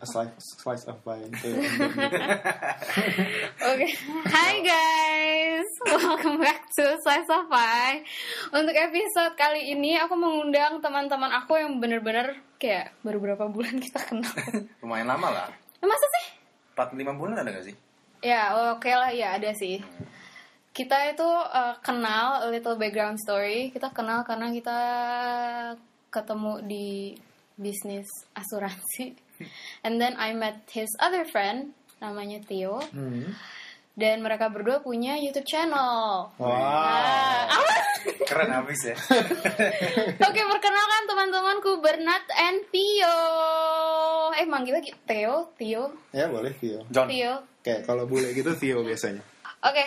a 0.00 0.06
slice, 0.08 0.32
slice 0.56 0.88
of. 0.88 0.96
Oke, 1.04 1.20
Hai 4.24 4.64
guys, 4.64 5.68
welcome 6.00 6.40
back 6.40 6.64
to 6.72 6.96
Slice 7.04 7.28
of 7.28 7.52
Pie. 7.52 8.00
Untuk 8.48 8.72
episode 8.72 9.36
kali 9.36 9.76
ini 9.76 10.00
aku 10.00 10.16
mengundang 10.16 10.80
teman-teman 10.80 11.28
aku 11.36 11.60
yang 11.60 11.76
bener-bener 11.76 12.32
kayak 12.56 12.96
baru 13.04 13.20
berapa 13.20 13.44
bulan 13.52 13.76
kita 13.76 14.00
kenal. 14.00 14.32
Lumayan 14.80 15.12
lama 15.12 15.36
lah. 15.36 15.52
Eh, 15.84 15.84
Masa 15.84 16.08
sih? 16.16 16.24
4-5 16.80 17.20
bulan 17.20 17.44
ada 17.44 17.52
gak 17.52 17.68
sih? 17.68 17.76
Ya 18.24 18.56
oke 18.72 18.88
lah, 18.88 19.12
ya 19.12 19.36
ada 19.36 19.52
sih. 19.52 19.84
Kita 20.72 21.12
itu 21.12 21.28
uh, 21.28 21.76
kenal 21.84 22.40
a 22.40 22.48
little 22.48 22.80
background 22.80 23.20
story. 23.20 23.68
Kita 23.68 23.92
kenal 23.92 24.24
karena 24.24 24.48
kita 24.48 24.80
ketemu 26.08 26.64
di 26.64 27.12
bisnis 27.60 28.08
asuransi. 28.32 29.28
And 29.86 30.00
then 30.00 30.16
I 30.16 30.32
met 30.36 30.66
his 30.72 30.90
other 31.00 31.24
friend 31.28 31.72
namanya 32.00 32.40
Theo. 32.44 32.80
Hmm. 32.92 33.32
Dan 34.00 34.24
mereka 34.24 34.48
berdua 34.48 34.80
punya 34.80 35.20
YouTube 35.20 35.44
channel. 35.44 36.32
Wow. 36.40 36.48
Nah, 36.48 37.44
apa? 37.52 37.74
Keren 38.24 38.50
habis 38.54 38.80
ya. 38.86 38.96
Oke, 40.30 40.40
perkenalkan 40.40 41.02
teman-temanku 41.04 41.70
Bernat 41.84 42.24
and 42.32 42.64
Theo. 42.72 43.18
Eh, 44.40 44.46
manggil 44.48 44.80
lagi 44.80 44.94
Theo, 45.04 45.52
Theo, 45.58 45.92
Ya 46.16 46.30
boleh 46.32 46.54
Theo. 46.56 46.80
John. 46.88 47.12
Theo. 47.12 47.44
Kayak 47.60 47.84
kalau 47.84 48.08
bule 48.08 48.32
gitu 48.32 48.56
Theo 48.56 48.80
biasanya. 48.80 49.20
Oke, 49.60 49.84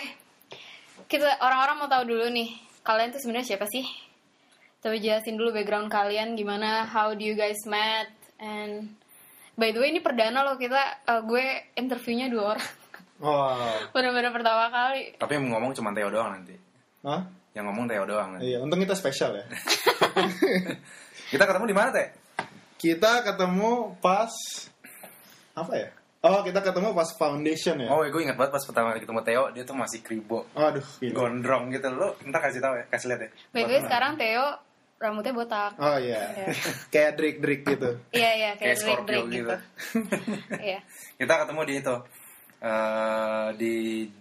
kita 1.10 1.26
orang-orang 1.42 1.76
mau 1.82 1.88
tahu 1.90 2.06
dulu 2.14 2.30
nih, 2.30 2.54
kalian 2.86 3.10
tuh 3.10 3.18
sebenarnya 3.18 3.56
siapa 3.56 3.66
sih? 3.66 3.82
Coba 4.78 4.94
jelasin 5.00 5.34
dulu 5.34 5.50
background 5.50 5.90
kalian 5.90 6.38
gimana, 6.38 6.86
how 6.86 7.10
do 7.16 7.24
you 7.24 7.34
guys 7.34 7.58
met, 7.66 8.12
and 8.38 8.94
by 9.54 9.70
the 9.70 9.80
way 9.80 9.90
ini 9.90 10.00
perdana 10.02 10.42
loh 10.42 10.58
kita, 10.58 11.06
eh, 11.06 11.22
gue 11.22 11.44
interviewnya 11.78 12.26
dua 12.30 12.56
orang, 12.56 12.70
Wow. 13.22 13.78
benar-benar 13.94 14.34
pertama 14.34 14.68
kali. 14.68 15.14
Tapi 15.16 15.32
yang 15.38 15.46
ngomong 15.54 15.72
cuma 15.72 15.94
Theo 15.94 16.10
doang 16.10 16.34
nanti. 16.34 16.54
Hah? 17.06 17.22
Yang 17.54 17.64
ngomong 17.70 17.84
Theo 17.86 18.04
doang 18.04 18.28
nanti. 18.36 18.50
Iya, 18.50 18.58
untung 18.60 18.82
kita 18.82 18.98
spesial 18.98 19.38
ya. 19.38 19.44
Kita 21.34 21.50
ketemu 21.50 21.66
di 21.66 21.76
mana, 21.76 21.88
Teh? 21.90 22.08
Kita 22.78 23.24
ketemu 23.24 23.96
pas 23.98 24.30
apa 25.56 25.72
ya? 25.74 25.88
Oh, 26.24 26.40
kita 26.40 26.64
ketemu 26.64 26.96
pas 26.96 27.10
foundation 27.20 27.76
ya. 27.84 27.88
Oh, 27.92 28.00
gue 28.00 28.22
ingat 28.22 28.40
banget 28.40 28.56
pas 28.56 28.64
pertama 28.64 28.96
kali 28.96 29.04
ketemu 29.04 29.20
Theo, 29.24 29.44
dia 29.52 29.64
tuh 29.68 29.76
masih 29.76 30.00
kribo. 30.00 30.48
Aduh, 30.56 30.84
gila. 30.96 31.12
Gondrong 31.12 31.68
gitu. 31.68 31.88
Lo 31.92 32.16
ntar 32.24 32.48
kasih 32.48 32.64
tahu 32.64 32.80
ya, 32.80 32.84
kasih 32.88 33.06
lihat 33.12 33.20
ya. 33.24 33.30
By 33.52 33.62
the 33.68 33.72
way 33.76 33.82
sekarang 33.84 34.16
Theo 34.16 34.44
rambutnya 35.04 35.36
botak. 35.36 35.76
Oh 35.76 36.00
iya. 36.00 36.32
Kayak 36.92 37.12
Drake 37.14 37.38
Drake 37.38 37.64
gitu. 37.68 37.90
Iya 38.10 38.30
iya 38.32 38.50
kayak 38.56 38.58
Kayak 38.58 38.76
Drake 38.80 38.80
Scorpio 38.80 39.06
Drake 39.06 39.28
gitu. 39.28 39.54
gitu. 39.54 39.56
Iya. 40.72 40.78
Kita 41.14 41.32
ketemu 41.44 41.60
di 41.62 41.74
itu. 41.78 41.96
eh, 42.64 43.48
di 43.54 43.74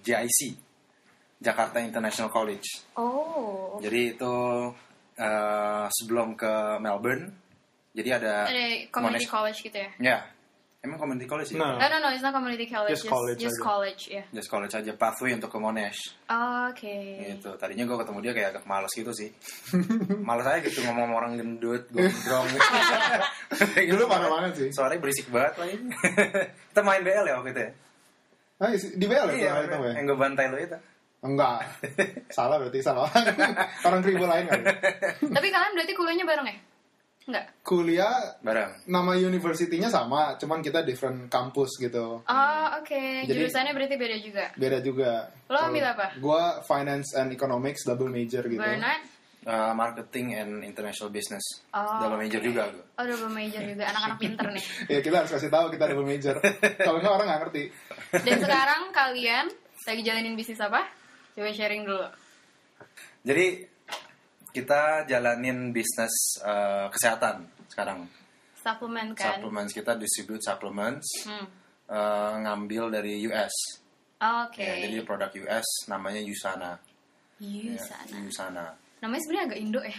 JIC. 0.04 0.40
Jakarta 1.40 1.80
International 1.80 2.28
College. 2.28 2.68
Oh. 2.96 3.76
Jadi 3.80 4.16
itu 4.16 4.36
eh, 5.16 5.86
sebelum 5.90 6.36
ke 6.36 6.52
Melbourne. 6.80 7.32
Jadi 7.94 8.10
ada 8.10 8.48
Ada 8.48 8.90
community 8.90 9.24
Monash- 9.24 9.30
college 9.30 9.60
gitu 9.62 9.78
ya? 9.78 9.90
Ya. 10.02 10.18
Emang 10.84 11.00
community 11.00 11.24
college 11.32 11.56
ya? 11.56 11.64
No. 11.64 11.80
No 11.80 11.88
no 11.88 11.98
no, 12.04 12.08
it's 12.12 12.20
not 12.20 12.36
community 12.36 12.68
college, 12.68 12.92
Just 12.92 13.08
just 13.08 13.16
college 13.16 13.40
just 13.40 13.56
aja. 13.56 13.64
college 13.64 14.02
ya. 14.12 14.24
Just 14.36 14.50
college 14.52 14.74
aja 14.76 14.92
pathway 15.00 15.32
untuk 15.32 15.48
ke 15.48 15.56
Monash. 15.56 16.12
Oke. 16.28 17.24
Gitu. 17.24 17.50
Tadinya 17.56 17.88
gue 17.88 17.98
ketemu 18.04 18.20
dia 18.20 18.34
kayak 18.36 18.50
agak 18.52 18.66
males 18.68 18.92
gitu 18.92 19.16
sih. 19.16 19.32
males 20.28 20.44
aja 20.44 20.60
gitu 20.60 20.84
ngomong 20.84 21.08
sama 21.08 21.16
orang 21.24 21.40
gendut, 21.40 21.88
gondrong. 21.88 22.48
Dulu 23.96 24.04
parah 24.12 24.28
banget 24.28 24.52
sih. 24.60 24.68
Suaranya 24.76 25.00
berisik 25.00 25.32
banget 25.32 25.56
lagi. 25.56 25.76
Kita 26.76 26.82
main 26.84 27.00
BL 27.00 27.26
ya 27.32 27.36
waktu 27.40 27.50
itu 27.56 27.62
ya? 27.64 27.72
Ah, 28.60 28.70
di 28.76 29.06
BL 29.08 29.28
ya? 29.32 29.36
Iya, 29.40 29.50
soalnya 29.56 29.64
itu, 29.64 29.78
ya? 29.88 29.92
yang 29.96 30.06
gue 30.12 30.18
bantai 30.20 30.46
lo 30.52 30.58
itu. 30.60 30.78
Enggak. 31.24 31.60
salah 32.28 32.60
berarti 32.60 32.80
salah. 32.84 33.08
Orang 33.88 34.04
kribo 34.04 34.28
lain 34.28 34.52
kali. 34.52 34.68
Tapi 35.32 35.48
kalian 35.48 35.72
berarti 35.80 35.94
kuliahnya 35.96 36.28
bareng 36.28 36.48
ya? 36.52 36.58
Enggak. 37.24 37.46
Kuliah 37.64 38.36
Bareng. 38.44 38.84
nama 38.84 39.16
universitinya 39.16 39.88
sama, 39.88 40.36
cuman 40.36 40.60
kita 40.60 40.84
different 40.84 41.32
kampus 41.32 41.80
gitu. 41.80 42.20
Oh, 42.20 42.66
oke. 42.78 43.02
Jadi- 43.24 43.32
Jurusannya 43.32 43.72
berarti 43.72 43.96
beda 43.96 44.18
juga. 44.20 44.46
Beda 44.54 44.78
juga. 44.84 45.12
Lo 45.48 45.58
ambil 45.64 45.86
apa? 45.88 46.20
Gua 46.20 46.60
finance 46.62 47.16
and 47.16 47.32
economics 47.32 47.88
double 47.88 48.12
major 48.12 48.44
gitu. 48.44 48.60
Bernard? 48.60 49.08
Uh, 49.44 49.76
marketing 49.76 50.36
and 50.36 50.64
international 50.64 51.12
business. 51.12 51.44
Oh, 51.76 52.00
Double 52.00 52.16
major 52.16 52.40
oke. 52.40 52.48
juga 52.48 52.64
gue. 52.72 52.84
Oh, 52.96 53.04
double 53.04 53.28
major 53.28 53.60
juga. 53.60 53.84
Anak-anak 53.92 54.18
pinter 54.24 54.48
nih. 54.48 54.64
Ya 54.88 55.00
kita 55.00 55.16
harus 55.20 55.32
kasih 55.32 55.52
tahu 55.52 55.68
kita 55.68 55.84
double 55.92 56.08
major. 56.08 56.36
Kalau 56.80 57.04
nggak 57.04 57.12
orang 57.12 57.28
nggak 57.28 57.42
ngerti. 57.48 57.64
Dan 58.24 58.38
sekarang 58.40 58.82
kalian 58.92 59.46
lagi 59.84 60.02
jalanin 60.02 60.36
bisnis 60.36 60.64
apa? 60.64 60.88
Coba 61.36 61.52
sharing 61.52 61.84
dulu. 61.84 62.08
Jadi 63.24 63.68
kita 64.54 65.04
jalanin 65.04 65.74
bisnis 65.74 66.14
uh, 66.40 66.88
kesehatan 66.88 67.50
sekarang. 67.68 68.06
Suplemen 68.56 69.12
kan? 69.12 69.42
Supplements 69.42 69.74
kita 69.74 69.98
distribute 69.98 70.40
supplements 70.40 71.04
Hmm. 71.26 71.46
uh, 71.90 72.34
ngambil 72.40 72.94
dari 72.94 73.26
US. 73.28 73.52
Oke. 74.24 74.64
Ya, 74.64 74.88
jadi 74.88 75.04
produk 75.04 75.34
US 75.44 75.68
namanya 75.90 76.22
Yusana. 76.24 76.80
Iya, 77.44 77.76
Ya, 77.76 77.82
sana. 77.84 78.16
Yusana. 78.24 78.66
Namanya 79.04 79.20
sebenarnya 79.20 79.46
agak 79.52 79.60
Indo 79.60 79.82
ya? 79.84 79.98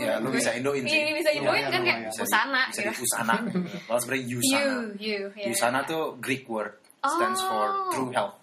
Ya, 0.00 0.16
lu 0.16 0.32
bisa 0.32 0.56
Indoin 0.56 0.80
sih. 0.88 0.96
Iya, 0.96 1.12
bisa 1.12 1.30
Indoin 1.36 1.64
kan 1.68 1.82
kayak. 1.84 2.08
Bisa 2.08 2.22
Usana 2.24 2.62
bisa 2.72 2.80
gitu. 2.80 2.96
di 2.96 3.02
Usana. 3.04 3.34
Kalau 3.90 3.98
sebenarnya 4.00 4.24
Yusana. 4.24 4.62
You, 4.64 4.72
you. 4.96 5.18
ya, 5.36 5.46
Yusana 5.52 5.80
ya. 5.84 5.90
tuh 5.90 6.02
Greek 6.16 6.48
word 6.48 6.72
stands 7.04 7.42
for 7.44 7.66
Oh. 7.68 7.92
true 7.92 8.10
health. 8.14 8.40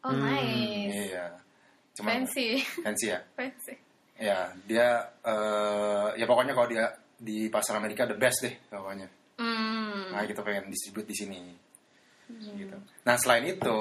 Oh, 0.00 0.12
nice. 0.16 1.12
Iya. 1.12 1.26
Cuma 1.92 2.16
Fancy. 2.16 2.64
Fancy 2.80 3.12
ya. 3.12 3.20
Fancy. 3.36 3.76
Ya, 4.14 4.54
dia 4.66 5.10
eh 5.26 6.08
ya 6.18 6.24
pokoknya 6.24 6.54
kalau 6.54 6.70
dia 6.70 6.86
di 7.18 7.50
pasar 7.50 7.78
Amerika 7.78 8.06
the 8.06 8.14
best 8.14 8.46
deh 8.46 8.54
pokoknya. 8.70 9.10
Hmm. 9.38 10.14
Nah, 10.14 10.22
kita 10.22 10.46
pengen 10.46 10.70
distribute 10.70 11.10
di 11.10 11.16
sini. 11.18 11.40
Gitu. 12.30 12.76
Nah, 13.04 13.14
selain 13.18 13.44
itu, 13.50 13.78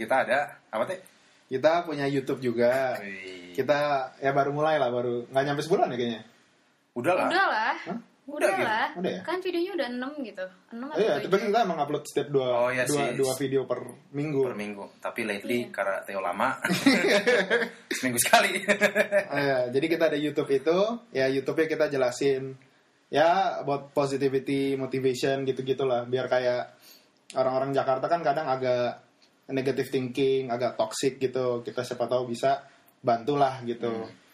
kita 0.00 0.24
ada 0.24 0.58
apa 0.72 0.88
teh? 0.88 1.00
Kita 1.46 1.84
punya 1.86 2.08
YouTube 2.08 2.40
juga. 2.42 2.98
Wih. 2.98 3.54
Kita 3.54 4.10
ya 4.18 4.32
baru 4.32 4.50
mulai 4.56 4.80
lah, 4.80 4.90
baru 4.90 5.28
nggak 5.28 5.44
nyampe 5.44 5.62
sebulan 5.62 5.92
ya 5.92 5.96
kayaknya. 5.96 6.22
Udah 6.96 7.12
lah. 7.12 7.28
Udah 7.28 7.46
lah. 7.46 7.74
Hah? 7.86 7.98
Udah, 8.26 8.42
Udah 8.42 8.50
gitu? 8.52 8.66
lah. 8.66 8.88
Udah 8.98 9.10
ya? 9.10 9.20
Kan 9.22 9.38
videonya 9.38 9.72
udah 9.78 9.88
6 9.88 10.26
gitu. 10.26 10.44
6 10.74 10.82
atau 10.82 10.98
Iya, 10.98 11.12
7. 11.14 11.22
tapi 11.22 11.34
kan 11.36 11.46
kita 11.46 11.60
emang 11.62 11.78
upload 11.78 12.04
setiap 12.04 12.28
dua, 12.28 12.46
Oh, 12.50 12.70
iya 12.70 12.82
dua, 12.84 13.04
dua 13.14 13.32
video 13.38 13.62
per 13.64 13.80
minggu. 14.10 14.40
per 14.42 14.54
minggu. 14.54 14.84
Tapi 14.98 15.20
lately 15.22 15.58
Iya. 15.62 15.70
karena 15.70 15.96
Theo 16.02 16.18
lama, 16.18 16.48
seminggu 17.96 18.18
sekali. 18.18 18.50
Ah, 19.26 19.38
ya, 19.40 19.58
jadi 19.70 19.86
kita 19.86 20.04
ada 20.10 20.18
YouTube 20.18 20.50
itu, 20.50 20.78
ya 21.10 21.26
YouTube-nya 21.26 21.66
kita 21.68 21.84
jelasin 21.86 22.58
ya 23.06 23.62
buat 23.62 23.94
positivity, 23.94 24.74
motivation 24.74 25.46
gitu-gitulah, 25.46 26.02
biar 26.04 26.26
kayak 26.26 26.74
orang-orang 27.34 27.70
Jakarta 27.70 28.06
kan 28.06 28.20
kadang 28.20 28.46
agak 28.46 29.02
negative 29.48 29.86
thinking, 29.88 30.50
agak 30.50 30.74
toxic 30.74 31.22
gitu. 31.22 31.62
Kita 31.62 31.86
siapa 31.86 32.10
tahu 32.10 32.26
bisa 32.26 32.66
bantulah 32.98 33.62
gitu. 33.62 33.86
Hmm. 33.86 34.25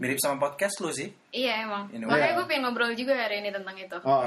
Mirip 0.00 0.18
sama 0.18 0.36
podcast 0.38 0.78
lu 0.82 0.90
sih. 0.90 1.08
Iya 1.32 1.66
emang. 1.66 1.88
Makanya 1.92 2.34
way. 2.34 2.36
gue 2.38 2.46
pengen 2.46 2.62
ngobrol 2.68 2.92
juga 2.94 3.14
hari 3.16 3.44
ini 3.44 3.50
tentang 3.54 3.76
itu. 3.76 3.96
Oh, 4.02 4.22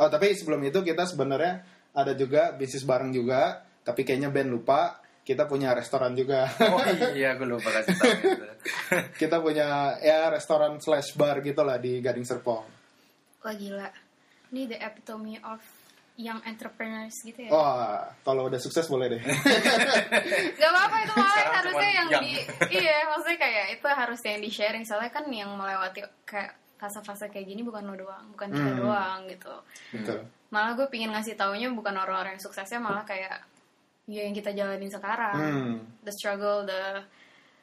oh 0.00 0.08
tapi 0.08 0.34
sebelum 0.34 0.60
itu 0.64 0.80
kita 0.82 1.06
sebenarnya 1.06 1.62
ada 1.94 2.12
juga 2.14 2.54
bisnis 2.54 2.86
bareng 2.86 3.10
juga, 3.14 3.64
tapi 3.82 4.02
kayaknya 4.02 4.30
Ben 4.32 4.50
lupa. 4.50 5.02
Kita 5.28 5.44
punya 5.44 5.76
restoran 5.76 6.16
juga. 6.16 6.48
Oh 6.56 6.80
iya, 7.12 7.36
gue 7.36 7.44
lupa 7.44 7.68
kasih 7.68 8.00
tahu 8.00 8.12
gitu. 8.16 8.44
kita 9.20 9.44
punya 9.44 9.92
ya 10.00 10.32
restoran 10.32 10.80
slash 10.80 11.12
bar 11.20 11.44
gitu 11.44 11.60
lah 11.60 11.76
di 11.76 12.00
Gading 12.00 12.24
Serpong. 12.24 12.64
Wah 13.44 13.52
gila. 13.52 13.92
Ini 14.48 14.72
the 14.72 14.80
epitome 14.80 15.36
of 15.44 15.60
young 16.18 16.42
entrepreneurs 16.42 17.14
gitu 17.22 17.46
ya. 17.46 17.50
Oh, 17.50 17.94
kalau 18.20 18.50
udah 18.50 18.58
sukses 18.58 18.84
boleh 18.84 19.06
deh. 19.08 19.22
Gak 20.58 20.68
apa-apa 20.68 20.96
itu 21.00 21.12
malah 21.14 21.30
Sekarang 21.30 21.54
harusnya 21.54 21.88
yang 21.88 22.08
young. 22.10 22.22
di 22.22 22.32
iya 22.74 22.96
maksudnya 23.06 23.38
kayak 23.38 23.64
itu 23.72 23.86
harusnya 23.86 24.30
yang 24.34 24.42
di 24.42 24.50
sharing 24.50 24.82
soalnya 24.82 25.10
kan 25.10 25.24
yang 25.28 25.50
melewati 25.54 26.02
kayak 26.24 26.58
fase-fase 26.74 27.26
kayak 27.28 27.46
gini 27.46 27.62
bukan 27.62 27.82
lo 27.82 27.94
doang, 27.96 28.26
bukan 28.30 28.50
kita 28.50 28.70
Hmm. 28.70 28.78
doang 28.78 29.18
gitu. 29.26 29.54
Betul. 29.94 30.18
Malah 30.50 30.72
gue 30.74 30.86
pingin 30.86 31.10
ngasih 31.10 31.34
taunya 31.34 31.70
bukan 31.70 31.94
orang-orang 31.94 32.34
yang 32.34 32.42
suksesnya 32.42 32.78
malah 32.78 33.02
kayak 33.02 33.38
ya 34.06 34.22
yang 34.22 34.32
kita 34.32 34.50
jalanin 34.50 34.86
sekarang. 34.86 35.34
Hmm. 35.34 35.74
The 36.02 36.10
struggle, 36.10 36.62
the 36.64 37.02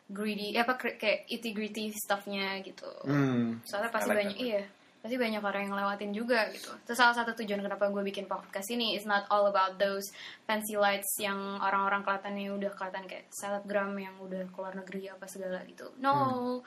greedy, 0.05 0.53
ya 0.53 0.63
apa 0.63 0.75
kayak 0.77 1.25
itty 1.27 1.51
gritty 1.51 1.89
stuffnya 1.91 2.59
gitu. 2.61 2.87
Hmm. 3.03 3.59
Soalnya 3.63 3.89
pasti 3.89 4.11
like 4.11 4.19
banyak 4.21 4.37
that. 4.37 4.47
iya, 4.47 4.63
pasti 5.05 5.21
banyak 5.21 5.37
orang 5.37 5.69
yang 5.69 5.77
lewatin 5.77 6.11
juga 6.11 6.49
gitu. 6.49 6.73
Terus 6.81 6.97
salah 6.97 7.13
satu 7.13 7.37
tujuan 7.37 7.61
kenapa 7.61 7.93
gue 7.93 8.01
bikin 8.01 8.25
podcast 8.25 8.65
ini 8.73 8.97
is 8.97 9.05
not 9.05 9.29
all 9.29 9.45
about 9.45 9.77
those 9.77 10.09
fancy 10.49 10.73
lights 10.73 11.13
yang 11.21 11.37
orang-orang 11.61 12.01
kelihatannya 12.01 12.49
udah 12.49 12.73
kelihatan 12.73 13.05
kayak 13.05 13.29
selebgram 13.29 13.93
yang 14.01 14.17
udah 14.17 14.49
keluar 14.49 14.73
negeri 14.73 15.13
apa 15.13 15.29
segala 15.29 15.61
gitu. 15.69 15.93
No, 16.01 16.65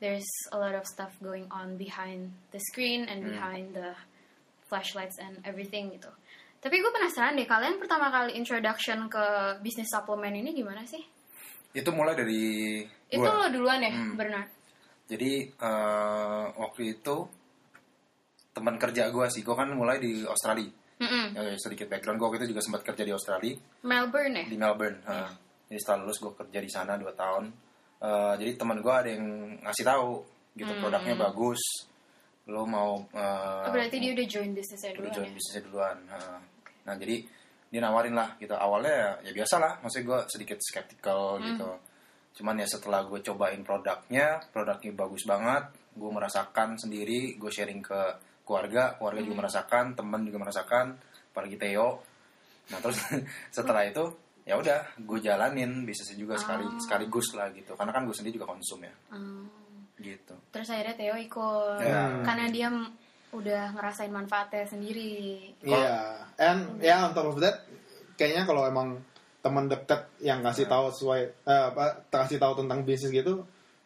there's 0.00 0.24
a 0.48 0.56
lot 0.56 0.72
of 0.72 0.88
stuff 0.88 1.12
going 1.20 1.44
on 1.52 1.76
behind 1.76 2.32
the 2.56 2.60
screen 2.72 3.04
and 3.04 3.20
behind 3.20 3.76
the 3.76 3.92
flashlights 4.64 5.20
and 5.20 5.36
everything 5.44 5.92
gitu. 5.92 6.08
Tapi 6.64 6.80
gue 6.80 6.88
penasaran 6.88 7.36
deh, 7.36 7.44
kalian 7.44 7.76
pertama 7.76 8.08
kali 8.08 8.32
introduction 8.40 9.12
ke 9.12 9.24
bisnis 9.60 9.92
suplemen 9.92 10.32
ini 10.32 10.56
gimana 10.56 10.88
sih? 10.88 11.04
Itu 11.76 11.92
mulai 11.92 12.16
dari 12.16 12.80
Itu 13.12 13.20
gua. 13.20 13.44
lo 13.44 13.52
duluan 13.52 13.84
ya, 13.84 13.92
Hmm. 13.92 14.16
Bernard? 14.16 14.48
Jadi 15.04 15.52
eh, 15.52 16.44
waktu 16.56 16.96
itu 16.96 17.43
teman 18.54 18.78
kerja 18.78 19.10
gue 19.10 19.26
sih, 19.28 19.42
gue 19.42 19.52
kan 19.52 19.68
mulai 19.68 19.98
di 19.98 20.22
Australia. 20.22 20.70
Mm-mm. 20.94 21.34
Ya, 21.34 21.58
sedikit 21.58 21.90
background 21.90 22.16
gue 22.16 22.38
itu 22.38 22.54
juga 22.54 22.62
sempat 22.62 22.86
kerja 22.86 23.02
di 23.02 23.10
Australia 23.10 23.58
Melbourne 23.82 24.34
ya? 24.38 24.44
di 24.46 24.54
Melbourne. 24.54 24.98
Heeh. 25.02 25.30
Jadi 25.66 25.78
setelah 25.82 25.98
lulus 26.06 26.18
gue 26.22 26.32
kerja 26.32 26.58
di 26.62 26.70
sana 26.70 26.94
2 26.94 27.02
tahun. 27.12 27.44
Eh, 27.98 28.34
jadi 28.38 28.50
teman 28.54 28.78
gue 28.78 28.94
ada 28.94 29.10
yang 29.10 29.26
ngasih 29.60 29.84
tahu 29.84 30.22
gitu 30.54 30.70
produknya 30.78 31.18
bagus. 31.18 31.58
Lo 32.46 32.62
mau 32.62 33.00
Oh, 33.10 33.70
berarti 33.72 33.96
dia 33.98 34.12
udah 34.14 34.26
join 34.28 34.52
bisnisnya 34.52 34.92
udah 34.94 35.00
duluan 35.02 35.14
join 35.16 35.26
ya? 35.26 35.34
bisnisnya 35.34 35.62
duluan. 35.66 35.96
Heeh. 36.06 36.38
Nah 36.86 36.94
jadi 36.94 37.16
dia 37.74 37.80
nawarin 37.82 38.14
lah 38.14 38.38
gitu. 38.38 38.54
Awalnya 38.54 39.18
ya 39.24 39.32
biasa 39.34 39.54
lah, 39.58 39.72
maksudnya 39.82 40.06
gue 40.06 40.20
sedikit 40.30 40.58
skeptical 40.62 41.42
Hmm. 41.42 41.46
gitu. 41.50 41.70
Cuman 42.38 42.54
ya 42.60 42.68
setelah 42.70 43.02
gue 43.02 43.18
cobain 43.18 43.58
produknya, 43.66 44.38
produknya 44.52 44.92
bagus 44.94 45.26
banget. 45.26 45.64
Gue 45.90 46.10
merasakan 46.12 46.78
sendiri, 46.78 47.34
gue 47.34 47.50
sharing 47.50 47.82
ke 47.82 48.00
keluarga, 48.44 48.94
keluarga 48.96 49.20
Hmm. 49.20 49.26
juga 49.28 49.36
merasakan, 49.44 49.84
teman 49.96 50.20
juga 50.22 50.38
merasakan, 50.40 50.86
apalagi 51.32 51.56
Theo. 51.56 52.00
Nah 52.70 52.78
terus 52.80 52.98
setelah 53.56 53.84
itu 53.84 54.04
ya 54.44 54.60
udah 54.60 55.00
gue 55.00 55.18
jalanin 55.20 55.88
bisnisnya 55.88 56.20
juga 56.20 56.36
sekali 56.36 56.68
Oh. 56.68 56.76
sekaligus 56.78 57.32
lah 57.32 57.48
gitu. 57.50 57.72
Karena 57.74 57.92
kan 57.92 58.04
gue 58.04 58.12
sendiri 58.12 58.36
juga 58.36 58.52
konsum 58.52 58.84
ya, 58.84 58.92
Hmm. 59.10 59.48
gitu. 59.96 60.36
Terus 60.52 60.68
akhirnya 60.68 60.94
Theo 60.94 61.16
ikut 61.16 61.80
Ya. 61.80 62.20
karena 62.20 62.46
dia 62.48 62.68
udah 63.34 63.74
ngerasain 63.74 64.12
manfaatnya 64.12 64.62
sendiri. 64.62 65.50
Iya, 65.64 66.22
and 66.38 66.78
ya 66.78 67.02
on 67.02 67.12
top 67.12 67.34
of 67.34 67.40
that, 67.42 67.66
kayaknya 68.14 68.46
kalau 68.46 68.62
emang 68.62 69.02
teman 69.42 69.66
deket 69.66 70.06
yang 70.20 70.40
kasih 70.40 70.64
tahu 70.64 70.88
sesuai 70.88 71.20
eh, 71.42 71.64
apa 71.68 72.06
kasih 72.08 72.38
tahu 72.38 72.62
tentang 72.62 72.86
bisnis 72.86 73.10
gitu, 73.10 73.42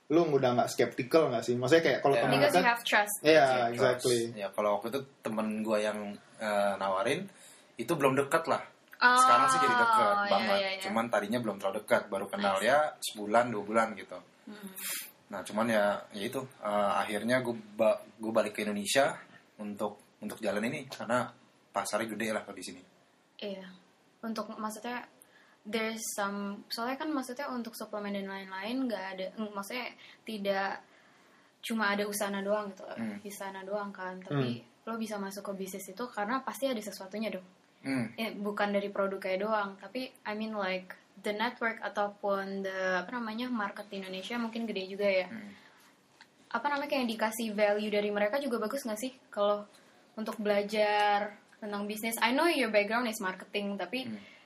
lu 0.09 0.25
udah 0.25 0.51
nggak 0.57 0.71
skeptical 0.73 1.29
nggak 1.29 1.45
sih? 1.45 1.55
Maksudnya 1.55 1.85
kayak 1.85 1.99
kalau 2.01 2.15
Ya. 2.17 2.23
teman 2.25 2.33
Because 2.35 2.49
you 2.49 2.57
dekat, 2.57 2.71
have 2.71 2.83
trust. 2.83 3.17
iya 3.21 3.45
Trust. 3.45 3.71
exactly. 3.73 4.21
Ya 4.33 4.49
kalau 4.51 4.71
waktu 4.77 4.89
itu 4.89 5.01
temen 5.21 5.47
gue 5.61 5.79
yang 5.79 5.99
eh, 6.39 6.73
nawarin 6.77 7.29
itu 7.77 7.93
belum 7.93 8.17
dekat 8.17 8.45
lah. 8.47 8.63
Oh, 8.99 9.15
Sekarang 9.15 9.47
sih 9.49 9.61
jadi 9.61 9.75
dekat 9.75 10.17
iya, 10.19 10.27
banget. 10.27 10.59
iya, 10.59 10.71
iya. 10.75 10.83
Cuman 10.83 11.07
tadinya 11.07 11.39
belum 11.39 11.57
terlalu 11.59 11.83
dekat, 11.83 12.03
baru 12.09 12.27
kenal 12.27 12.59
ya 12.59 12.79
sebulan 12.99 13.53
dua 13.53 13.63
bulan 13.63 13.89
gitu. 13.95 14.19
Hmm. 14.49 14.71
Nah 15.29 15.45
cuman 15.45 15.67
ya, 15.69 15.85
ya 16.11 16.25
itu 16.25 16.41
eh, 16.59 16.93
akhirnya 16.99 17.45
gue 17.45 17.55
ba- 17.77 18.01
gue 18.17 18.33
balik 18.33 18.57
ke 18.57 18.65
Indonesia 18.65 19.13
untuk 19.61 20.01
untuk 20.19 20.41
jalan 20.41 20.67
ini 20.67 20.89
karena 20.89 21.31
pasarnya 21.69 22.11
gede 22.11 22.29
lah 22.33 22.43
di 22.49 22.65
sini. 22.65 22.83
Iya. 23.39 23.67
Untuk 24.19 24.51
maksudnya 24.57 25.05
there's 25.69 26.01
some 26.17 26.65
soalnya 26.73 26.97
kan 26.97 27.13
maksudnya 27.13 27.53
untuk 27.53 27.77
suplemen 27.77 28.17
dan 28.17 28.25
lain-lain 28.25 28.89
nggak 28.89 29.05
ada 29.13 29.27
maksudnya 29.53 29.93
tidak 30.25 30.81
cuma 31.63 31.95
ada 31.95 32.07
usana 32.07 32.41
doang 32.41 32.71
gitu. 32.71 32.85
Hmm. 32.87 33.19
Usana 33.23 33.61
doang 33.67 33.91
kan, 33.91 34.19
tapi 34.23 34.63
lo 34.87 34.95
bisa 34.97 35.19
masuk 35.19 35.53
ke 35.53 35.67
bisnis 35.67 35.91
itu 35.91 36.05
karena 36.09 36.41
pasti 36.41 36.71
ada 36.71 36.81
sesuatunya 36.81 37.35
dong. 37.35 37.47
Hmm. 37.83 38.07
Eh, 38.19 38.35
bukan 38.35 38.75
dari 38.75 38.91
produk 38.91 39.21
kayak 39.23 39.43
doang, 39.43 39.77
tapi 39.79 40.11
I 40.27 40.33
mean 40.35 40.55
like 40.55 40.95
the 41.19 41.35
network 41.35 41.83
ataupun 41.83 42.63
the 42.63 43.03
apa 43.03 43.11
namanya 43.19 43.51
market 43.51 43.91
di 43.91 43.99
Indonesia 43.99 44.39
mungkin 44.39 44.67
gede 44.67 44.87
juga 44.87 45.07
ya. 45.07 45.27
Hmm. 45.27 45.53
Apa 46.49 46.67
namanya 46.73 46.97
kayak 46.97 47.11
dikasih 47.11 47.53
value 47.53 47.93
dari 47.93 48.09
mereka 48.09 48.41
juga 48.41 48.63
bagus 48.63 48.87
nggak 48.87 49.01
sih 49.01 49.13
kalau 49.29 49.67
untuk 50.17 50.39
belajar 50.41 51.37
tentang 51.59 51.85
bisnis? 51.91 52.17
I 52.23 52.33
know 52.33 52.47
your 52.47 52.71
background 52.71 53.11
is 53.11 53.21
marketing, 53.21 53.77
tapi 53.77 54.07
Hmm. 54.07 54.38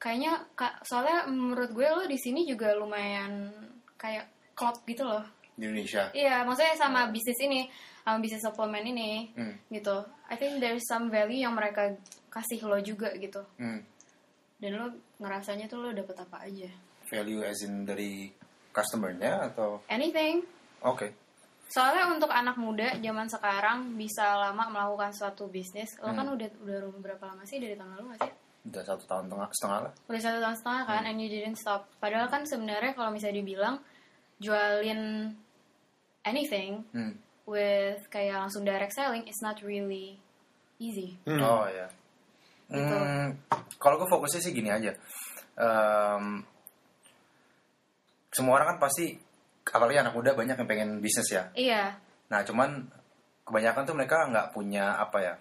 Kayaknya 0.00 0.32
ka- 0.56 0.80
soalnya 0.82 1.28
menurut 1.28 1.70
gue 1.70 1.84
lo 1.84 2.04
di 2.08 2.16
sini 2.16 2.42
juga 2.42 2.72
lumayan 2.72 3.52
kayak 3.94 4.56
klop 4.56 4.80
gitu 4.84 5.04
loh. 5.04 5.20
Di 5.52 5.68
Indonesia. 5.68 6.08
Iya, 6.10 6.40
maksudnya 6.42 6.72
sama 6.74 7.12
bisnis 7.12 7.36
ini, 7.38 7.68
sama 8.00 8.16
bisnis 8.18 8.40
suplemen 8.40 8.80
ini, 8.86 9.28
Hmm. 9.36 9.54
gitu. 9.68 10.00
I 10.26 10.34
think 10.34 10.56
there's 10.56 10.88
some 10.88 11.12
value 11.12 11.44
yang 11.44 11.52
mereka 11.52 11.92
kasih 12.28 12.64
lo 12.64 12.80
juga 12.80 13.12
gitu. 13.14 13.44
Hmm. 13.60 13.84
Dan 14.56 14.76
lo 14.76 14.86
ngerasanya 15.16 15.68
tuh 15.68 15.84
lo 15.84 15.92
dapet 15.92 16.16
apa 16.16 16.48
aja. 16.48 16.68
Value 17.06 17.44
as 17.44 17.60
in 17.60 17.84
dari 17.84 18.32
customer-nya 18.72 19.52
atau 19.52 19.84
Anything. 19.86 20.40
oke. 20.80 21.12
Soalnya 21.70 22.10
untuk 22.10 22.32
anak 22.32 22.56
muda 22.56 22.98
zaman 22.98 23.28
sekarang 23.28 23.94
bisa 23.94 24.34
lama 24.40 24.66
melakukan 24.66 25.12
suatu 25.12 25.46
bisnis. 25.46 25.92
Lo 26.00 26.08
Hmm. 26.10 26.18
kan 26.18 26.26
udah 26.32 26.48
udah 26.64 26.78
berapa 26.98 27.24
lama 27.26 27.44
sih 27.44 27.60
dari 27.60 27.76
tahun 27.76 27.94
lalu 27.94 28.04
gak 28.10 28.20
sih? 28.26 28.32
Udah 28.60 28.82
satu 28.84 29.04
tahun 29.08 29.26
tengah 29.26 29.48
setengah 29.52 29.78
lah. 29.88 29.92
Udah 30.04 30.20
satu 30.20 30.38
tahun 30.38 30.56
setengah 30.56 30.82
kan, 30.84 31.02
and 31.08 31.16
you 31.16 31.28
didn't 31.28 31.56
stop. 31.56 31.88
Padahal 31.96 32.28
kan 32.28 32.44
sebenarnya 32.44 32.92
kalau 32.92 33.08
misalnya 33.08 33.40
dibilang 33.40 33.76
jualin 34.36 35.32
anything 36.22 36.84
Hmm. 36.92 37.16
with 37.48 38.04
kayak 38.08 38.36
langsung 38.36 38.62
direct 38.62 38.92
selling 38.92 39.24
is 39.24 39.40
not 39.40 39.56
really 39.64 40.20
easy. 40.76 41.16
Hmm. 41.24 41.40
Oh 41.40 41.64
ya. 41.66 41.88
Gitu. 42.70 42.84
Hmm, 42.94 43.34
kalau 43.76 43.98
gue 43.98 44.06
fokusnya 44.06 44.40
sih 44.40 44.52
gini 44.52 44.70
aja. 44.70 44.92
Em, 45.56 46.44
semua 48.30 48.60
orang 48.60 48.76
kan 48.76 48.86
pasti, 48.86 49.18
apalagi 49.66 49.98
anak 49.98 50.14
muda 50.14 50.32
banyak 50.32 50.54
yang 50.54 50.68
pengen 50.70 50.90
bisnis 51.02 51.32
ya. 51.32 51.50
Iya, 51.52 51.98
Nah 52.30 52.46
cuman 52.46 52.86
kebanyakan 53.42 53.82
tuh 53.82 53.96
mereka 53.98 54.22
nggak 54.30 54.54
punya 54.54 54.94
apa 54.94 55.18
ya. 55.18 55.34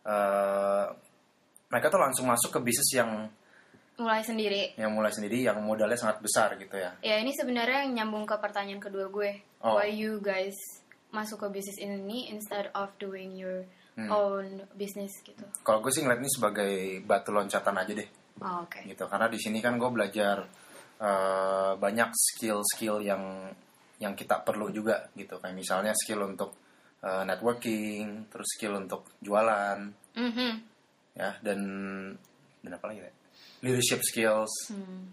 eh 0.00 0.86
mereka 1.70 1.86
tuh 1.88 2.02
langsung 2.02 2.26
masuk 2.26 2.50
ke 2.50 2.60
bisnis 2.60 2.90
yang 2.92 3.30
mulai 3.96 4.24
sendiri. 4.24 4.74
yang 4.74 4.90
mulai 4.90 5.12
sendiri, 5.12 5.44
yang 5.44 5.60
modalnya 5.60 5.94
sangat 5.94 6.18
besar 6.18 6.56
gitu 6.56 6.72
ya. 6.74 6.96
Ya 7.00 7.20
ini 7.20 7.30
sebenarnya 7.30 7.84
yang 7.84 7.92
nyambung 7.94 8.24
ke 8.24 8.36
pertanyaan 8.36 8.80
kedua 8.80 9.06
gue. 9.08 9.30
Oh. 9.60 9.76
Why 9.76 9.92
you 9.92 10.18
guys 10.18 10.56
masuk 11.10 11.42
ke 11.42 11.60
bisnis 11.60 11.78
ini 11.78 12.28
instead 12.28 12.68
of 12.72 12.90
doing 12.96 13.34
your 13.34 13.64
Hmm. 13.98 14.06
own 14.08 14.46
business 14.78 15.10
gitu. 15.20 15.42
Kalau 15.60 15.82
gue 15.82 15.90
sih 15.90 16.00
ngeliat 16.00 16.22
ini 16.22 16.30
sebagai 16.30 16.72
batu 17.02 17.34
loncatan 17.34 17.74
aja 17.74 17.92
deh. 17.92 18.08
Oh, 18.40 18.62
Oke. 18.64 18.86
gitu 18.86 19.04
karena 19.04 19.26
di 19.26 19.36
sini 19.36 19.58
kan 19.60 19.76
gue 19.76 19.90
belajar 19.90 20.46
eh, 21.00 21.72
banyak 21.76 22.08
skill-skill 22.12 23.00
yang 23.00 23.50
yang 23.98 24.12
kita 24.12 24.40
perlu 24.40 24.68
juga 24.68 25.08
gitu 25.12 25.36
kayak 25.36 25.52
misalnya 25.52 25.92
skill 25.92 26.22
untuk 26.24 26.54
eh, 27.00 27.24
networking 27.26 28.28
terus 28.28 28.48
skill 28.52 28.76
untuk 28.78 29.10
jualan 29.18 29.80
Mhm. 30.12 30.69
Ya 31.20 31.30
dan 31.44 31.58
dan 32.60 32.70
apa 32.72 32.88
lagi 32.88 33.04
ya 33.04 33.12
leadership 33.60 34.00
skills 34.00 34.72
Hmm. 34.72 35.12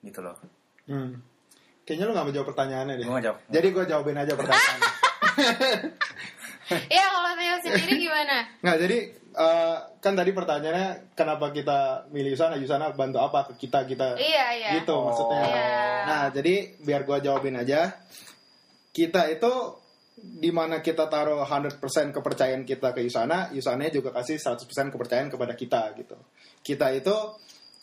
gitu 0.00 0.20
loh 0.20 0.36
Hmm. 0.84 1.20
Kayaknya 1.84 2.04
lu 2.04 2.12
gak 2.12 2.24
mau 2.24 2.32
jawab 2.32 2.48
pertanyaannya 2.52 2.94
deh. 2.96 3.04
Gua 3.04 3.12
nggak 3.14 3.24
jawab. 3.24 3.38
Jadi 3.48 3.66
gue 3.68 3.84
jawabin 3.84 4.16
aja 4.16 4.32
pertanyaannya. 4.32 4.88
Ya 6.88 7.04
kalau 7.04 7.32
Theo 7.36 7.56
sendiri 7.60 7.92
gimana? 8.00 8.36
Nggak, 8.60 8.76
jadi 8.80 8.98
eh, 9.36 9.76
kan 10.00 10.12
tadi 10.16 10.30
pertanyaannya 10.32 11.12
kenapa 11.12 11.52
kita 11.52 12.08
milih 12.08 12.32
Yusana? 12.32 12.56
Yusana 12.56 12.96
bantu 12.96 13.20
apa 13.20 13.52
ke 13.52 13.68
kita 13.68 13.84
kita? 13.84 14.16
Iya 14.16 14.46
iya. 14.56 14.68
Gitu 14.80 14.92
Oh. 14.92 15.12
maksudnya. 15.12 15.44
Iya. 15.44 15.68
Nah, 16.08 16.22
jadi 16.32 16.54
biar 16.80 17.04
gua 17.04 17.20
jawabin 17.20 17.60
aja. 17.60 17.92
Kita 18.92 19.28
itu 19.28 19.52
di 20.24 20.48
mana 20.48 20.80
kita 20.80 21.06
taruh 21.12 21.44
100% 21.44 21.80
kepercayaan 22.14 22.64
kita 22.64 22.96
ke 22.96 23.04
Yusana, 23.04 23.52
Yusana 23.52 23.92
juga 23.92 24.10
kasih 24.12 24.40
100% 24.40 24.92
kepercayaan 24.92 25.28
kepada 25.28 25.52
kita 25.52 25.92
gitu. 26.00 26.16
Kita 26.64 26.88
itu 26.96 27.16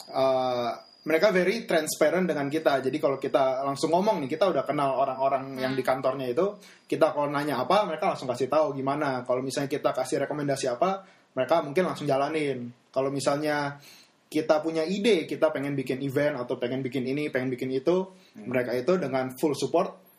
eh, 0.09 0.71
mereka 1.01 1.33
very 1.33 1.65
transparent 1.65 2.29
dengan 2.29 2.45
kita. 2.45 2.77
Jadi 2.81 2.97
kalau 3.01 3.17
kita 3.17 3.65
langsung 3.65 3.89
ngomong 3.89 4.21
nih, 4.21 4.37
kita 4.37 4.53
udah 4.53 4.61
kenal 4.61 5.01
orang-orang 5.01 5.57
yang 5.57 5.73
di 5.73 5.81
kantornya 5.81 6.29
itu, 6.29 6.61
kita 6.85 7.13
kalau 7.17 7.29
nanya 7.33 7.65
apa, 7.65 7.89
mereka 7.89 8.13
langsung 8.13 8.29
kasih 8.29 8.45
tahu 8.45 8.77
gimana. 8.77 9.25
Kalau 9.25 9.41
misalnya 9.41 9.69
kita 9.69 9.97
kasih 9.97 10.25
rekomendasi 10.25 10.69
apa, 10.69 11.01
mereka 11.33 11.65
mungkin 11.65 11.89
langsung 11.89 12.05
jalanin. 12.05 12.69
Kalau 12.93 13.09
misalnya 13.09 13.81
kita 14.29 14.61
punya 14.61 14.85
ide, 14.85 15.25
kita 15.25 15.49
pengen 15.49 15.73
bikin 15.73 16.05
event 16.05 16.37
atau 16.37 16.61
pengen 16.61 16.85
bikin 16.85 17.01
ini, 17.03 17.33
pengen 17.33 17.49
bikin 17.49 17.73
itu, 17.73 18.13
mereka 18.45 18.71
itu 18.77 18.95
dengan 19.01 19.33
full 19.35 19.57
support 19.57 20.10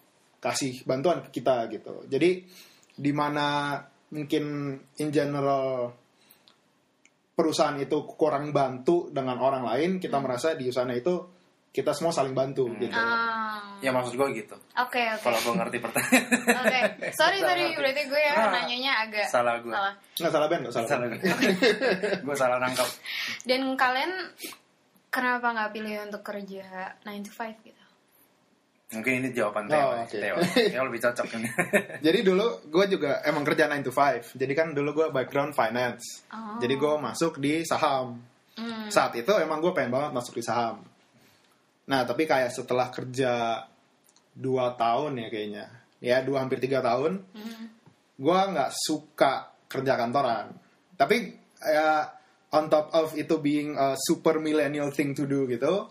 kasih 0.43 0.83
bantuan 0.83 1.23
ke 1.23 1.39
kita 1.39 1.71
gitu. 1.71 2.03
Jadi 2.05 2.43
di 2.93 3.13
mana 3.15 3.79
mungkin 4.11 4.45
in 4.99 5.09
general 5.09 5.95
perusahaan 7.33 7.79
itu 7.79 8.05
kurang 8.13 8.51
bantu 8.51 9.09
dengan 9.09 9.39
orang 9.39 9.65
lain, 9.65 9.91
kita 9.97 10.19
merasa 10.19 10.53
di 10.53 10.69
sana 10.69 10.93
itu 10.93 11.15
kita 11.73 11.97
semua 11.97 12.13
saling 12.13 12.37
bantu 12.37 12.69
gitu. 12.77 12.93
Ah. 12.93 13.81
ya 13.81 13.91
maksud 13.91 14.15
gue 14.15 14.29
gitu 14.37 14.55
Oke 14.79 15.01
oke. 15.01 15.25
kalau 15.25 15.41
gue 15.41 15.55
ngerti 15.57 15.79
pertanyaan 15.81 16.23
Oke. 16.63 16.81
Sorry 17.11 17.41
sorry 17.41 17.65
Salah. 17.67 17.77
berarti 17.81 18.03
gue 18.07 18.21
ya 18.21 18.33
Ah. 18.37 18.51
nanyanya 18.53 18.93
agak 19.03 19.27
Salah 19.27 19.57
gue. 19.59 19.73
Salah. 19.73 19.95
Nggak 20.21 20.31
salah 20.31 20.47
Ben, 20.47 20.61
nggak 20.63 20.75
salah. 20.77 20.89
salah 20.93 21.07
gue 22.29 22.37
salah 22.37 22.59
nangkap 22.61 22.89
Dan 23.43 23.61
kalian 23.75 24.13
kenapa 25.09 25.47
nggak 25.51 25.71
pilih 25.73 25.95
untuk 26.07 26.23
kerja 26.23 26.65
9 27.03 27.27
to 27.27 27.33
5 27.33 27.67
gitu? 27.67 27.82
Mungkin 28.93 29.13
ini 29.25 29.29
jawaban 29.33 29.67
Oh, 29.67 29.73
Theo. 29.73 29.89
oke. 30.05 30.17
Theo. 30.21 30.37
Theo 30.73 30.83
lebih 30.85 31.01
cocok 31.01 31.27
ini. 31.41 31.49
Jadi 32.07 32.19
dulu 32.21 32.47
gue 32.69 32.85
juga 32.93 33.25
emang 33.25 33.43
kerja 33.43 33.69
9 33.69 33.89
to 33.89 33.93
5. 33.93 34.37
Jadi 34.37 34.53
kan 34.53 34.77
dulu 34.77 34.91
gue 34.93 35.07
background 35.09 35.57
finance. 35.57 36.25
Oh. 36.29 36.61
Jadi 36.61 36.75
gue 36.77 36.95
masuk 37.01 37.41
di 37.41 37.65
saham. 37.65 38.21
Hmm. 38.53 38.93
Saat 38.93 39.17
itu 39.17 39.33
emang 39.41 39.65
gue 39.65 39.73
pengen 39.73 39.93
banget 39.97 40.13
masuk 40.13 40.37
di 40.37 40.45
saham. 40.45 40.85
Nah 41.89 42.05
tapi 42.05 42.29
kayak 42.29 42.53
setelah 42.53 42.93
kerja 42.93 43.65
2 44.37 44.81
tahun 44.81 45.13
ya 45.19 45.29
kayaknya. 45.33 45.67
Ya 46.03 46.19
dua 46.19 46.43
hampir 46.43 46.59
tiga 46.59 46.83
tahun. 46.83 47.23
Hmm. 47.33 47.65
Gue 48.19 48.35
nggak 48.39 48.75
suka 48.75 49.55
kerja 49.71 49.95
kantoran. 49.95 50.51
Tapi 50.99 51.31
ya 51.63 52.11
on 52.53 52.69
top 52.69 52.93
of 52.93 53.17
itu 53.17 53.41
being 53.41 53.75
a 53.75 53.97
super 53.97 54.37
millennial 54.37 54.93
thing 54.93 55.17
to 55.17 55.25
do 55.25 55.49
gitu. 55.49 55.89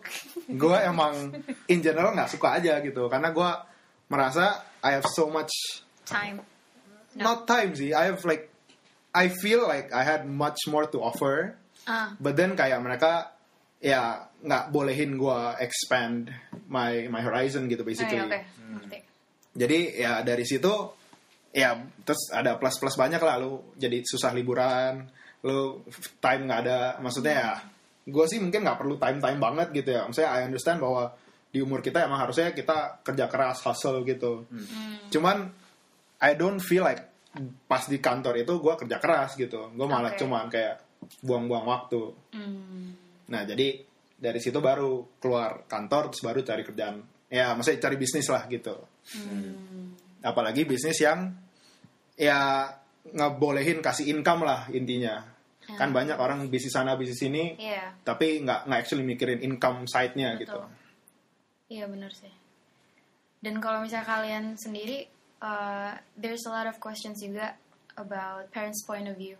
Gue 0.48 0.78
emang 0.78 1.34
in 1.68 1.80
general 1.82 2.14
nggak 2.14 2.30
suka 2.30 2.62
aja 2.62 2.78
gitu. 2.86 3.10
Karena 3.10 3.34
gue 3.34 3.50
merasa 4.08 4.62
I 4.86 4.98
have 5.00 5.08
so 5.10 5.32
much 5.32 5.52
Time. 6.06 6.44
No. 7.16 7.24
not 7.28 7.40
time 7.44 7.76
sih 7.76 7.92
I 7.92 8.12
have 8.12 8.24
like 8.24 8.48
I 9.12 9.28
feel 9.28 9.68
like 9.68 9.92
I 9.92 10.04
had 10.04 10.24
much 10.24 10.64
more 10.68 10.88
to 10.88 11.00
offer 11.04 11.60
Ah. 11.84 12.14
but 12.22 12.38
then 12.38 12.54
kayak 12.54 12.78
mereka 12.80 13.34
ya 13.82 14.30
nggak 14.46 14.70
bolehin 14.70 15.18
gua 15.18 15.58
expand 15.58 16.30
my 16.70 17.10
my 17.10 17.26
horizon 17.26 17.66
gitu 17.66 17.82
basically. 17.82 18.22
Ngerti. 18.22 19.00
jadi 19.58 19.80
ya 19.98 20.14
dari 20.22 20.46
situ 20.46 20.70
ya 21.50 21.74
terus 22.06 22.30
ada 22.30 22.56
plus 22.62 22.78
plus 22.78 22.94
banyak 22.94 23.18
lah 23.18 23.42
lu 23.42 23.74
jadi 23.76 23.98
susah 24.06 24.30
liburan 24.32 25.10
lu 25.42 25.82
time 26.22 26.46
nggak 26.46 26.62
ada 26.68 26.80
maksudnya 27.02 27.34
ya 27.34 27.54
gue 28.08 28.26
sih 28.26 28.42
mungkin 28.42 28.66
nggak 28.66 28.80
perlu 28.82 28.96
time 28.98 29.20
time 29.22 29.40
banget 29.40 29.68
gitu 29.74 29.90
ya. 29.94 30.02
Maksudnya 30.10 30.30
I 30.34 30.42
understand 30.50 30.82
bahwa 30.82 31.14
di 31.52 31.60
umur 31.62 31.84
kita 31.84 32.08
emang 32.08 32.24
harusnya 32.24 32.56
kita 32.56 33.04
kerja 33.06 33.26
keras 33.30 33.62
hustle 33.62 34.02
gitu. 34.08 34.48
Cuman 35.14 35.38
I 36.22 36.32
don't 36.34 36.62
feel 36.62 36.82
like 36.82 37.06
pas 37.66 37.88
di 37.88 37.98
kantor 38.02 38.42
itu 38.42 38.58
gue 38.58 38.74
kerja 38.74 38.98
keras 38.98 39.38
gitu. 39.38 39.70
Gue 39.72 39.88
malah 39.88 40.18
Oke. 40.18 40.20
cuman 40.26 40.50
kayak 40.50 40.76
buang-buang 41.22 41.66
waktu. 41.66 42.02
Hmm. 42.34 42.94
nah 43.32 43.48
jadi 43.48 43.80
dari 44.22 44.44
situ 44.44 44.60
baru 44.60 45.18
keluar 45.24 45.64
kantor 45.66 46.12
terus 46.12 46.24
baru 46.26 46.40
cari 46.42 46.62
kerjaan. 46.66 46.96
Ya 47.32 47.54
maksudnya 47.56 47.80
cari 47.86 47.96
bisnis 47.96 48.28
lah 48.28 48.44
gitu. 48.50 48.76
Hmm. 49.18 49.98
apalagi 50.22 50.70
bisnis 50.70 51.02
yang 51.02 51.34
ya 52.14 52.70
ngebolehin 53.04 53.82
kasih 53.82 54.10
income 54.10 54.46
lah 54.46 54.70
intinya 54.70 55.26
Ya. 55.62 55.78
kan 55.78 55.94
banyak 55.94 56.18
orang 56.18 56.50
bisnis 56.50 56.74
sana 56.74 56.98
bisnis 56.98 57.22
sini 57.22 57.54
Iya, 57.56 57.94
tapi 58.02 58.42
nggak 58.42 58.66
nggak 58.66 58.80
actually 58.82 59.06
mikirin 59.06 59.40
income 59.40 59.86
side-nya 59.86 60.34
Betul. 60.36 60.42
gitu 60.42 60.60
iya 61.72 61.86
benar 61.88 62.12
sih. 62.12 62.34
Dan 63.40 63.58
kalau 63.58 63.80
misalnya 63.80 64.04
kalian 64.06 64.54
sendiri, 64.54 65.08
uh, 65.40 65.96
there's 66.14 66.44
a 66.44 66.52
lot 66.52 66.68
of 66.68 66.76
questions 66.78 67.24
juga 67.24 67.56
about 67.96 68.52
parents' 68.52 68.84
point 68.84 69.08
of 69.08 69.16
view 69.16 69.38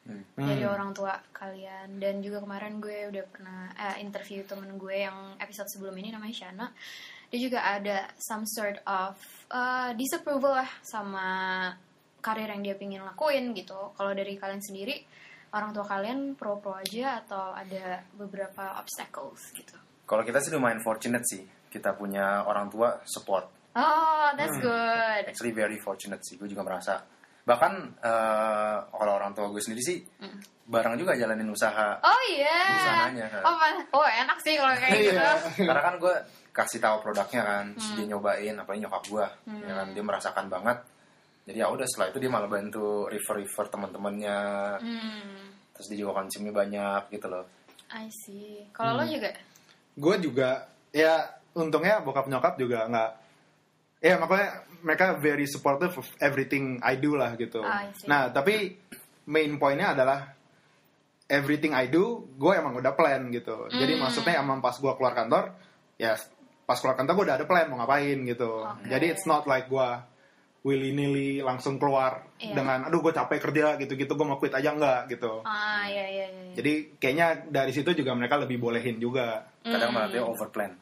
Hmm. 0.00 0.24
dari 0.34 0.64
orang 0.64 0.90
tua 0.90 1.20
kalian. 1.30 2.00
Dan 2.00 2.24
juga 2.24 2.40
kemarin 2.40 2.80
gue 2.80 3.12
udah 3.12 3.24
pernah 3.30 3.60
eh, 3.76 4.00
interview 4.02 4.42
temen 4.42 4.74
gue 4.74 4.96
yang 5.06 5.36
episode 5.38 5.68
sebelum 5.70 5.92
ini 5.94 6.10
namanya 6.10 6.34
Shana. 6.34 6.66
Dia 7.30 7.38
juga 7.38 7.60
ada 7.62 8.08
some 8.18 8.42
sort 8.48 8.80
of 8.82 9.14
uh, 9.52 9.92
disapproval 9.94 10.56
lah 10.64 10.70
sama 10.82 11.28
karir 12.20 12.48
yang 12.52 12.62
dia 12.62 12.76
pingin 12.76 13.02
lakuin 13.02 13.56
gitu. 13.56 13.96
Kalau 13.96 14.12
dari 14.12 14.36
kalian 14.36 14.60
sendiri, 14.60 15.00
orang 15.56 15.74
tua 15.74 15.88
kalian 15.88 16.38
pro-pro 16.38 16.76
aja 16.78 17.24
atau 17.24 17.56
ada 17.56 18.04
beberapa 18.14 18.78
obstacles 18.78 19.50
gitu? 19.56 19.74
Kalau 20.06 20.22
kita 20.22 20.38
sih 20.38 20.52
lumayan 20.54 20.84
fortunate 20.84 21.24
sih. 21.26 21.42
Kita 21.70 21.94
punya 21.94 22.44
orang 22.44 22.66
tua 22.66 22.98
support. 23.06 23.72
Oh, 23.78 24.28
that's 24.34 24.58
good. 24.58 25.22
Actually 25.30 25.54
very 25.54 25.78
fortunate 25.78 26.18
sih. 26.26 26.34
Gue 26.34 26.50
juga 26.50 26.66
merasa. 26.66 26.98
Bahkan 27.46 27.72
eh, 28.02 28.78
kalau 28.90 29.12
orang 29.14 29.30
tua 29.32 29.46
gue 29.48 29.62
sendiri 29.62 29.82
sih 29.82 29.98
bareng 30.70 30.94
juga 30.98 31.14
jalanin 31.18 31.50
usaha. 31.50 31.98
Oh 32.02 32.20
iya. 32.30 32.62
Usahanya, 32.74 33.26
kan. 33.26 33.42
Oh, 33.42 34.02
oh 34.02 34.06
enak 34.06 34.38
sih 34.42 34.54
kalau 34.54 34.74
kayak 34.78 34.98
gitu. 34.98 35.18
Iya. 35.18 35.66
Karena 35.66 35.82
kan 35.82 35.94
gue 35.98 36.14
kasih 36.50 36.82
tahu 36.82 36.96
produknya 37.02 37.42
kan, 37.46 37.64
terus 37.78 37.90
dia 37.94 38.06
nyobain, 38.10 38.54
apalagi 38.58 38.82
nyokap 38.82 39.02
gue, 39.06 39.26
ya 39.62 39.74
kan 39.78 39.88
dia 39.94 40.02
merasakan 40.02 40.46
banget. 40.50 40.78
Jadi 41.50 41.58
ya 41.58 41.66
udah 41.66 41.82
setelah 41.82 42.14
itu 42.14 42.18
dia 42.18 42.30
malah 42.30 42.46
bantu 42.46 43.10
refer-refer 43.10 43.66
teman-temannya, 43.68 44.38
Hmm, 44.78 45.50
terus 45.74 45.86
dia 45.90 45.98
juga 45.98 46.22
konsumnya 46.22 46.54
banyak 46.54 47.10
gitu 47.10 47.26
loh. 47.26 47.42
I 47.90 48.06
see. 48.08 48.70
Kalau 48.70 49.02
lo 49.02 49.04
juga? 49.04 49.34
gue 49.90 50.16
juga 50.22 50.50
ya 50.90 51.26
untungnya 51.52 51.98
bokap 51.98 52.24
nyokap 52.24 52.54
juga 52.54 52.86
nggak 52.86 53.10
ya 54.00 54.14
makanya 54.16 54.48
mereka 54.80 55.18
very 55.18 55.44
supportive 55.44 55.92
of 55.92 56.06
everything 56.16 56.78
I 56.80 56.94
do 56.94 57.18
lah 57.18 57.34
gitu 57.34 57.60
Ah, 57.60 57.84
I 57.84 57.92
see. 57.92 58.06
nah 58.06 58.30
tapi 58.30 58.78
main 59.26 59.58
pointnya 59.58 59.92
adalah 59.92 60.30
everything 61.26 61.74
I 61.74 61.86
do 61.86 62.26
gue 62.32 62.52
emang 62.54 62.78
udah 62.78 62.94
plan 62.94 63.28
gitu 63.28 63.66
jadi 63.68 63.98
Hmm. 63.98 64.02
maksudnya 64.02 64.38
emang 64.38 64.58
pas 64.58 64.74
gue 64.74 64.92
keluar 64.94 65.12
kantor 65.12 65.52
ya 65.94 66.14
pas 66.64 66.78
keluar 66.78 66.94
kantor 66.94 67.12
gue 67.12 67.24
udah 67.28 67.36
ada 67.36 67.46
plan 67.46 67.66
mau 67.66 67.78
ngapain 67.78 68.18
gitu 68.24 68.50
Oke. 68.64 68.86
jadi 68.88 69.06
it's 69.10 69.26
not 69.26 69.44
like 69.44 69.66
gue 69.66 69.88
willy 70.60 70.92
nilly 70.92 71.40
langsung 71.40 71.80
keluar 71.80 72.28
Iya. 72.36 72.56
dengan 72.56 72.84
aduh 72.84 73.00
gue 73.00 73.12
capek 73.12 73.36
kerja 73.40 73.76
gitu 73.76 73.96
gitu 73.96 74.12
gue 74.12 74.24
mau 74.24 74.36
quit 74.36 74.52
aja 74.52 74.72
enggak 74.72 75.08
gitu 75.08 75.40
Ah, 75.44 75.84
iya 75.84 76.04
iya 76.04 76.26
iya. 76.28 76.40
iya. 76.48 76.52
jadi 76.56 76.72
kayaknya 76.96 77.26
dari 77.48 77.72
situ 77.72 77.92
juga 77.92 78.12
mereka 78.12 78.40
lebih 78.40 78.56
bolehin 78.56 78.96
juga 78.96 79.44
Kadang 79.60 79.92
malah 79.92 80.08
dia 80.08 80.24
overplan. 80.24 80.72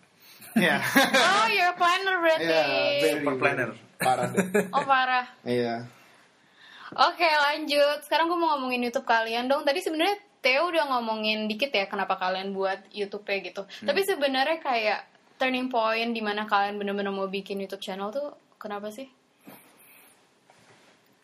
ya 0.54 0.78
Oh, 1.34 1.46
you're 1.50 1.70
a 1.70 1.74
planner 1.74 2.14
berarti. 2.22 2.46
Very, 2.46 3.02
Super 3.18 3.34
planner. 3.34 3.70
Parah 3.98 4.26
deh. 4.30 4.46
Oh, 4.74 4.86
parah. 4.86 5.26
Iya. 5.42 5.82
Oke, 6.94 7.26
lanjut. 7.26 8.06
Sekarang 8.06 8.30
gue 8.30 8.38
mau 8.38 8.54
ngomongin 8.54 8.86
YouTube 8.86 9.04
kalian 9.04 9.44
dong. 9.44 9.66
Tadi 9.66 9.82
sebenarnya 9.82 10.16
Theo 10.38 10.70
udah 10.70 10.94
ngomongin 10.94 11.50
dikit 11.50 11.74
ya 11.74 11.90
kenapa 11.90 12.14
kalian 12.16 12.54
buat 12.54 12.86
YouTube-nya 12.94 13.38
gitu. 13.44 13.62
Tapi 13.82 14.00
sebenarnya 14.06 14.62
kayak 14.62 15.00
turning 15.36 15.66
point 15.66 16.14
di 16.14 16.22
mana 16.22 16.46
kalian 16.46 16.78
bener-bener 16.78 17.10
mau 17.10 17.26
bikin 17.26 17.58
YouTube 17.58 17.82
channel 17.82 18.08
tuh 18.08 18.30
kenapa 18.56 18.88
sih? 18.88 19.10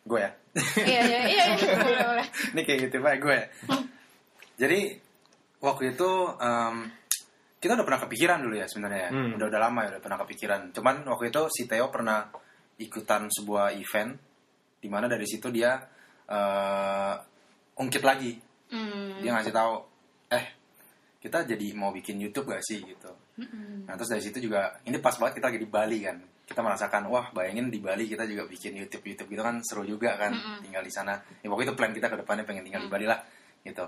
Gue 0.05 0.19
ya. 0.21 0.31
iya, 0.85 1.01
iya, 1.03 1.21
iya, 1.27 1.43
iya. 1.57 2.23
Ini 2.53 2.61
kayak 2.61 2.79
gitu 2.87 3.01
pak 3.01 3.15
gue. 3.19 3.39
Jadi 4.55 4.79
waktu 5.59 5.83
itu 5.97 6.09
em, 6.37 6.75
kita 7.57 7.73
udah 7.73 7.85
pernah 7.89 8.01
kepikiran 8.05 8.39
dulu 8.45 8.55
ya 8.55 8.69
sebenarnya. 8.69 9.01
ya. 9.01 9.11
Hmm. 9.11 9.35
Udah 9.35 9.45
udah 9.49 9.61
lama 9.65 9.79
ya 9.83 9.89
udah 9.97 10.03
pernah 10.05 10.19
kepikiran. 10.21 10.61
Cuman 10.71 10.95
waktu 11.09 11.33
itu 11.33 11.41
si 11.49 11.65
Theo 11.65 11.89
pernah 11.89 12.29
ikutan 12.77 13.27
sebuah 13.27 13.73
event 13.73 14.13
di 14.79 14.87
mana 14.87 15.09
dari 15.09 15.25
situ 15.25 15.49
dia 15.49 15.73
eh, 16.29 17.13
ungkit 17.81 18.03
lagi. 18.05 18.37
Hmm. 18.69 19.21
Dia 19.21 19.33
ngasih 19.33 19.53
tahu, 19.53 19.73
eh 20.29 20.45
kita 21.21 21.41
jadi 21.41 21.73
mau 21.73 21.89
bikin 21.89 22.21
YouTube 22.21 22.53
gak 22.53 22.61
sih 22.61 22.85
gitu. 22.85 23.09
Nah 23.89 23.93
terus 23.97 24.13
dari 24.13 24.21
situ 24.21 24.37
juga 24.45 24.77
ini 24.85 25.01
pas 25.01 25.17
banget 25.17 25.41
kita 25.41 25.49
lagi 25.49 25.59
di 25.59 25.69
Bali 25.69 25.99
kan. 26.05 26.17
Kita 26.45 26.61
merasakan 26.61 27.09
wah 27.09 27.33
bayangin 27.33 27.73
di 27.73 27.81
Bali 27.81 28.05
kita 28.05 28.23
juga 28.29 28.45
bikin 28.45 28.77
YouTube 28.77 29.01
YouTube 29.01 29.33
gitu 29.33 29.41
kan 29.41 29.57
seru 29.65 29.81
juga 29.81 30.13
kan 30.13 30.31
tinggal 30.61 30.85
di 30.85 30.93
sana. 30.93 31.17
Ya 31.41 31.49
pokoknya 31.49 31.73
itu 31.73 31.75
plan 31.75 31.91
kita 31.91 32.07
ke 32.07 32.17
depannya 32.21 32.45
pengen 32.45 32.63
tinggal 32.69 32.85
di 32.85 32.89
Bali 32.89 33.05
lah 33.09 33.17
gitu. 33.65 33.85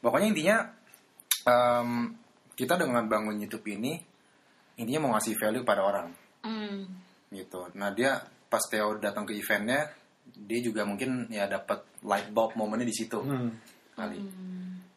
Pokoknya 0.00 0.32
intinya 0.32 0.56
em, 1.44 1.90
kita 2.56 2.74
dengan 2.80 3.04
bangun 3.06 3.36
YouTube 3.38 3.68
ini 3.70 4.00
intinya 4.80 5.00
mau 5.04 5.10
ngasih 5.18 5.34
value 5.36 5.64
pada 5.66 5.82
orang 5.84 6.08
Hmm. 6.38 6.86
gitu. 7.28 7.68
Nah 7.76 7.92
dia 7.92 8.16
pas 8.48 8.62
Theo 8.64 8.96
datang 8.96 9.28
ke 9.28 9.36
eventnya 9.36 9.90
dia 10.28 10.60
juga 10.64 10.86
mungkin 10.88 11.28
ya 11.28 11.44
dapat 11.44 11.84
light 12.04 12.32
bulb 12.32 12.56
momennya 12.56 12.88
di 12.88 12.94
situ 12.96 13.20
Hmm. 13.20 13.52
kali. 13.92 14.20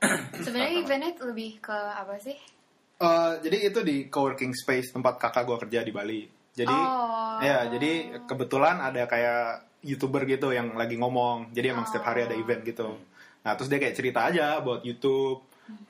Sebenarnya 0.47 0.79
eventnya 0.79 1.11
lebih 1.27 1.59
ke 1.59 1.75
apa 1.75 2.15
sih? 2.23 2.37
Eh, 3.01 3.33
jadi 3.41 3.57
itu 3.73 3.79
di 3.81 4.05
coworking 4.07 4.53
space 4.53 4.93
tempat 4.93 5.17
kakak 5.17 5.43
gue 5.43 5.57
kerja 5.65 5.81
di 5.81 5.91
Bali. 5.91 6.21
Jadi 6.51 6.75
Oh. 6.75 7.39
ya 7.39 7.63
jadi 7.71 8.21
kebetulan 8.27 8.83
ada 8.83 9.07
kayak 9.07 9.65
youtuber 9.81 10.27
gitu 10.27 10.51
yang 10.51 10.75
lagi 10.75 10.99
ngomong. 10.99 11.55
Jadi 11.55 11.71
emang 11.71 11.87
setiap 11.87 12.11
hari 12.11 12.27
ada 12.27 12.35
event 12.35 12.61
gitu. 12.67 12.99
Nah 13.41 13.51
terus 13.57 13.71
dia 13.71 13.79
kayak 13.79 13.95
cerita 13.97 14.27
aja 14.27 14.59
about 14.59 14.83
YouTube, 14.83 15.41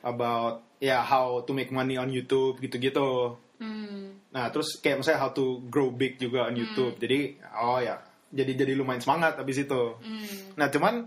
about 0.06 0.62
ya 0.78 1.02
how 1.02 1.42
to 1.44 1.52
make 1.52 1.74
money 1.74 1.98
on 1.98 2.08
YouTube 2.08 2.62
gitu-gitu. 2.62 3.36
Hmm. 3.58 4.22
Nah 4.32 4.48
terus 4.54 4.78
kayak 4.78 5.02
misalnya 5.02 5.20
how 5.20 5.30
to 5.34 5.60
grow 5.68 5.90
big 5.90 6.16
juga 6.16 6.48
on 6.48 6.56
YouTube. 6.56 6.96
Jadi 6.96 7.36
oh 7.58 7.82
ya 7.82 7.98
jadi 8.32 8.64
jadi 8.64 8.72
lumayan 8.72 9.04
semangat 9.04 9.36
abis 9.36 9.68
itu. 9.68 9.82
Hmm. 10.00 10.56
Nah, 10.56 10.72
cuman 10.72 11.04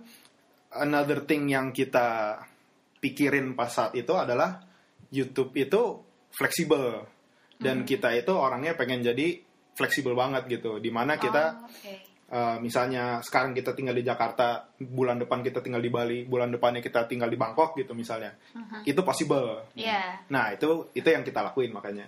another 0.77 1.25
thing 1.25 1.49
yang 1.49 1.73
kita 1.73 2.37
pikirin 3.01 3.57
pas 3.57 3.73
saat 3.73 3.97
itu 3.97 4.13
adalah 4.13 4.61
YouTube 5.09 5.57
itu 5.57 6.05
fleksibel 6.29 7.01
dan 7.57 7.81
kita 7.81 8.13
itu 8.13 8.29
orangnya 8.35 8.77
pengen 8.77 9.01
jadi 9.01 9.41
fleksibel 9.75 10.15
banget 10.15 10.47
gitu. 10.49 10.79
Di 10.79 10.89
mana 10.89 11.19
kita 11.19 11.43
Oh, 11.59 11.67
oke. 11.67 11.93
eh, 12.31 12.57
misalnya 12.57 13.21
sekarang 13.21 13.53
kita 13.53 13.75
tinggal 13.75 13.93
di 13.93 14.01
Jakarta, 14.01 14.65
bulan 14.79 15.19
depan 15.19 15.43
kita 15.43 15.59
tinggal 15.61 15.79
di 15.79 15.91
Bali, 15.91 16.23
bulan 16.23 16.49
depannya 16.49 16.79
kita 16.79 17.05
tinggal 17.05 17.27
di 17.27 17.37
Bangkok 17.37 17.75
gitu 17.75 17.93
misalnya, 17.93 18.33
itu 18.81 18.97
possible. 19.03 19.67
Iya. 19.75 20.25
Nah 20.31 20.49
itu 20.51 20.89
itu 20.91 21.05
yang 21.05 21.21
kita 21.21 21.43
lakuin 21.43 21.69
makanya. 21.69 22.07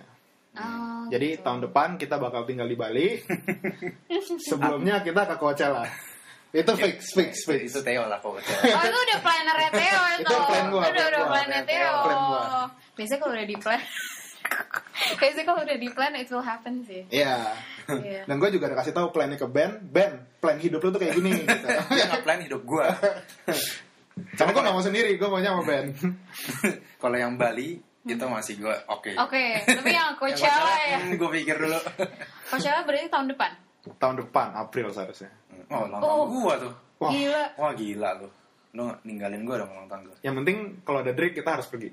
Oh, 0.58 1.06
Jadi 1.06 1.38
gitu. 1.38 1.44
tahun 1.46 1.70
depan 1.70 1.88
kita 1.94 2.18
bakal 2.18 2.42
tinggal 2.42 2.66
di 2.66 2.74
Bali. 2.74 3.14
Sebelumnya 4.48 5.00
kita 5.02 5.22
ke 5.28 5.34
Coachella. 5.36 5.86
Itu 6.48 6.72
fix, 6.80 7.12
fix, 7.12 7.44
fix. 7.44 7.76
Itu 7.76 7.84
Theo 7.84 8.08
lah 8.08 8.16
pokoknya. 8.24 8.48
Oh 8.72 8.80
itu 8.80 8.98
udah 9.04 9.18
plannernya 9.20 9.68
Theo 9.68 10.00
itu. 10.16 10.24
Itu 10.24 10.36
plan 10.48 10.64
gua, 10.72 10.80
Udah 10.80 10.88
plan 10.96 11.04
udah 11.12 11.20
gua. 11.20 11.28
plannya 11.36 11.60
Theo. 11.68 11.92
Plan 12.00 12.20
gua. 12.24 12.42
Biasanya 12.96 13.18
kalau 13.20 13.32
udah 13.36 13.46
di 13.46 13.56
plan, 13.60 13.80
biasanya 15.20 15.46
kalau 15.46 15.60
udah 15.62 15.78
di 15.78 15.88
plan 15.90 16.14
it 16.14 16.28
will 16.28 16.42
happen 16.42 16.82
sih. 16.84 17.02
Iya. 17.08 17.54
Iya. 17.88 18.22
Dan 18.28 18.36
gue 18.36 18.50
juga 18.50 18.68
udah 18.68 18.78
kasih 18.80 18.92
tahu 18.92 19.08
plannya 19.10 19.36
ke 19.36 19.48
Ben. 19.48 19.80
Ben, 19.80 20.26
plan 20.38 20.58
hidup 20.58 20.80
lu 20.80 20.90
tuh 20.90 21.00
kayak 21.00 21.16
gini. 21.16 21.32
Gitu. 21.40 21.66
Dia 21.96 22.04
nggak 22.10 22.22
plan 22.22 22.40
hidup 22.40 22.62
gue. 22.62 22.86
Karena 24.34 24.50
gue 24.50 24.62
gak 24.66 24.74
mau 24.74 24.82
sendiri, 24.82 25.10
gue 25.14 25.28
maunya 25.30 25.54
sama 25.54 25.62
Ben. 25.62 25.86
Kalau 26.98 27.16
yang 27.16 27.38
Bali 27.38 27.78
itu 28.02 28.24
masih 28.24 28.58
gue 28.58 28.74
oke. 28.88 29.12
Oke, 29.14 29.44
tapi 29.62 29.94
yang 29.94 30.16
Coachella 30.18 30.74
ya. 30.90 30.98
gue 31.14 31.30
pikir 31.38 31.54
dulu. 31.54 31.78
Coachella 32.50 32.82
berarti 32.82 33.06
tahun 33.06 33.26
depan. 33.30 33.50
Tahun 33.94 34.16
depan, 34.18 34.48
April 34.58 34.90
seharusnya. 34.90 35.30
Oh, 35.70 35.86
ulang 35.86 36.00
Oh. 36.02 36.26
tahun 36.26 36.28
gue 36.34 36.54
tuh. 36.66 36.72
Wah. 36.98 37.10
Gila. 37.14 37.44
Wah 37.54 37.72
gila 37.78 38.10
lu. 38.18 38.28
Lu 38.78 38.86
ninggalin 39.02 39.42
gue 39.42 39.56
dong 39.58 39.66
ulang 39.68 39.90
tahun 39.90 40.02
gue. 40.06 40.16
Yang 40.22 40.34
penting 40.38 40.56
kalau 40.82 41.02
ada 41.02 41.10
Drake 41.10 41.34
kita 41.34 41.50
harus 41.50 41.66
pergi. 41.66 41.90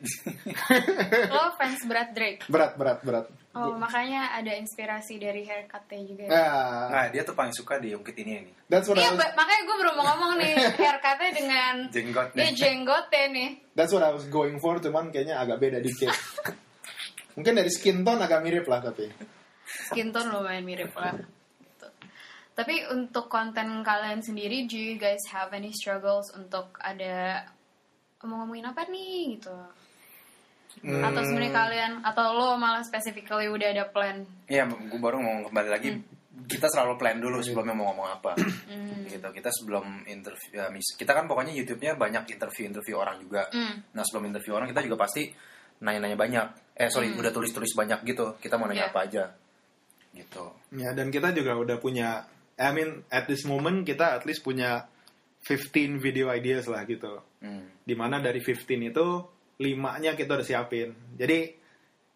Lo 1.34 1.50
fans 1.56 1.82
berat 1.84 2.14
Drake. 2.14 2.46
berat, 2.46 2.78
berat, 2.78 3.00
berat. 3.02 3.26
Oh, 3.52 3.74
makanya 3.74 4.36
ada 4.36 4.54
inspirasi 4.54 5.18
dari 5.18 5.42
haircutnya 5.42 6.00
juga. 6.04 6.24
ya. 6.24 6.30
Ya, 6.30 6.52
Nah 6.92 7.06
dia 7.10 7.22
tuh 7.24 7.34
paling 7.34 7.50
suka 7.52 7.80
diungkit 7.80 8.14
ini 8.18 8.44
nih. 8.44 8.54
that's 8.68 8.86
what 8.86 8.96
I 8.96 9.02
Iya, 9.02 9.10
was, 9.10 9.18
ba- 9.18 9.34
makanya 9.34 9.62
gue 9.64 9.76
baru 9.80 9.92
mau 9.96 10.06
ngomong 10.06 10.32
nih 10.38 10.54
haircutnya 10.84 11.32
dengan 11.34 11.74
Jenggotnya. 11.90 12.38
Iya 12.38 12.52
jenggotnya 12.54 13.24
nih. 13.32 13.50
that's 13.74 13.90
what 13.90 14.04
I 14.04 14.12
was 14.12 14.28
going 14.28 14.60
for, 14.60 14.78
cuman 14.78 15.10
kayaknya 15.10 15.36
agak 15.38 15.58
beda 15.58 15.80
dikit. 15.80 16.14
Mungkin 17.36 17.54
dari 17.54 17.68
skin 17.68 18.04
tone 18.04 18.22
agak 18.22 18.40
mirip 18.40 18.64
lah 18.64 18.80
tapi. 18.80 19.10
Skin 19.90 20.14
tone 20.14 20.30
lumayan 20.30 20.62
mirip 20.62 20.94
lah. 20.94 21.16
Tapi 22.56 22.88
untuk 22.88 23.28
konten 23.28 23.84
kalian 23.84 24.24
sendiri, 24.24 24.64
do 24.64 24.80
you 24.80 24.96
guys 24.96 25.20
have 25.28 25.52
any 25.52 25.76
struggles 25.76 26.32
untuk 26.32 26.80
ada 26.80 27.44
mau 28.26 28.42
ngomongin 28.42 28.66
apa 28.72 28.88
nih 28.90 29.38
gitu? 29.38 29.54
Atau 30.82 31.22
sebenarnya 31.24 31.54
kalian 31.54 31.92
atau 32.02 32.36
lo 32.36 32.56
malah 32.56 32.82
specifically 32.82 33.52
udah 33.52 33.70
ada 33.76 33.86
plan? 33.92 34.24
Iya, 34.48 34.66
gue 34.72 35.00
baru 35.00 35.20
mau 35.20 35.44
kembali 35.52 35.70
lagi. 35.70 35.90
Kita 36.46 36.68
selalu 36.68 37.00
plan 37.00 37.18
dulu 37.20 37.40
sebelumnya 37.44 37.76
mau 37.76 37.92
ngomong 37.92 38.08
apa. 38.12 38.32
Gitu. 39.08 39.28
Kita 39.36 39.50
sebelum 39.52 40.04
interview, 40.08 40.64
ya, 40.64 40.68
kita 40.74 41.12
kan 41.16 41.28
pokoknya 41.28 41.56
YouTube-nya 41.56 41.96
banyak 41.96 42.34
interview-interview 42.40 42.96
orang 42.96 43.20
juga. 43.24 43.48
Hmm. 43.52 43.84
Nah 43.96 44.04
sebelum 44.04 44.32
interview 44.32 44.56
orang 44.56 44.72
kita 44.72 44.84
juga 44.84 45.00
pasti 45.00 45.28
nanya-nanya 45.84 46.18
banyak. 46.20 46.48
Eh 46.76 46.88
sorry, 46.92 47.12
udah 47.16 47.32
tulis-tulis 47.32 47.72
banyak 47.76 48.00
gitu. 48.08 48.36
Kita 48.40 48.56
mau 48.60 48.68
nanya 48.68 48.88
Iya. 48.88 48.92
apa 48.92 49.00
aja. 49.04 49.24
Gitu. 50.16 50.44
Ya, 50.80 50.96
dan 50.96 51.12
kita 51.12 51.32
juga 51.36 51.56
udah 51.60 51.78
punya, 51.80 52.24
I 52.56 52.72
mean, 52.72 53.04
at 53.12 53.28
this 53.28 53.44
moment 53.44 53.84
kita 53.84 54.16
at 54.16 54.24
least 54.24 54.44
punya 54.44 54.88
15 55.44 56.00
video 56.00 56.32
ideas 56.32 56.66
lah 56.72 56.88
gitu. 56.88 57.20
Hmm. 57.44 57.68
Di 57.84 57.94
mana 57.94 58.18
dari 58.24 58.40
15 58.42 58.90
itu, 58.92 59.08
limanya 59.62 60.16
kita 60.16 60.40
udah 60.40 60.48
siapin. 60.48 60.96
Jadi, 61.20 61.54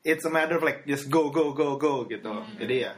it's 0.01 0.25
a 0.25 0.31
matter 0.31 0.57
of 0.57 0.63
like, 0.63 0.87
just 0.87 1.11
go, 1.11 1.29
go, 1.29 1.51
go, 1.51 1.75
go 1.75 2.07
gitu. 2.07 2.31
Jadi 2.57 2.75
ya. 2.87 2.95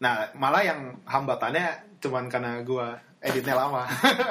Nah, 0.00 0.32
malah 0.34 0.64
yang 0.64 0.80
hambatannya 1.04 2.00
cuman 2.00 2.32
karena 2.32 2.64
gua 2.64 2.96
editnya 3.20 3.52
lama. 3.52 3.84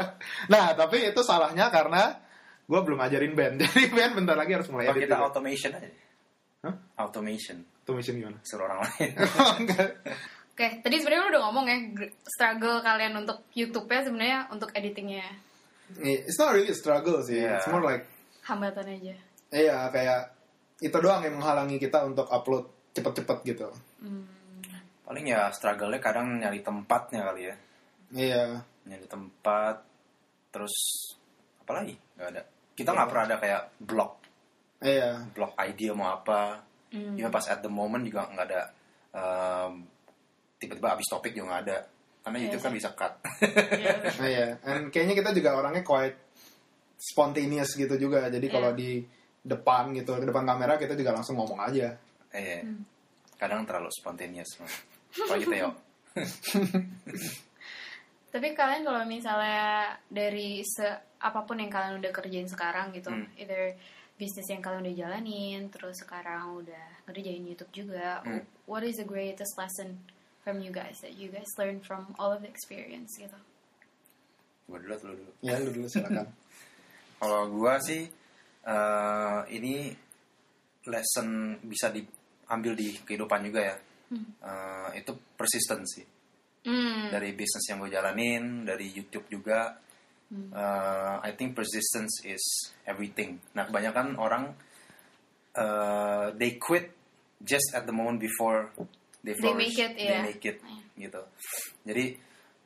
nah, 0.53 0.73
tapi 0.73 1.13
itu 1.13 1.21
salahnya 1.21 1.69
karena 1.69 2.17
gua 2.65 2.81
belum 2.81 2.97
ajarin 2.97 3.37
band. 3.37 3.55
Jadi 3.63 3.93
band 3.93 4.13
bentar 4.17 4.33
lagi 4.33 4.57
harus 4.57 4.67
mulai 4.73 4.89
Kalau 4.89 4.97
edit. 4.97 5.05
kita 5.05 5.15
juga. 5.21 5.25
automation 5.29 5.71
aja. 5.77 5.89
Hah? 6.65 6.75
Automation. 7.05 7.57
Automation 7.85 8.13
gimana? 8.17 8.37
Suruh 8.41 8.65
orang 8.65 8.81
lain. 8.81 9.11
Oke, 10.59 10.83
tadi 10.83 10.99
sebenarnya 10.99 11.23
lo 11.23 11.29
udah 11.31 11.43
ngomong 11.47 11.65
ya 11.71 11.77
gr- 11.95 12.15
struggle 12.27 12.83
kalian 12.83 13.15
untuk 13.15 13.47
YouTube-nya 13.55 14.03
sebenarnya 14.03 14.39
untuk 14.51 14.67
editingnya 14.75 15.23
It's 16.03 16.35
not 16.35 16.51
really 16.51 16.67
a 16.67 16.75
struggle 16.75 17.23
sih. 17.23 17.39
Yeah. 17.39 17.63
It's 17.63 17.71
more 17.71 17.79
like 17.79 18.03
hambatan 18.43 18.91
aja. 18.91 19.15
Iya, 19.55 19.87
kayak 19.87 20.35
itu 20.83 20.97
doang 20.99 21.23
yang 21.23 21.39
menghalangi 21.39 21.79
kita 21.79 22.03
untuk 22.03 22.27
upload 22.27 22.67
cepet-cepet 22.91 23.37
gitu. 23.47 23.71
Paling 25.07 25.25
ya 25.25 25.47
struggle-nya 25.49 26.03
kadang 26.03 26.43
nyari 26.43 26.59
tempatnya 26.59 27.23
kali 27.31 27.41
ya. 27.47 27.55
Iya. 28.11 28.43
Nyari 28.83 29.07
tempat. 29.07 29.79
Terus 30.51 30.75
apa 31.63 31.71
lagi? 31.81 31.95
Gak 32.19 32.35
ada. 32.35 32.43
Kita 32.75 32.91
nggak 32.91 33.07
pernah 33.09 33.25
ada 33.31 33.37
kayak 33.39 33.63
blog 33.79 34.11
Iya. 34.83 35.23
blog 35.31 35.55
idea 35.57 35.95
mau 35.95 36.19
apa. 36.19 36.59
Even 36.91 37.31
pas 37.31 37.47
at 37.47 37.63
the 37.63 37.71
moment 37.71 38.03
juga 38.03 38.27
nggak 38.27 38.45
ada. 38.51 38.61
um, 39.09 39.87
tiba-tiba 40.59 40.91
habis 40.93 41.07
topik 41.07 41.31
juga 41.33 41.55
nggak 41.55 41.63
ada. 41.65 41.77
Karena 42.19 42.35
Iya 42.37 42.43
YouTube 42.51 42.63
kan 42.67 42.73
bisa 42.75 42.89
cut. 42.93 43.13
Iya. 43.79 43.93
Nah, 44.19 44.27
iya. 44.27 44.47
And 44.67 44.91
kayaknya 44.91 45.15
kita 45.23 45.29
juga 45.31 45.55
orangnya 45.55 45.81
quite 45.81 46.17
spontaneous 46.99 47.73
gitu 47.73 47.95
juga. 47.95 48.27
Jadi 48.27 48.47
kalau 48.51 48.75
di 48.75 48.99
depan 49.39 49.95
gitu, 49.95 50.19
di 50.19 50.27
depan 50.27 50.43
kamera 50.43 50.75
kita 50.75 50.99
juga 50.99 51.15
langsung 51.15 51.39
ngomong 51.39 51.63
aja. 51.63 51.95
eh, 52.29 52.61
kadang 53.39 53.65
terlalu 53.65 53.89
spontaneous. 53.89 54.59
Kalau 55.15 55.39
gitu 55.39 55.55
ya. 55.55 55.71
Tapi 58.29 58.53
kalian 58.53 58.85
kalau 58.85 59.01
misalnya 59.09 59.97
dari 60.05 60.61
se 60.61 60.85
apa 61.17 61.41
pun 61.49 61.57
yang 61.57 61.73
kalian 61.73 61.97
udah 61.97 62.11
kerjain 62.13 62.45
sekarang 62.45 62.93
gitu, 62.93 63.09
Hmm. 63.09 63.25
either 63.41 63.73
bisnis 64.15 64.45
yang 64.53 64.61
kalian 64.61 64.85
udah 64.85 64.95
jalanin, 64.95 65.61
terus 65.73 65.97
sekarang 65.97 66.61
udah 66.61 66.85
ngerjain 67.09 67.41
YouTube 67.41 67.73
juga, 67.73 68.21
Hmm. 68.21 68.45
what 68.69 68.85
is 68.85 69.01
the 69.01 69.07
greatest 69.07 69.57
lesson 69.57 69.97
from 70.43 70.59
you 70.63 70.71
guys 70.71 70.97
that 71.03 71.13
you 71.17 71.29
guys 71.29 71.47
learn 71.57 71.79
from 71.83 72.15
all 72.17 72.31
of 72.31 72.39
the 72.41 72.49
experience 72.49 73.15
gitu? 73.19 73.35
Gue 74.69 74.77
dulu 74.85 74.93
atau 74.93 75.07
lu 75.11 75.15
dulu. 75.17 75.31
Ya, 75.41 75.57
lu 75.57 75.69
dulu 75.73 75.87
silakan. 75.89 76.29
Kalau 77.19 77.51
gua 77.51 77.81
sih 77.83 78.07
eh, 78.63 79.39
ini 79.51 79.91
lesson 80.87 81.59
bisa 81.67 81.91
diambil 81.91 82.73
di 82.73 82.95
kehidupan 83.03 83.43
juga 83.43 83.61
ya. 83.61 83.75
Eh, 84.15 84.89
itu 85.01 85.11
persistency 85.35 86.03
Hmm. 86.59 87.07
dari 87.07 87.31
bisnis 87.31 87.71
yang 87.71 87.79
gue 87.79 87.87
jalanin, 87.87 88.67
dari 88.67 88.91
YouTube 88.91 89.31
juga. 89.31 89.79
Eh, 90.29 91.15
I 91.23 91.31
think 91.39 91.55
persistence 91.55 92.19
is 92.27 92.43
everything. 92.83 93.39
Nah 93.55 93.63
kebanyakan 93.65 94.19
orang 94.19 94.53
eh, 95.55 96.27
they 96.35 96.59
quit 96.59 96.91
just 97.39 97.71
at 97.73 97.87
the 97.87 97.95
moment 97.95 98.19
before 98.19 98.69
they 99.21 99.33
They 99.33 99.53
make 99.53 99.75
it, 99.75 99.91
they 99.95 100.07
iya. 100.07 100.19
make 100.23 100.43
it, 100.43 100.57
gitu. 100.95 101.21
Jadi 101.83 102.05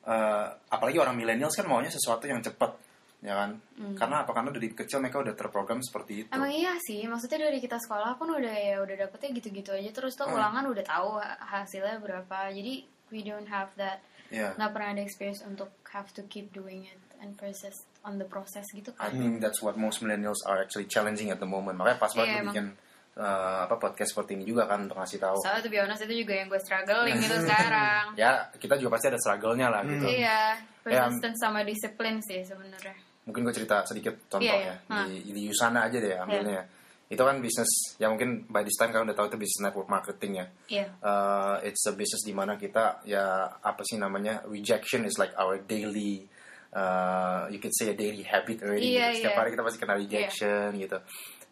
eh, 0.04 0.48
apalagi 0.70 0.98
orang 1.00 1.16
millennials 1.16 1.56
kan 1.56 1.66
maunya 1.66 1.88
sesuatu 1.88 2.28
yang 2.28 2.40
cepat, 2.40 2.76
ya 3.22 3.34
kan? 3.40 3.56
Karena 3.96 4.22
apa? 4.22 4.32
Karena 4.32 4.52
dari 4.52 4.68
kecil 4.70 5.00
mereka 5.00 5.24
udah 5.24 5.32
terprogram 5.32 5.80
seperti 5.80 6.28
itu. 6.28 6.30
Emang 6.30 6.52
iya 6.52 6.76
sih, 6.78 7.08
maksudnya 7.08 7.48
dari 7.48 7.58
kita 7.58 7.80
sekolah 7.80 8.20
pun 8.20 8.36
udah 8.36 8.52
ya 8.52 8.84
udah 8.84 8.96
dapetnya 9.00 9.32
gitu-gitu 9.34 9.72
aja 9.72 9.90
terus 9.90 10.14
tuh 10.14 10.28
Hmm. 10.28 10.36
ulangan 10.36 10.68
udah 10.68 10.84
tahu 10.84 11.10
ha- 11.18 11.40
hasilnya 11.40 11.98
berapa. 11.98 12.52
Jadi 12.52 12.84
we 13.10 13.24
don't 13.24 13.48
have 13.48 13.72
that 13.80 14.04
Iya. 14.28 14.58
nggak 14.58 14.72
pernah 14.74 14.90
ada 14.92 15.02
experience 15.02 15.46
untuk 15.46 15.70
have 15.88 16.10
to 16.12 16.26
keep 16.26 16.50
doing 16.52 16.84
it 16.84 16.98
and 17.22 17.38
persist 17.38 17.86
on 18.02 18.18
the 18.18 18.26
process 18.26 18.66
gitu 18.74 18.90
I 18.98 19.08
kan. 19.08 19.16
think 19.16 19.34
that's 19.40 19.62
what 19.62 19.78
most 19.78 20.02
millennials 20.02 20.42
are 20.44 20.58
actually 20.60 20.90
challenging 20.90 21.30
at 21.30 21.38
the 21.38 21.46
moment. 21.46 21.78
Makanya 21.78 22.02
pas 22.02 22.12
banget 22.12 22.28
Iya, 22.28 22.34
gue 22.34 22.44
emang. 22.44 22.54
bikin 22.54 22.68
eh, 23.18 23.60
apa 23.70 23.76
podcast 23.78 24.18
seperti 24.18 24.38
ini 24.38 24.44
juga 24.50 24.66
kan 24.66 24.90
untuk 24.90 24.98
ngasih 24.98 25.20
tahu. 25.22 25.38
Soalnya 25.46 25.62
tuh 25.62 25.72
honest 25.86 26.04
itu 26.10 26.16
juga 26.26 26.34
yang 26.34 26.48
gue 26.50 26.62
struggling 26.62 27.18
gitu 27.22 27.36
sekarang. 27.46 28.06
Ya 28.18 28.32
kita 28.58 28.74
juga 28.82 28.98
pasti 28.98 29.08
ada 29.14 29.20
struggle-nya 29.22 29.68
lah 29.70 29.82
gitu. 29.86 30.06
Iya, 30.10 30.58
persistence 30.82 31.38
sama 31.38 31.62
disiplin 31.62 32.18
sih 32.26 32.42
sebenarnya. 32.42 32.96
Mungkin 33.24 33.42
gue 33.48 33.56
cerita 33.56 33.86
sedikit 33.88 34.18
contoh 34.28 34.44
Iya, 34.44 34.56
ya 34.60 34.76
iya. 34.76 35.04
di, 35.08 35.32
di 35.32 35.42
Yusana 35.48 35.88
aja 35.88 35.98
deh 36.02 36.18
ambilnya. 36.18 36.64
Itu 37.08 37.22
kan 37.22 37.38
bisnis 37.40 37.70
ya 38.02 38.10
mungkin 38.10 38.50
by 38.50 38.66
this 38.66 38.76
time 38.76 38.90
kalian 38.90 39.06
udah 39.06 39.18
tahu 39.22 39.28
itu 39.30 39.38
bisnis 39.38 39.62
network 39.70 39.88
marketing 39.88 40.42
ya. 40.42 40.46
Iya. 40.68 40.88
Uh, 41.00 41.56
it's 41.62 41.86
a 41.86 41.94
business 41.94 42.26
di 42.26 42.34
mana 42.34 42.58
kita 42.58 43.06
ya 43.06 43.48
apa 43.62 43.86
sih 43.86 44.02
namanya 44.02 44.42
rejection 44.50 45.06
is 45.06 45.22
like 45.22 45.32
our 45.38 45.62
daily 45.62 46.26
uh, 46.74 47.46
you 47.54 47.62
could 47.62 47.74
say 47.78 47.94
a 47.94 47.96
daily 47.96 48.26
habit 48.26 48.66
already. 48.66 48.98
Iya, 48.98 49.14
gitu. 49.14 49.18
Setiap 49.24 49.34
iya. 49.34 49.40
hari 49.40 49.50
kita 49.54 49.64
pasti 49.64 49.78
kena 49.80 49.96
rejection 49.96 50.68
gitu. 50.82 50.98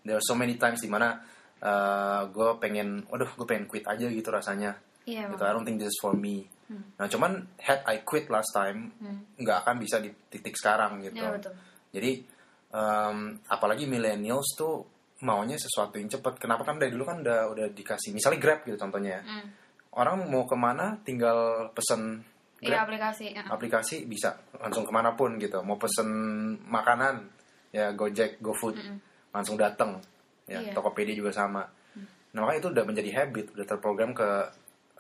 There 0.02 0.18
are 0.18 0.26
so 0.26 0.34
many 0.34 0.58
times 0.58 0.82
di 0.82 0.90
mana 0.90 1.22
uh, 1.62 2.28
gue 2.30 2.50
pengen, 2.60 3.06
waduh 3.08 3.30
gue 3.38 3.48
pengen 3.48 3.66
quit 3.70 3.86
aja 3.86 4.06
gitu 4.06 4.30
rasanya. 4.34 4.76
Iya, 5.06 5.34
gitu. 5.34 5.42
I 5.42 5.52
don't 5.54 5.66
think 5.66 5.82
this 5.82 5.90
is 5.90 6.00
for 6.02 6.14
me. 6.14 6.46
Nah 6.72 7.10
cuman 7.10 7.52
had 7.60 7.84
I 7.84 8.06
quit 8.06 8.32
last 8.32 8.56
time 8.56 8.96
nggak 9.36 9.58
akan 9.66 9.76
bisa 9.82 10.00
di 10.00 10.08
titik 10.30 10.56
sekarang 10.56 11.04
gitu. 11.04 11.20
Iya, 11.20 11.36
betul. 11.36 11.54
Jadi 11.92 12.12
um, 12.72 13.36
apalagi 13.50 13.84
millennials 13.90 14.56
tuh 14.56 14.86
maunya 15.26 15.60
sesuatu 15.60 16.00
yang 16.00 16.08
cepat. 16.08 16.40
Kenapa 16.40 16.64
kan 16.64 16.80
dari 16.80 16.94
dulu 16.96 17.04
kan 17.04 17.20
udah 17.20 17.52
udah 17.52 17.68
dikasih 17.76 18.16
misalnya 18.16 18.40
Grab 18.40 18.64
gitu 18.64 18.78
contohnya. 18.80 19.20
ya. 19.20 19.22
Hmm. 19.26 19.48
Orang 19.92 20.32
mau 20.32 20.48
ke 20.48 20.56
mana 20.56 20.96
tinggal 21.04 21.70
pesen 21.76 22.24
Iya 22.62 22.78
Grab 22.78 22.94
aplikasi. 22.94 23.26
ya. 23.34 23.42
aplikasi 23.50 23.96
bisa 24.06 24.38
langsung 24.62 24.86
ke 24.86 24.94
mana 24.94 25.18
pun 25.18 25.36
gitu. 25.42 25.66
Mau 25.66 25.82
pesen 25.82 26.08
makanan 26.70 27.26
ya 27.74 27.90
Gojek, 27.98 28.38
GoFood 28.38 28.78
langsung 29.34 29.58
datang. 29.58 29.98
Ya 30.50 30.60
Iya. 30.62 30.74
Tokopedia 30.74 31.16
juga 31.18 31.32
sama. 31.34 31.64
Nah, 32.32 32.40
makanya 32.48 32.60
itu 32.64 32.70
udah 32.72 32.86
menjadi 32.88 33.10
habit, 33.24 33.46
udah 33.56 33.66
terprogram 33.68 34.12
ke 34.16 34.30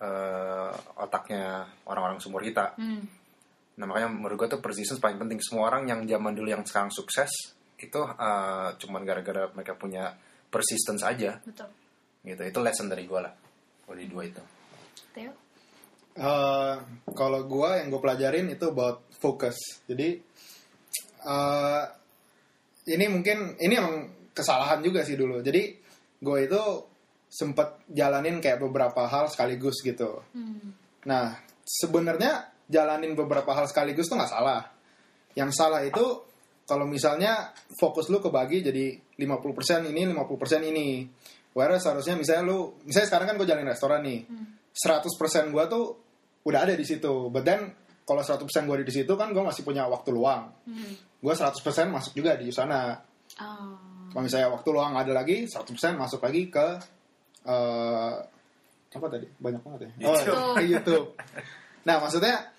eh, 0.01 0.71
otaknya 0.97 1.63
orang-orang 1.87 2.19
sumur 2.19 2.41
kita. 2.43 2.75
Hmm. 2.75 3.05
Nah, 3.79 3.85
makanya 3.87 4.09
menurut 4.11 4.35
gue 4.35 4.57
tuh 4.57 4.61
persistence 4.61 4.99
paling 4.99 5.21
penting. 5.21 5.39
Semua 5.39 5.71
orang 5.71 5.87
yang 5.87 6.03
zaman 6.03 6.33
dulu 6.35 6.51
yang 6.51 6.65
sekarang 6.67 6.91
sukses 6.91 7.31
itu 7.79 8.01
eh, 8.01 8.69
cuman 8.77 9.01
gara-gara 9.07 9.47
mereka 9.55 9.77
punya 9.79 10.11
persistence 10.51 11.05
aja 11.07 11.39
Betul. 11.39 11.69
gitu. 12.27 12.41
Itu 12.43 12.59
lesson 12.59 12.91
dari 12.91 13.07
gue 13.07 13.19
lah. 13.21 13.33
Kalau 13.87 13.95
di 13.95 14.07
dua 14.11 14.23
itu. 14.27 14.43
Theo? 15.15 15.31
Eh, 16.11 16.75
kalau 17.15 17.39
gua 17.47 17.79
yang 17.79 17.87
gue 17.87 18.01
pelajarin 18.03 18.51
itu 18.51 18.67
about 18.67 19.07
focus. 19.15 19.55
Jadi 19.87 20.19
eh, 21.23 21.83
ini 22.91 23.05
mungkin 23.07 23.55
ini 23.61 23.73
emang 23.79 24.20
kesalahan 24.31 24.79
juga 24.83 25.03
sih 25.03 25.15
dulu. 25.15 25.39
Jadi 25.43 25.75
gue 26.21 26.37
itu 26.43 26.61
sempet 27.31 27.87
jalanin 27.87 28.43
kayak 28.43 28.59
beberapa 28.59 29.07
hal 29.07 29.31
sekaligus 29.31 29.79
gitu. 29.81 30.19
Hmm. 30.35 30.75
Nah 31.07 31.39
sebenarnya 31.63 32.51
jalanin 32.67 33.15
beberapa 33.15 33.55
hal 33.55 33.71
sekaligus 33.71 34.11
tuh 34.11 34.19
nggak 34.19 34.31
salah. 34.31 34.61
Yang 35.35 35.51
salah 35.55 35.81
itu 35.83 36.27
kalau 36.67 36.83
misalnya 36.87 37.55
fokus 37.79 38.11
lu 38.11 38.19
kebagi 38.19 38.63
jadi 38.63 38.95
50% 39.15 39.91
ini 39.91 40.07
50% 40.11 40.71
ini. 40.71 41.07
Whereas 41.51 41.83
seharusnya 41.83 42.15
misalnya 42.15 42.43
lu 42.47 42.79
misalnya 42.87 43.07
sekarang 43.11 43.27
kan 43.31 43.35
gue 43.39 43.47
jalanin 43.47 43.71
restoran 43.71 44.03
nih. 44.03 44.23
100% 44.71 45.51
gue 45.51 45.63
tuh 45.67 45.85
udah 46.47 46.59
ada 46.63 46.75
di 46.75 46.83
situ. 46.87 47.27
But 47.27 47.43
then 47.43 47.75
kalau 48.07 48.23
100% 48.23 48.43
gue 48.67 48.75
di 48.87 48.93
situ 48.93 49.13
kan 49.19 49.31
gue 49.35 49.43
masih 49.43 49.63
punya 49.63 49.87
waktu 49.87 50.15
luang. 50.15 50.51
Hmm. 50.67 50.93
Gue 51.19 51.33
100% 51.35 51.59
masuk 51.91 52.11
juga 52.15 52.35
di 52.39 52.51
sana. 52.51 52.99
Oh. 53.39 53.90
Kalau 54.11 54.23
misalnya 54.27 54.51
waktu 54.51 54.69
luang 54.75 54.93
ada 54.99 55.11
lagi, 55.15 55.47
100% 55.47 55.95
masuk 55.95 56.19
lagi 56.19 56.51
ke 56.51 56.67
eh 57.47 58.15
apa 58.91 59.07
tadi? 59.07 59.27
Banyak 59.39 59.61
banget 59.63 59.79
ya. 59.87 59.89
YouTube. 60.03 60.35
Oh, 60.35 60.55
YouTube. 60.59 61.07
Nah, 61.87 61.97
maksudnya 62.03 62.51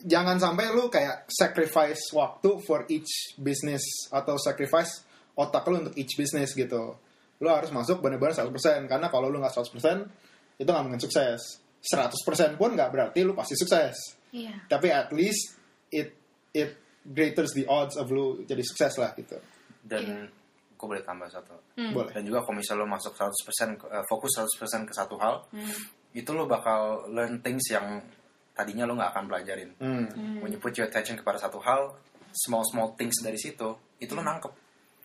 jangan 0.00 0.38
sampai 0.38 0.70
lu 0.70 0.86
kayak 0.86 1.26
sacrifice 1.26 2.14
waktu 2.14 2.62
for 2.62 2.86
each 2.86 3.34
business 3.38 3.82
atau 4.14 4.38
sacrifice 4.38 5.02
otak 5.34 5.66
lu 5.66 5.82
untuk 5.82 5.94
each 5.98 6.14
business 6.14 6.54
gitu. 6.54 6.94
Lu 7.42 7.48
harus 7.50 7.74
masuk 7.74 7.98
benar-benar 7.98 8.38
100% 8.38 8.86
karena 8.86 9.10
kalau 9.10 9.26
lu 9.28 9.42
nggak 9.42 9.50
100% 9.50 10.62
itu 10.62 10.68
nggak 10.70 10.84
mungkin 10.86 11.02
sukses. 11.02 11.58
100% 11.84 12.56
pun 12.56 12.72
nggak 12.72 12.88
berarti 12.94 13.20
lu 13.26 13.34
pasti 13.34 13.58
sukses. 13.58 14.16
Iya. 14.30 14.70
Tapi 14.70 14.88
at 14.94 15.10
least 15.10 15.58
it 15.90 16.14
it 16.54 16.78
greaters 17.02 17.52
the 17.52 17.66
odds 17.66 17.98
of 17.98 18.08
lu 18.08 18.46
jadi 18.46 18.62
sukses 18.62 18.94
lah 18.96 19.12
gitu. 19.18 19.36
Dan 19.82 20.02
Iya. 20.06 20.43
Gue 20.84 20.92
boleh 20.92 21.00
tambah 21.00 21.24
satu. 21.26 21.56
Hmm. 21.80 21.96
Boleh. 21.96 22.12
Dan 22.12 22.28
juga 22.28 22.44
kalau 22.44 22.60
misalnya 22.60 22.84
lo 22.84 22.92
masuk 22.92 23.16
100% 23.16 23.80
ke- 23.80 23.88
eh, 23.88 24.04
fokus 24.04 24.36
100% 24.36 24.84
ke 24.84 24.92
satu 24.92 25.16
hal, 25.16 25.48
Hmm. 25.48 25.72
itu 26.12 26.30
lo 26.30 26.44
bakal 26.44 27.08
learn 27.08 27.40
things 27.40 27.64
yang 27.72 28.04
tadinya 28.52 28.84
lo 28.84 28.94
nggak 28.94 29.10
akan 29.10 29.24
pelajarin. 29.24 29.70
Hmm. 29.80 30.04
When 30.38 30.52
you 30.52 30.60
put 30.60 30.76
your 30.76 30.84
attention 30.86 31.16
kepada 31.16 31.40
satu 31.40 31.56
hal, 31.58 31.96
small 32.36 32.62
small 32.68 32.92
things 32.94 33.16
dari 33.18 33.40
situ, 33.40 33.72
itu 33.96 34.12
lo 34.12 34.20
nangkep. 34.20 34.52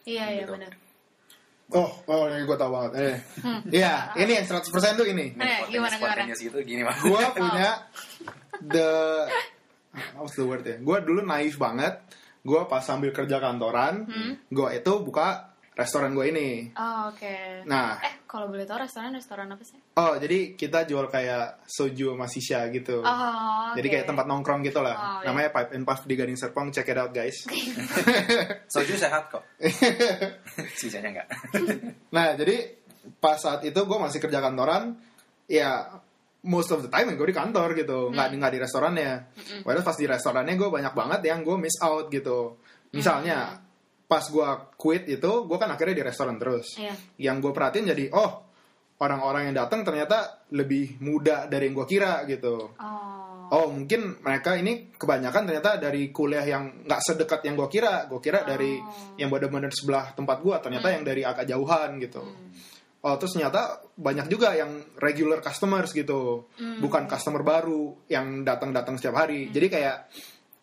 Iya, 0.03 0.25
iya 0.35 0.43
Gitu. 0.43 0.51
benar. 0.51 0.73
Oh, 1.69 1.85
oh 2.09 2.25
ini 2.25 2.43
gue 2.43 2.57
tau 2.57 2.73
banget. 2.73 2.91
Eh. 2.97 3.17
Iya, 3.69 4.17
ini 4.17 4.41
yang 4.41 4.45
100% 4.45 4.97
tuh 4.97 5.05
ini. 5.05 5.37
Eh, 5.37 5.69
gimana, 5.69 5.95
gimana? 6.01 6.25
Gitu 6.33 6.57
gini 6.65 6.81
mah. 6.81 6.97
Gue 6.97 7.21
punya 7.37 7.85
the 8.57 8.89
what's 10.17 10.33
the 10.33 10.45
word 10.45 10.65
ya? 10.65 10.81
Gue 10.81 10.97
dulu 11.01 11.21
naif 11.21 11.61
banget. 11.61 12.01
Gue 12.41 12.63
pas 12.65 12.81
sambil 12.81 13.11
kerja 13.11 13.37
kantoran, 13.37 14.07
gue 14.47 14.67
itu 14.71 14.93
buka 15.03 15.48
restoran 15.79 16.11
gue 16.11 16.27
ini. 16.27 16.67
Oh, 16.75 17.07
oke. 17.07 17.63
Nah, 17.63 17.95
Eh, 18.03 18.27
kalau 18.27 18.51
boleh 18.51 18.67
tahu 18.67 18.83
restoran 18.83 19.15
restoran 19.15 19.47
apa 19.47 19.63
sih? 19.63 19.79
oh 19.95 20.13
jadi 20.15 20.53
kita 20.53 20.83
jual 20.83 21.07
kayak 21.07 21.63
soju 21.63 22.11
sama 22.11 22.27
shisha 22.27 22.67
gitu. 22.69 22.99
Oh, 22.99 23.71
Jadi 23.73 23.87
oke. 23.87 23.93
kayak 23.95 24.05
tempat 24.05 24.25
nongkrong 24.27 24.59
gitu 24.61 24.83
lah. 24.83 24.95
Oh, 24.95 25.03
iya. 25.23 25.31
Namanya 25.31 25.49
Pipe 25.49 25.71
and 25.73 25.87
Puff 25.87 26.03
di 26.03 26.13
Gading 26.13 26.35
Serpong. 26.35 26.69
Check 26.69 26.87
it 26.87 26.95
out 26.95 27.09
guys. 27.09 27.39
Soju 28.73 28.95
sehat 28.95 29.31
kok. 29.31 29.43
Sisanya 30.79 31.09
enggak. 31.15 31.27
Nah, 32.15 32.33
jadi 32.33 32.75
pas 33.21 33.37
saat 33.37 33.61
itu 33.61 33.77
gue 33.77 33.97
masih 33.97 34.17
kerja 34.17 34.41
kantoran, 34.41 34.97
ya 35.45 36.01
most 36.41 36.71
of 36.71 36.81
the 36.81 36.89
time 36.89 37.13
gue 37.13 37.27
di 37.27 37.35
kantor 37.35 37.77
gitu, 37.77 38.09
nggak 38.09 38.27
nggak 38.33 38.53
di 38.53 38.59
restorannya. 38.59 39.11
Padahal 39.61 39.85
pas 39.85 39.93
di 39.93 40.05
restorannya 40.09 40.55
gue 40.57 40.69
banyak 40.69 40.93
banget 40.93 41.21
yang 41.25 41.45
gue 41.45 41.55
miss 41.55 41.77
out 41.79 42.09
gitu. 42.09 42.57
Misalnya 42.89 43.61
pas 44.09 44.25
gue 44.25 44.49
quit 44.73 45.05
itu, 45.05 45.31
gue 45.45 45.57
kan 45.61 45.69
akhirnya 45.69 46.01
di 46.01 46.05
restoran 46.09 46.41
terus. 46.41 46.81
Iya. 46.81 46.97
Yang 47.29 47.35
gue 47.45 47.51
perhatiin 47.53 47.85
jadi, 47.93 48.05
oh 48.09 48.49
orang-orang 48.99 49.53
yang 49.53 49.55
datang 49.63 49.85
ternyata 49.85 50.49
lebih 50.51 50.99
muda 50.99 51.45
dari 51.47 51.71
yang 51.71 51.75
gue 51.77 51.87
kira 51.87 52.25
gitu. 52.25 52.73
Oh. 52.75 53.47
Oh 53.49 53.65
mungkin 53.69 54.21
mereka 54.21 54.53
ini 54.57 54.93
kebanyakan 54.93 55.49
ternyata 55.49 55.77
dari 55.81 56.13
kuliah 56.13 56.43
yang 56.43 56.85
nggak 56.85 57.01
sedekat 57.01 57.45
yang 57.45 57.55
gue 57.55 57.69
kira. 57.69 58.09
Gue 58.09 58.19
kira 58.19 58.41
dari 58.43 58.81
Oh. 58.81 59.15
yang 59.15 59.29
benar-benar 59.29 59.71
sebelah 59.71 60.11
tempat 60.17 60.41
gue, 60.41 60.55
ternyata 60.57 60.87
yang 60.89 61.03
dari 61.05 61.21
agak 61.21 61.45
jauhan 61.45 62.01
gitu. 62.01 62.21
Oh 62.99 63.15
terus 63.15 63.31
ternyata 63.37 63.79
banyak 63.95 64.27
juga 64.27 64.51
yang 64.57 64.99
regular 64.99 65.39
customers 65.39 65.95
gitu, 65.95 66.51
bukan 66.83 67.07
customer 67.07 67.45
baru 67.45 67.95
yang 68.11 68.43
datang-datang 68.43 68.99
setiap 68.99 69.23
hari. 69.23 69.47
Jadi 69.53 69.67
kayak 69.71 70.11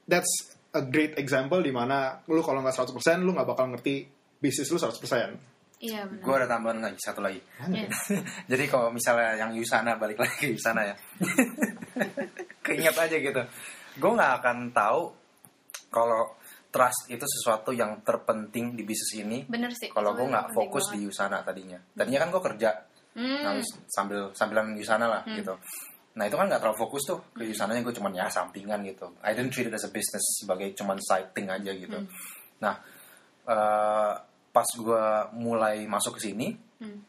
that's 0.05 0.56
a 0.77 0.85
great 0.85 1.17
example 1.17 1.65
di 1.65 1.73
mana 1.73 2.21
lu 2.29 2.45
kalau 2.45 2.61
nggak 2.61 2.77
100% 2.77 3.25
lu 3.25 3.33
nggak 3.33 3.49
bakal 3.49 3.73
ngerti 3.73 4.05
bisnis 4.37 4.69
lu 4.69 4.77
100%. 4.77 5.57
Iya 5.77 6.09
benar. 6.09 6.25
Gue 6.25 6.35
ada 6.41 6.49
tambahan 6.49 6.81
lagi 6.81 7.01
satu 7.01 7.21
lagi. 7.21 7.41
Iya. 7.69 7.89
Jadi 8.53 8.65
kalau 8.69 8.89
misalnya 8.93 9.37
yang 9.37 9.53
Yusana 9.53 10.01
balik 10.01 10.17
lagi 10.21 10.37
ke 10.41 10.47
Yusana 10.57 10.89
ya, 10.89 10.95
keinget 12.65 12.97
aja 12.97 13.17
gitu. 13.17 13.43
Gue 14.01 14.11
nggak 14.17 14.33
akan 14.41 14.57
tahu 14.73 15.01
kalau 15.93 16.37
trust 16.73 17.09
itu 17.09 17.25
sesuatu 17.25 17.73
yang 17.73 18.01
terpenting 18.05 18.73
di 18.77 18.85
bisnis 18.85 19.21
ini. 19.21 19.39
Bener 19.49 19.73
sih. 19.73 19.93
Kalau 19.93 20.17
gue 20.17 20.25
nggak 20.25 20.53
fokus 20.57 20.93
di 20.93 21.05
banget. 21.05 21.13
Yusana 21.13 21.39
tadinya. 21.45 21.79
Tadinya 21.93 22.21
kan 22.25 22.31
gue 22.33 22.45
kerja 22.53 22.71
Hmm. 23.17 23.41
nah, 23.41 23.57
sambil 23.89 24.29
sambilan 24.37 24.77
Yusana 24.77 25.09
lah 25.09 25.23
gitu. 25.25 25.57
Nah 26.17 26.25
itu 26.25 26.37
kan 26.37 26.49
nggak 26.49 26.65
terlalu 26.65 26.81
fokus 26.81 27.03
tuh 27.05 27.21
ke 27.37 27.45
Yusananya 27.45 27.85
gue 27.85 27.93
cuman 27.93 28.13
ya 28.17 28.27
sampingan 28.33 28.81
gitu. 28.89 29.13
I 29.21 29.37
didn't 29.37 29.53
treat 29.53 29.69
it 29.69 29.77
as 29.77 29.85
a 29.85 29.93
business 29.93 30.25
sebagai 30.41 30.73
cuman 30.73 30.97
side 31.05 31.37
thing 31.37 31.53
aja 31.53 31.71
gitu. 31.77 31.99
Nah 32.65 32.75
eh, 33.47 34.13
pas 34.53 34.69
gue 34.73 35.05
mulai 35.37 35.85
masuk 35.85 36.17
ke 36.17 36.33
sini, 36.33 36.57
Hmm. 36.77 37.01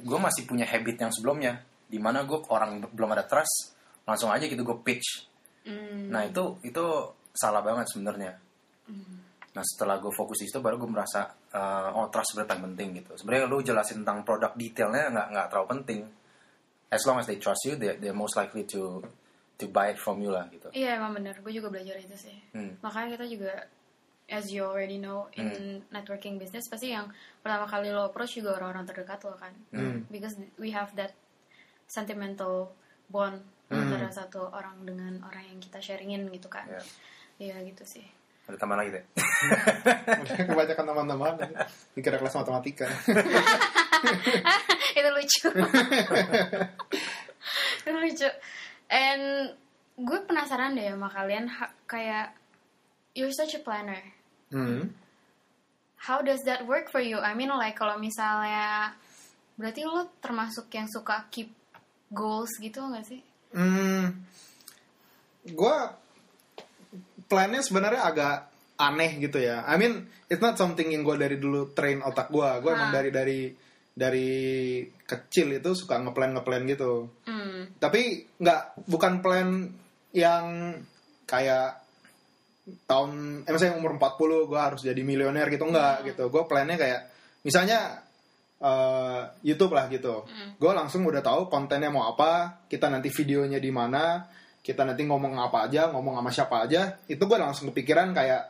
gue 0.00 0.16
masih 0.16 0.48
punya 0.48 0.64
habit 0.64 0.96
yang 0.96 1.12
sebelumnya, 1.12 1.60
di 1.84 2.00
mana 2.00 2.24
gue 2.24 2.40
orang 2.48 2.80
belum 2.88 3.12
ada 3.12 3.28
trust, 3.28 3.76
langsung 4.08 4.32
aja 4.32 4.48
gitu 4.48 4.64
gue 4.64 4.78
pitch. 4.80 5.28
Hmm. 5.68 6.08
Nah 6.08 6.24
itu 6.24 6.56
itu 6.64 6.84
salah 7.32 7.60
banget 7.60 7.88
sebenarnya. 7.92 8.32
Nah 9.50 9.64
setelah 9.66 10.00
gue 10.00 10.12
fokus 10.14 10.40
di 10.40 10.48
situ 10.48 10.60
baru 10.60 10.76
gue 10.80 10.88
merasa 10.88 11.28
eh, 11.52 11.88
oh 11.96 12.08
trust 12.12 12.32
sebenarnya 12.32 12.50
paling 12.52 12.64
penting 12.72 12.88
gitu. 13.00 13.12
Sebenarnya 13.16 13.44
lu 13.48 13.58
jelasin 13.60 14.04
tentang 14.04 14.24
produk 14.24 14.52
detailnya 14.56 15.08
nggak 15.12 15.26
nggak 15.32 15.46
terlalu 15.52 15.68
penting. 15.76 16.00
As 16.90 17.06
long 17.06 17.22
as 17.22 17.26
they 17.30 17.38
trust 17.38 17.62
you, 17.66 17.78
they 17.78 17.94
they're 18.02 18.16
most 18.16 18.34
likely 18.34 18.66
to 18.74 19.02
to 19.60 19.66
buy 19.68 19.94
it 19.94 19.98
from 20.00 20.18
you 20.18 20.32
lah 20.34 20.48
gitu. 20.50 20.72
Iya 20.74 20.98
emang 20.98 21.14
bener. 21.14 21.38
Gue 21.44 21.54
juga 21.54 21.70
belajar 21.70 21.94
itu 22.00 22.16
sih. 22.16 22.36
Hmm. 22.56 22.74
Makanya 22.82 23.20
kita 23.20 23.26
juga 23.30 23.52
as 24.30 24.50
you 24.50 24.62
already 24.62 24.96
know 24.96 25.26
in 25.34 25.82
networking 25.90 26.38
business 26.38 26.70
pasti 26.70 26.94
yang 26.94 27.10
pertama 27.42 27.66
kali 27.66 27.90
lo 27.90 28.08
approach 28.08 28.38
juga 28.38 28.56
orang-orang 28.56 28.88
terdekat 28.88 29.20
lo 29.22 29.36
kan. 29.36 29.52
Hmm. 29.70 30.08
Because 30.08 30.34
we 30.56 30.72
have 30.72 30.90
that 30.96 31.14
sentimental 31.86 32.72
bond 33.10 33.42
antara 33.70 34.10
satu 34.10 34.50
orang 34.50 34.82
dengan 34.82 35.22
orang 35.22 35.46
yang 35.46 35.58
kita 35.62 35.78
sharingin 35.78 36.26
gitu 36.34 36.50
kan. 36.50 36.66
Ya. 36.66 36.82
Iya 37.38 37.56
gitu 37.70 37.86
sih. 37.86 38.06
Ada 38.50 38.58
tambahan 38.58 38.82
lagi 38.82 38.90
deh. 38.98 39.04
Kebanyakan 40.50 40.84
teman-teman 40.90 41.34
dikira 41.94 42.18
kelas 42.18 42.34
matematika. 42.34 42.90
itu 45.00 45.10
lucu 45.10 45.48
itu 47.80 47.90
lucu 48.00 48.28
and 48.88 49.52
gue 49.96 50.18
penasaran 50.24 50.72
deh 50.72 50.88
sama 50.88 51.08
kalian 51.08 51.48
ha- 51.48 51.74
kayak 51.84 52.32
you're 53.12 53.32
such 53.32 53.54
a 53.54 53.60
planner 53.60 54.00
Hmm. 54.50 54.90
how 56.02 56.18
does 56.20 56.42
that 56.42 56.66
work 56.66 56.90
for 56.90 56.98
you 56.98 57.16
I 57.16 57.32
mean 57.32 57.48
like 57.48 57.74
kalau 57.74 57.94
misalnya 57.96 58.98
berarti 59.54 59.86
lo 59.86 60.10
termasuk 60.18 60.66
yang 60.70 60.90
suka 60.90 61.30
keep 61.30 61.54
goals 62.10 62.50
gitu 62.58 62.82
gak 62.90 63.06
sih 63.06 63.22
Hmm, 63.50 64.14
gue 65.42 65.76
plannya 67.26 67.58
sebenarnya 67.60 68.02
agak 68.04 68.36
aneh 68.76 69.18
gitu 69.18 69.38
ya. 69.38 69.62
I 69.62 69.74
mean, 69.74 70.02
it's 70.24 70.38
not 70.38 70.54
something 70.54 70.86
yang 70.86 71.02
gue 71.02 71.14
dari 71.14 71.34
dulu 71.34 71.70
train 71.70 71.98
otak 72.00 72.30
gue. 72.30 72.46
Gue 72.58 72.70
emang 72.70 72.90
Ah. 72.90 72.96
dari 72.96 73.10
dari 73.10 73.40
dari 73.94 74.80
kecil 75.04 75.58
itu 75.58 75.70
suka 75.74 75.98
ngeplan 76.00 76.38
ngeplan 76.38 76.64
gitu. 76.70 77.10
hmm 77.26 77.76
Tapi 77.82 78.30
nggak 78.40 78.86
bukan 78.88 79.20
plan 79.20 79.48
yang 80.14 80.74
kayak 81.26 81.80
tahun, 82.86 83.42
eh 83.46 83.52
misalnya 83.52 83.78
umur 83.78 83.98
40 83.98 84.50
gue 84.50 84.60
harus 84.60 84.80
jadi 84.82 85.02
milioner 85.02 85.46
gitu 85.50 85.66
enggak 85.66 86.06
gitu. 86.06 86.30
Gue 86.30 86.46
plannya 86.46 86.78
kayak 86.78 87.00
misalnya 87.42 88.04
eh, 88.62 89.20
YouTube 89.42 89.74
lah 89.74 89.90
gitu. 89.90 90.26
Gue 90.60 90.72
langsung 90.72 91.02
udah 91.06 91.22
tahu 91.22 91.50
kontennya 91.50 91.90
mau 91.90 92.10
apa, 92.10 92.64
kita 92.70 92.86
nanti 92.92 93.10
videonya 93.10 93.58
di 93.58 93.70
mana, 93.74 94.24
kita 94.60 94.86
nanti 94.86 95.02
ngomong 95.08 95.40
apa 95.40 95.66
aja, 95.66 95.90
ngomong 95.90 96.20
sama 96.20 96.30
siapa 96.30 96.56
aja. 96.68 97.00
Itu 97.10 97.26
gue 97.26 97.38
langsung 97.40 97.72
kepikiran 97.74 98.14
kayak 98.14 98.42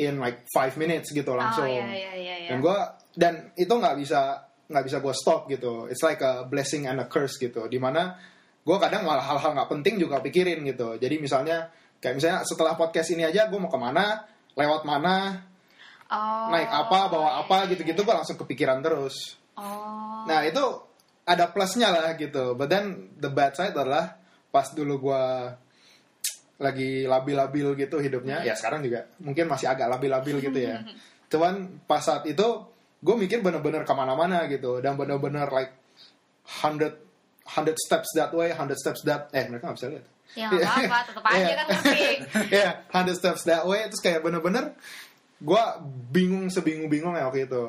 in 0.00 0.18
like 0.20 0.48
five 0.52 0.74
minutes 0.80 1.12
gitu 1.12 1.32
langsung. 1.36 1.64
Oh 1.64 1.70
iya 1.70 1.86
iya 1.88 2.12
iya. 2.16 2.34
iya. 2.44 2.48
Dan 2.52 2.64
gue 2.64 2.76
dan 3.12 3.34
itu 3.56 3.72
nggak 3.72 3.96
bisa 4.00 4.51
nggak 4.72 4.86
bisa 4.88 4.98
gue 4.98 5.14
stop 5.14 5.46
gitu. 5.52 5.86
It's 5.92 6.00
like 6.00 6.24
a 6.24 6.48
blessing 6.48 6.88
and 6.88 7.04
a 7.04 7.06
curse 7.06 7.36
gitu. 7.36 7.68
Di 7.68 7.76
mana 7.76 8.16
gue 8.64 8.76
kadang 8.80 9.04
malah 9.04 9.22
hal-hal 9.22 9.52
nggak 9.52 9.70
penting 9.70 10.00
juga 10.00 10.24
pikirin 10.24 10.64
gitu. 10.64 10.96
Jadi 10.96 11.20
misalnya 11.20 11.68
kayak 12.00 12.14
misalnya 12.16 12.38
setelah 12.48 12.74
podcast 12.74 13.12
ini 13.12 13.28
aja 13.28 13.46
gue 13.46 13.58
mau 13.60 13.70
ke 13.70 13.78
mana, 13.78 14.24
lewat 14.56 14.82
mana, 14.88 15.44
Oh, 16.12 16.52
naik 16.52 16.68
apa, 16.68 17.08
bawa 17.08 17.24
iya, 17.24 17.40
apa 17.40 17.54
iya, 17.64 17.70
gitu-gitu 17.72 18.04
gue 18.04 18.12
langsung 18.12 18.36
kepikiran 18.36 18.84
terus. 18.84 19.40
Oh. 19.56 20.28
Nah 20.28 20.44
itu 20.44 20.60
ada 21.24 21.48
plusnya 21.48 21.88
lah 21.88 22.12
gitu. 22.20 22.52
But 22.52 22.68
then 22.68 23.16
the 23.16 23.32
bad 23.32 23.56
side 23.56 23.72
adalah 23.72 24.20
pas 24.52 24.68
dulu 24.76 25.08
gue 25.08 25.22
lagi 26.60 27.08
labil-labil 27.08 27.80
gitu 27.80 27.96
hidupnya. 27.96 28.44
Ya 28.44 28.52
sekarang 28.52 28.84
juga 28.84 29.08
mungkin 29.24 29.48
masih 29.48 29.72
agak 29.72 29.88
labil-labil 29.88 30.36
gitu 30.44 30.58
ya. 30.60 30.84
Cuman 31.32 31.80
pas 31.88 32.04
saat 32.04 32.28
itu 32.28 32.44
gue 33.02 33.14
mikir 33.18 33.42
bener-bener 33.42 33.82
ke 33.82 33.92
mana-mana 33.92 34.46
gitu. 34.46 34.78
Dan 34.78 34.94
bener-bener 34.94 35.50
like 35.50 35.74
hundred 36.62 36.94
hundred 37.42 37.76
steps 37.76 38.14
that 38.14 38.30
way, 38.30 38.54
hundred 38.54 38.78
steps 38.78 39.02
that 39.02 39.26
eh 39.34 39.44
mereka 39.50 39.66
nggak 39.70 39.78
bisa 39.78 39.88
lihat. 39.90 40.06
Ya 40.32 40.48
nggak 40.48 40.64
apa-apa, 40.64 40.98
tetep 41.10 41.24
aja 41.26 41.36
Iya. 41.36 41.54
kan 41.58 41.66
ngerti. 41.68 42.02
ya, 42.56 42.68
100 42.88 43.18
steps 43.20 43.42
that 43.44 43.64
way 43.66 43.84
terus 43.90 44.00
kayak 44.00 44.22
bener-bener 44.22 44.72
gue 45.42 45.62
bingung 46.08 46.46
sebingung-bingung 46.48 47.18
ya 47.18 47.26
waktu 47.28 47.50
itu. 47.50 47.64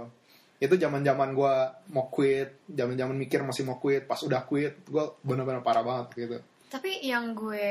Itu 0.62 0.80
zaman-zaman 0.80 1.36
gue 1.36 1.54
mau 1.92 2.08
quit, 2.08 2.64
zaman-zaman 2.72 3.18
mikir 3.20 3.44
masih 3.44 3.68
mau 3.68 3.82
quit, 3.84 4.08
pas 4.08 4.22
udah 4.22 4.48
quit, 4.48 4.86
gue 4.88 5.04
bener-bener 5.26 5.60
parah 5.60 5.84
banget 5.84 6.08
gitu. 6.16 6.38
Tapi 6.72 7.04
yang 7.04 7.36
gue 7.36 7.68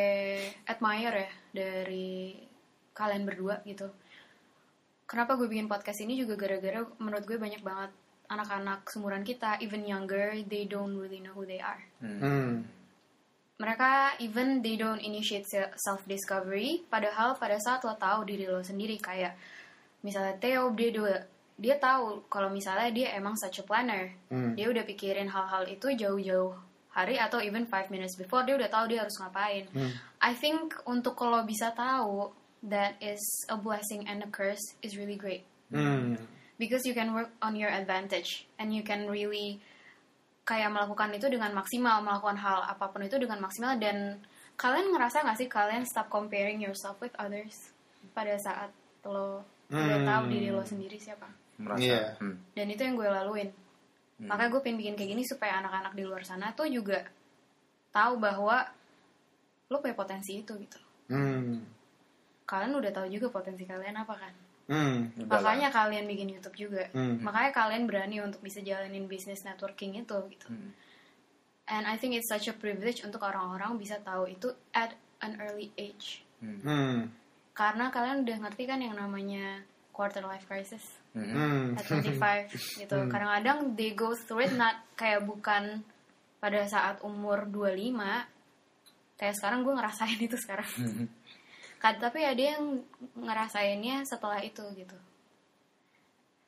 admire 0.69 1.25
ya 1.25 1.31
dari 1.55 2.37
kalian 2.93 3.25
berdua 3.25 3.65
gitu. 3.65 3.89
Kenapa 5.07 5.37
gue 5.37 5.49
bikin 5.51 5.69
podcast 5.69 6.01
ini 6.01 6.17
juga 6.17 6.39
gara-gara 6.39 6.87
menurut 6.97 7.25
gue 7.29 7.37
banyak 7.37 7.61
banget 7.61 7.91
anak-anak 8.33 8.89
seumuran 8.89 9.23
kita, 9.23 9.61
even 9.61 9.85
younger, 9.85 10.33
they 10.49 10.65
don't 10.65 10.97
really 10.97 11.21
know 11.21 11.37
who 11.37 11.45
they 11.45 11.61
are. 11.61 11.83
Hmm. 12.01 12.65
Mereka 13.61 14.19
even 14.25 14.65
they 14.65 14.81
don't 14.81 14.99
initiate 15.05 15.47
self 15.77 16.03
discovery, 16.09 16.83
padahal 16.89 17.37
pada 17.37 17.61
saat 17.61 17.85
lo 17.85 17.95
tahu 17.95 18.25
diri 18.27 18.49
lo 18.49 18.65
sendiri 18.65 18.99
kayak 18.99 19.37
misalnya 20.03 20.35
Theo 20.41 20.73
dia 20.75 20.91
dia, 20.91 21.17
dia 21.61 21.77
tahu 21.79 22.27
kalau 22.27 22.51
misalnya 22.51 22.91
dia 22.91 23.15
emang 23.15 23.39
such 23.39 23.63
a 23.63 23.65
planner. 23.65 24.11
Hmm. 24.33 24.57
Dia 24.59 24.73
udah 24.73 24.83
pikirin 24.83 25.31
hal-hal 25.31 25.69
itu 25.69 25.93
jauh-jauh 25.95 26.57
hari 26.93 27.17
atau 27.17 27.41
even 27.41 27.65
five 27.65 27.89
minutes 27.89 28.19
before 28.21 28.45
dia 28.45 28.57
udah 28.57 28.69
tahu 28.69 28.91
dia 28.91 29.05
harus 29.05 29.17
ngapain. 29.21 29.65
Hmm. 29.71 29.93
I 30.19 30.33
think 30.35 30.75
untuk 30.89 31.15
kalau 31.15 31.45
bisa 31.47 31.71
tahu 31.73 32.35
that 32.63 32.95
is 32.99 33.19
a 33.49 33.57
blessing 33.57 34.07
and 34.07 34.23
a 34.23 34.31
curse 34.31 34.63
is 34.81 34.95
really 34.95 35.17
great 35.17 35.43
Hmm. 35.69 36.15
because 36.57 36.85
you 36.85 36.93
can 36.93 37.11
work 37.11 37.33
on 37.41 37.57
your 37.57 37.69
advantage 37.69 38.45
and 38.57 38.71
you 38.71 38.85
can 38.85 39.09
really 39.09 39.57
kayak 40.43 40.69
melakukan 40.69 41.11
itu 41.15 41.27
dengan 41.27 41.51
maksimal 41.53 42.03
melakukan 42.03 42.37
hal 42.37 42.61
apa 42.63 42.87
pun 42.87 43.03
itu 43.03 43.17
dengan 43.17 43.41
maksimal 43.41 43.79
dan 43.79 44.21
kalian 44.55 44.93
ngerasa 44.93 45.23
nggak 45.23 45.39
sih 45.39 45.49
kalian 45.49 45.83
stop 45.83 46.07
comparing 46.07 46.61
yourself 46.61 46.99
with 47.01 47.15
others 47.17 47.73
pada 48.13 48.37
saat 48.37 48.69
lo 49.03 49.43
udah 49.73 49.99
Hmm. 49.99 50.05
tahu 50.05 50.23
diri 50.29 50.53
lo 50.53 50.61
sendiri 50.61 51.01
siapa 51.01 51.25
merasa 51.57 51.81
Iya. 51.81 52.03
hmm. 52.21 52.37
dan 52.53 52.67
itu 52.69 52.83
yang 52.85 52.95
gue 52.95 53.09
laluin 53.09 53.49
makanya 54.21 54.51
gue 54.53 54.61
pengen 54.61 54.79
bikin 54.79 54.95
kayak 54.95 55.11
gini 55.17 55.23
supaya 55.25 55.59
anak-anak 55.59 55.97
di 55.97 56.05
luar 56.05 56.23
sana 56.23 56.53
tuh 56.53 56.69
juga 56.69 57.01
tahu 57.91 58.21
bahwa 58.21 58.63
lo 59.67 59.81
punya 59.81 59.97
potensi 59.97 60.39
itu 60.39 60.53
gitu 60.55 60.79
Hmm. 61.09 61.65
Kalian 62.53 62.77
udah 62.77 62.93
tahu 62.93 63.09
juga 63.09 63.33
potensi 63.33 63.65
kalian 63.65 63.97
apa 63.97 64.13
kan 64.15 64.35
Hmm. 64.63 65.11
Lah. 65.19 65.43
makanya 65.43 65.69
kalian 65.69 66.07
bikin 66.07 66.29
YouTube 66.31 66.55
juga 66.55 66.85
Hmm. 66.93 67.19
makanya 67.19 67.51
kalian 67.51 67.83
berani 67.85 68.21
untuk 68.21 68.39
bisa 68.41 68.61
jalanin 68.61 69.09
bisnis 69.09 69.43
networking 69.43 69.97
itu 69.97 70.17
gitu 70.29 70.47
Hmm. 70.47 70.71
and 71.67 71.85
I 71.85 71.97
think 71.97 72.13
it's 72.13 72.29
such 72.29 72.47
a 72.47 72.55
privilege 72.55 73.01
untuk 73.01 73.21
orang-orang 73.21 73.75
bisa 73.75 73.99
tahu 73.99 74.29
itu 74.29 74.53
at 74.71 74.93
an 75.19 75.41
early 75.41 75.73
age 75.75 76.23
Hmm. 76.39 76.61
Hmm. 76.61 76.97
karena 77.53 77.89
kalian 77.89 78.23
udah 78.23 78.37
ngerti 78.41 78.63
kan 78.65 78.79
yang 78.79 78.95
namanya 78.95 79.67
quarter 79.91 80.23
life 80.23 80.47
crisis 80.47 80.85
Hmm. 81.11 81.27
Hmm. 81.27 81.65
at 81.75 81.85
25 81.85 82.47
gitu 82.81 82.97
kadang-kadang 83.11 83.75
they 83.75 83.93
go 83.93 84.15
through 84.15 84.43
it 84.43 84.55
not 84.55 84.79
kayak 84.95 85.21
bukan 85.23 85.83
pada 86.39 86.65
saat 86.65 87.03
umur 87.03 87.45
25 87.45 88.25
kayak 89.15 89.35
sekarang 89.37 89.63
gue 89.63 89.75
ngerasain 89.75 90.19
itu 90.19 90.35
sekarang 90.35 90.71
Hmm. 90.73 91.07
Kad- 91.83 91.99
tapi 91.99 92.23
ada 92.23 92.39
yang 92.55 92.79
ngerasainnya 93.19 94.07
setelah 94.07 94.39
itu 94.39 94.63
gitu 94.79 94.95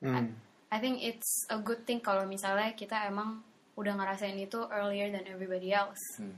Hmm. 0.05 0.37
I 0.69 0.79
think 0.85 1.01
it's 1.01 1.49
a 1.49 1.57
good 1.57 1.89
thing 1.89 2.05
kalau 2.05 2.29
misalnya 2.29 2.77
kita 2.77 3.09
emang 3.09 3.41
udah 3.75 3.97
ngerasain 3.97 4.37
itu 4.37 4.61
earlier 4.69 5.09
than 5.09 5.25
everybody 5.25 5.73
else. 5.73 6.03
Hmm. 6.21 6.37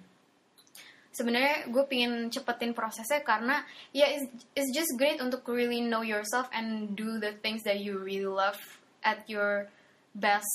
Sebenarnya 1.11 1.67
gue 1.73 1.85
pingin 1.89 2.29
cepetin 2.31 2.77
prosesnya 2.77 3.25
karena 3.27 3.65
ya 3.91 4.07
it's, 4.07 4.29
it's 4.55 4.71
just 4.71 4.95
great 4.95 5.19
untuk 5.19 5.43
really 5.51 5.83
know 5.83 6.05
yourself 6.07 6.47
and 6.55 6.95
do 6.95 7.19
the 7.19 7.35
things 7.43 7.65
that 7.67 7.83
you 7.83 7.99
really 7.99 8.29
love 8.29 8.61
at 9.03 9.25
your 9.27 9.67
best 10.15 10.47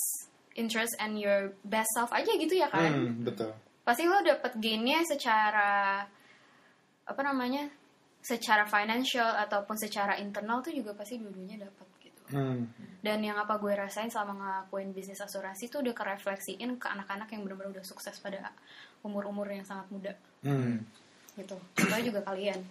interest 0.56 0.96
and 1.02 1.18
your 1.20 1.52
best 1.68 1.90
self 1.98 2.14
aja 2.16 2.32
gitu 2.38 2.64
ya 2.64 2.72
kan. 2.72 2.96
Hmm. 2.96 3.28
Betul. 3.28 3.52
Pasti 3.84 4.06
lo 4.06 4.22
dapet 4.24 4.56
gainnya 4.62 5.04
secara 5.04 6.06
apa 7.02 7.22
namanya 7.26 7.66
secara 8.22 8.64
financial 8.66 9.26
ataupun 9.26 9.76
secara 9.76 10.18
internal 10.18 10.62
tuh 10.62 10.72
juga 10.72 10.94
pasti 10.94 11.18
dua-duanya 11.18 11.66
dapat 11.66 11.88
gitu. 12.00 12.22
Hmm. 12.32 12.70
Dan 13.02 13.20
yang 13.26 13.36
apa 13.36 13.58
gue 13.58 13.74
rasain 13.74 14.08
selama 14.08 14.38
ngelakuin 14.38 14.94
bisnis 14.94 15.20
asuransi 15.20 15.68
itu 15.68 15.82
udah 15.82 15.92
kerefleksiin 15.92 16.78
ke 16.78 16.88
anak-anak 16.88 17.28
yang 17.34 17.42
benar-benar 17.42 17.82
udah 17.82 17.86
sukses 17.86 18.14
pada 18.22 18.54
umur-umur 19.02 19.50
yang 19.50 19.66
sangat 19.66 19.90
muda 19.90 20.14
Hmm. 20.46 20.86
gitu. 21.36 21.58
Contohnya 21.74 22.06
juga 22.06 22.22
kalian. 22.24 22.62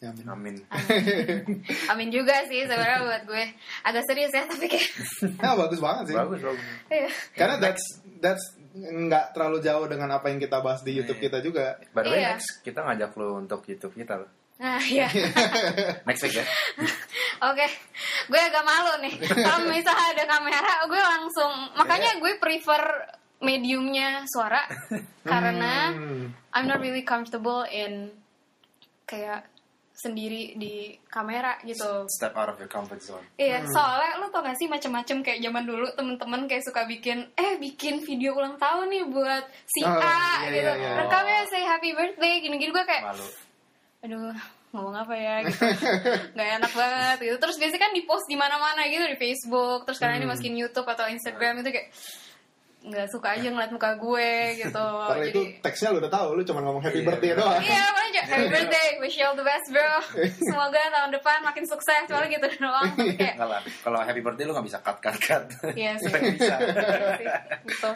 Ya, 0.00 0.08
amin. 0.16 0.24
Amin. 0.32 0.56
Amin. 0.72 1.60
Amin 1.92 2.08
juga 2.08 2.32
sih 2.48 2.64
sebenarnya 2.64 3.04
buat 3.04 3.22
gue. 3.28 3.44
Agak 3.84 4.08
serius 4.08 4.32
ya 4.32 4.48
tapi 4.48 4.64
kayak 4.64 4.88
Ya, 5.36 5.52
bagus 5.60 5.76
banget 5.76 6.04
sih. 6.08 6.16
Bagus, 6.16 6.40
bagus. 6.40 6.64
Iya. 6.88 7.08
Karena 7.36 7.56
that's 7.60 7.84
that's 8.24 8.44
nggak 8.72 9.34
terlalu 9.34 9.58
jauh 9.60 9.86
dengan 9.86 10.14
apa 10.14 10.30
yang 10.30 10.38
kita 10.38 10.62
bahas 10.62 10.80
di 10.80 10.94
YouTube 10.94 11.18
Iya. 11.18 11.26
kita 11.26 11.38
juga. 11.42 11.64
By 11.90 12.02
the 12.02 12.10
way, 12.10 12.20
Iya. 12.22 12.28
next 12.34 12.62
kita 12.62 12.80
ngajak 12.86 13.10
lo 13.18 13.26
untuk 13.36 13.60
YouTube 13.66 13.94
kita 13.94 14.14
loh. 14.20 14.30
Nah, 14.60 14.76
iya. 14.84 15.08
Next 16.06 16.20
week 16.20 16.36
ya. 16.36 16.44
Oke, 17.48 17.64
gue 18.28 18.36
agak 18.36 18.60
malu 18.60 19.00
nih. 19.00 19.16
Kalau 19.24 19.64
misalnya 19.64 20.06
ada 20.12 20.24
kamera, 20.28 20.84
gue 20.84 21.00
langsung. 21.00 21.52
Makanya 21.80 22.20
gue 22.20 22.36
prefer 22.36 22.82
mediumnya 23.40 24.20
suara 24.28 24.60
karena 25.24 25.96
Hmm. 25.96 26.28
I'm 26.52 26.68
not 26.68 26.84
really 26.84 27.00
comfortable 27.00 27.64
in 27.64 28.12
kayak 29.08 29.48
sendiri 30.00 30.56
di 30.56 30.74
kamera 31.06 31.60
gitu. 31.60 32.08
Step 32.08 32.32
out 32.32 32.48
of 32.48 32.56
your 32.56 32.66
comfort 32.66 32.98
zone. 32.98 33.20
Iya, 33.36 33.60
soalnya 33.66 34.16
lo 34.16 34.28
tau 34.28 34.40
gak 34.40 34.56
sih 34.56 34.64
macem-macem 34.64 35.20
kayak 35.20 35.40
zaman 35.40 35.62
dulu 35.62 35.86
temen-temen 35.92 36.44
kayak 36.44 36.64
suka 36.64 36.84
bikin 36.84 37.28
eh 37.34 37.56
bikin 37.56 38.00
video 38.00 38.32
ulang 38.32 38.56
tahun 38.56 38.88
nih 38.88 39.04
buat 39.06 39.44
si 39.66 39.80
Oh, 39.82 39.92
A 39.92 40.00
iya, 40.42 40.48
gitu. 40.50 40.70
iya, 40.70 40.74
iya. 40.74 40.90
Rekamnya 40.98 41.40
say 41.46 41.62
happy 41.62 41.90
birthday 41.92 42.40
gini-gini 42.40 42.70
gue 42.70 42.82
kayak 42.82 43.04
Malu. 43.06 43.26
aduh 44.00 44.32
ngomong 44.70 44.96
apa 44.96 45.12
ya 45.12 45.34
gitu 45.42 45.60
nggak 46.34 46.48
enak 46.56 46.72
banget 46.72 47.16
gitu 47.20 47.36
terus 47.36 47.58
biasanya 47.58 47.82
kan 47.82 47.92
di 47.92 48.02
post 48.02 48.24
di 48.24 48.34
mana-mana 48.34 48.86
gitu 48.86 49.02
di 49.04 49.18
Facebook 49.18 49.82
terus 49.82 49.98
kadang 49.98 50.16
Hmm. 50.16 50.30
dimasukin 50.30 50.54
YouTube 50.54 50.86
atau 50.86 51.04
Instagram 51.04 51.60
itu 51.60 51.68
kayak 51.70 51.88
nggak 52.80 53.12
suka 53.12 53.36
aja 53.36 53.44
ngeliat 53.44 53.68
muka 53.70 53.92
gue 53.94 54.30
gitu 54.56 54.86
Karena 55.04 55.26
itu 55.28 55.42
teksnya 55.60 55.92
lu 55.92 56.00
udah 56.00 56.08
tahu, 56.08 56.28
lu 56.32 56.42
cuma 56.42 56.64
ngomong 56.64 56.80
happy 56.80 57.00
Iya. 57.00 57.06
birthday 57.06 57.32
doang. 57.36 57.60
iya 57.60 57.84
aja 57.86 58.20
happy 58.24 58.46
birthday 58.48 58.88
wish 58.98 59.20
you 59.20 59.24
all 59.24 59.36
the 59.36 59.44
best 59.44 59.68
bro 59.68 60.00
semoga 60.48 60.80
tahun 60.88 61.12
depan 61.12 61.44
makin 61.44 61.64
sukses 61.68 62.08
soalnya 62.08 62.32
gitu 62.32 62.48
doang 62.56 62.88
tapi 62.96 63.20
kayak. 63.20 63.36
Kalau 63.84 64.00
happy 64.00 64.20
birthday 64.20 64.44
lu 64.44 64.52
gak 64.52 64.64
bisa 64.64 64.80
cut 64.80 64.96
cut 64.98 65.16
cut. 65.16 65.44
Iya 65.72 65.92
sih. 66.00 66.08
Nggak 66.08 66.22
bisa. 66.40 66.56
Iya 67.20 67.36
gitu. 67.68 67.90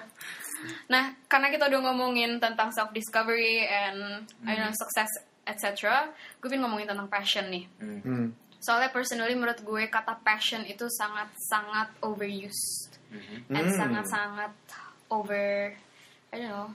Nah, 0.88 1.12
karena 1.28 1.48
kita 1.48 1.68
udah 1.68 1.80
ngomongin 1.82 2.40
tentang 2.40 2.72
self 2.72 2.88
discovery 2.90 3.64
and 3.64 4.24
I 4.44 4.52
don't 4.52 4.68
know 4.68 4.76
success 4.76 5.08
etc. 5.44 6.08
Gue 6.40 6.48
pengen 6.48 6.64
ngomongin 6.64 6.88
tentang 6.88 7.08
passion 7.08 7.48
nih. 7.48 7.64
Hmm. 7.76 8.00
Hmm. 8.00 8.26
Soalnya 8.60 8.88
personally 8.88 9.36
menurut 9.36 9.60
gue 9.60 9.88
kata 9.88 10.20
passion 10.20 10.64
itu 10.64 10.88
sangat-sangat 10.88 12.00
overused 12.00 12.83
Mhm. 13.14 13.36
and 13.54 13.66
Hmm. 13.70 13.78
sangat-sangat 13.78 14.52
over 15.08 15.70
I 16.28 16.34
don't 16.34 16.50
know 16.50 16.68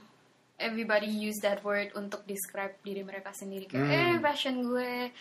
everybody 0.56 1.12
use 1.12 1.38
that 1.44 1.60
word 1.62 1.92
untuk 1.94 2.24
describe 2.24 2.74
diri 2.82 3.04
mereka 3.04 3.32
sendiri 3.32 3.68
kayak 3.68 3.84
Hmm. 3.84 3.92
eh 3.92 4.16
passion 4.20 4.56
gue 4.64 5.12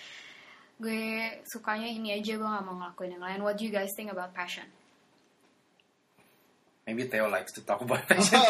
gue 0.79 1.03
sukanya 1.45 1.87
ini 1.87 2.15
aja 2.15 2.35
gue 2.35 2.47
gak 2.47 2.63
mau 2.63 2.79
ngelakuin 2.79 3.19
yang 3.19 3.25
lain 3.25 3.41
what 3.43 3.59
do 3.59 3.67
you 3.67 3.71
guys 3.71 3.91
think 3.99 4.09
about 4.09 4.31
passion 4.31 4.65
maybe 6.87 7.05
Theo 7.05 7.27
likes 7.27 7.53
to 7.53 7.61
talk 7.61 7.83
about 7.83 8.01
passion. 8.09 8.41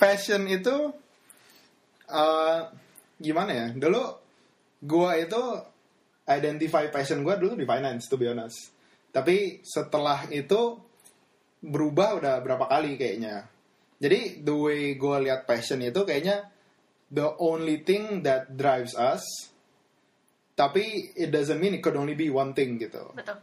passion 0.00 0.48
itu 0.48 0.76
eh, 2.08 2.58
gimana 3.20 3.52
ya? 3.52 3.66
Dulu 3.76 4.02
gua 4.80 5.12
itu 5.20 5.38
identify 6.24 6.88
passion 6.88 7.20
gua 7.20 7.36
dulu 7.36 7.52
di 7.52 7.68
finance 7.68 8.08
to 8.08 8.16
be 8.16 8.24
honest. 8.26 8.72
Tapi 9.10 9.60
setelah 9.62 10.26
itu 10.30 10.78
berubah 11.60 12.16
udah 12.22 12.34
berapa 12.40 12.64
kali 12.66 12.94
kayaknya. 12.96 13.44
Jadi 14.00 14.40
the 14.40 14.54
way 14.56 14.94
gua 14.96 15.20
lihat 15.20 15.44
passion 15.44 15.82
itu 15.84 16.02
kayaknya 16.02 16.48
the 17.10 17.26
only 17.38 17.82
thing 17.82 18.22
that 18.22 18.48
drives 18.54 18.94
us. 18.94 19.20
Tapi 20.56 21.16
it 21.16 21.32
doesn't 21.32 21.56
mean 21.56 21.72
it 21.72 21.80
could 21.80 21.96
only 21.96 22.12
be 22.12 22.28
one 22.28 22.52
thing 22.52 22.76
gitu 22.76 23.00
Betul. 23.16 23.40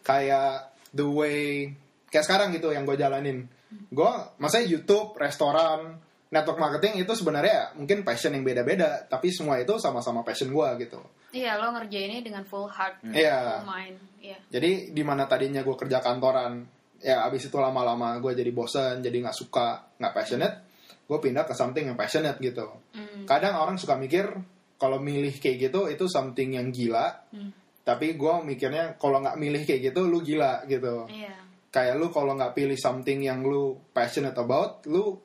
kayak 0.00 0.72
the 0.88 1.04
way 1.04 1.68
kayak 2.08 2.24
sekarang 2.24 2.56
gitu 2.56 2.72
yang 2.72 2.88
gue 2.88 2.96
jalanin 2.96 3.44
gue 3.92 4.12
masa 4.40 4.64
YouTube 4.64 5.12
restoran 5.20 6.00
network 6.32 6.56
marketing 6.56 7.04
itu 7.04 7.12
sebenarnya 7.12 7.76
mungkin 7.76 8.00
passion 8.00 8.32
yang 8.32 8.48
beda-beda 8.48 9.04
tapi 9.04 9.28
semua 9.28 9.60
itu 9.60 9.76
sama-sama 9.76 10.24
passion 10.24 10.48
gue 10.48 10.68
gitu 10.88 11.00
Iya, 11.32 11.56
lo 11.56 11.72
ngerjainnya 11.72 12.20
dengan 12.20 12.44
full 12.44 12.68
heart, 12.68 13.00
Iya. 13.08 13.64
full 13.64 13.68
mind. 13.68 13.96
Iya. 14.22 14.38
jadi 14.48 14.94
di 14.94 15.02
mana 15.02 15.26
tadinya 15.26 15.60
gue 15.60 15.74
kerja 15.74 15.98
kantoran 15.98 16.62
ya 17.02 17.26
abis 17.26 17.50
itu 17.50 17.58
lama-lama 17.58 18.14
gue 18.16 18.32
jadi 18.32 18.54
bosen 18.54 19.02
jadi 19.02 19.18
nggak 19.18 19.34
suka 19.34 19.98
nggak 19.98 20.14
passionate 20.14 20.56
gue 21.02 21.18
pindah 21.18 21.42
ke 21.42 21.52
something 21.52 21.82
yang 21.84 21.98
passionate 21.98 22.38
gitu 22.38 22.70
Mm. 22.94 23.26
kadang 23.26 23.58
orang 23.58 23.74
suka 23.74 23.98
mikir 23.98 24.30
kalau 24.78 24.98
milih 24.98 25.34
kayak 25.36 25.68
gitu 25.68 25.86
itu 25.86 26.06
something 26.06 26.54
yang 26.54 26.70
gila 26.70 27.10
Hmm. 27.34 27.50
tapi 27.82 28.14
gue 28.14 28.34
mikirnya 28.42 28.94
kalau 28.94 29.18
nggak 29.18 29.34
milih 29.34 29.62
kayak 29.62 29.90
gitu 29.90 30.06
lu 30.06 30.22
gila 30.22 30.62
gitu 30.66 31.10
Iya. 31.10 31.34
kayak 31.68 31.98
lu 31.98 32.06
kalau 32.08 32.38
nggak 32.38 32.54
pilih 32.54 32.78
something 32.78 33.18
yang 33.18 33.42
lu 33.42 33.74
passionate 33.90 34.36
about 34.36 34.86
lu 34.86 35.18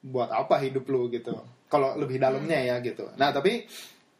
buat 0.00 0.32
apa 0.32 0.56
hidup 0.58 0.88
lu 0.88 1.12
gitu 1.12 1.36
kalau 1.68 1.92
lebih 1.94 2.16
dalamnya 2.16 2.56
ya 2.56 2.76
gitu 2.80 3.04
nah 3.14 3.28
tapi 3.28 3.68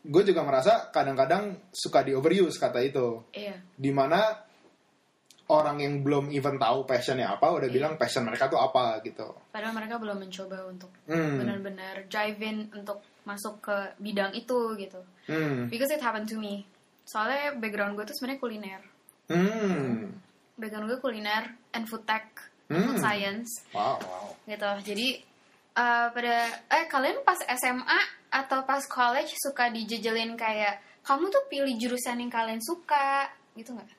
gue 0.01 0.23
juga 0.25 0.41
merasa 0.41 0.89
kadang-kadang 0.89 1.69
suka 1.71 2.01
di 2.01 2.13
overuse 2.13 2.57
kata 2.57 2.81
itu 2.81 3.21
Iya. 3.31 3.57
di 3.77 3.91
mana 3.91 4.33
orang 5.51 5.83
yang 5.83 6.01
belum 6.01 6.31
even 6.31 6.57
tahu 6.57 6.87
passionnya 6.87 7.27
apa 7.29 7.51
udah 7.51 7.69
bilang 7.69 7.99
passion 7.99 8.23
mereka 8.23 8.47
tuh 8.47 8.57
apa 8.57 9.03
gitu 9.03 9.27
Padahal 9.51 9.75
mereka 9.75 9.99
belum 9.99 10.17
mencoba 10.19 10.63
untuk 10.65 10.89
Hmm. 11.05 11.37
benar-benar 11.37 12.07
drive 12.07 12.39
in 12.39 12.71
untuk 12.71 13.03
masuk 13.27 13.61
ke 13.61 13.77
bidang 13.99 14.33
itu 14.33 14.57
gitu. 14.79 15.03
hmm 15.27 15.69
Because 15.69 15.91
it 15.91 16.01
happened 16.01 16.27
to 16.27 16.39
me. 16.39 16.65
Soalnya 17.05 17.59
background 17.59 17.99
gue 17.99 18.07
tuh 18.07 18.15
sebenarnya 18.15 18.41
kuliner. 18.41 18.83
hmm 19.29 20.07
Background 20.55 20.87
gue 20.87 20.99
kuliner 20.99 21.45
and 21.73 21.85
food 21.85 22.05
tech, 22.05 22.31
and 22.69 22.79
Hmm. 22.79 22.87
food 22.89 23.01
science 23.01 23.51
wow 23.75 23.99
wow. 23.99 24.31
gitu. 24.47 24.71
Jadi 24.87 25.09
eh, 25.73 26.07
pada 26.09 26.37
eh 26.69 26.85
kalian 26.87 27.21
pas 27.21 27.39
SMA 27.51 28.01
atau 28.31 28.63
pas 28.63 28.83
college 28.83 29.35
suka 29.37 29.69
dijejelin 29.69 30.35
kayak 30.35 30.79
kamu 31.03 31.29
tuh 31.29 31.43
pilih 31.47 31.75
jurusan 31.77 32.19
yang 32.19 32.31
kalian 32.31 32.63
suka 32.63 33.27
gitu 33.55 33.75
nggak? 33.75 33.91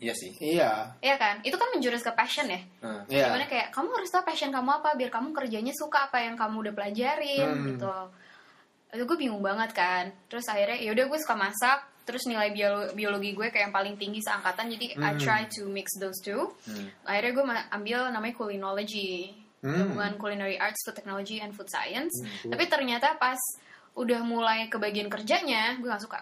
Iya 0.00 0.14
sih. 0.16 0.32
iya 0.40 0.96
Iya 0.98 1.20
kan? 1.20 1.44
Itu 1.44 1.60
kan 1.60 1.68
menjurus 1.76 2.00
ke 2.00 2.08
passion 2.10 2.48
ya. 2.48 2.56
Nah, 2.80 3.04
iya 3.06 3.28
Gimana 3.28 3.44
kayak 3.44 3.68
kamu 3.68 3.92
harus 3.92 4.08
tahu 4.08 4.24
passion 4.24 4.48
kamu 4.48 4.80
apa 4.80 4.96
biar 4.96 5.12
kamu 5.12 5.36
kerjanya 5.36 5.76
suka 5.76 6.08
apa 6.08 6.24
yang 6.24 6.40
kamu 6.40 6.56
udah 6.64 6.72
pelajarin 6.72 7.48
Hmm. 7.52 7.66
gitu. 7.76 7.92
Itu 8.90 9.02
gue 9.04 9.18
bingung 9.20 9.44
banget 9.44 9.76
kan. 9.76 10.08
Terus 10.26 10.48
akhirnya 10.48 10.80
yaudah 10.80 11.04
gue 11.04 11.18
suka 11.20 11.36
masak. 11.36 11.78
Terus 12.08 12.24
nilai 12.26 12.48
biolo- 12.50 12.90
biologi 12.96 13.36
gue 13.36 13.52
kayak 13.52 13.68
yang 13.68 13.76
paling 13.76 13.94
tinggi 13.94 14.24
seangkatan. 14.24 14.72
Jadi 14.72 14.96
I 14.96 15.12
Hmm. 15.14 15.20
try 15.20 15.44
to 15.52 15.68
mix 15.68 15.92
those 16.00 16.16
two. 16.24 16.48
hmm. 16.64 17.04
Akhirnya 17.04 17.32
gue 17.36 17.44
ma- 17.44 17.68
ambil 17.70 18.08
namanya 18.08 18.34
culinology. 18.34 19.36
Hmm. 19.60 19.92
Gabungan 19.92 20.16
culinary 20.16 20.56
arts, 20.56 20.80
food 20.82 20.96
technology, 20.96 21.36
and 21.38 21.52
food 21.52 21.68
science. 21.68 22.12
Hmm. 22.16 22.48
Tapi 22.48 22.64
ternyata 22.64 23.14
pas 23.14 23.36
udah 23.92 24.24
mulai 24.24 24.66
ke 24.66 24.76
bagian 24.76 25.06
kerjanya 25.06 25.76
gue 25.76 25.86
gak 25.86 26.00
suka. 26.00 26.20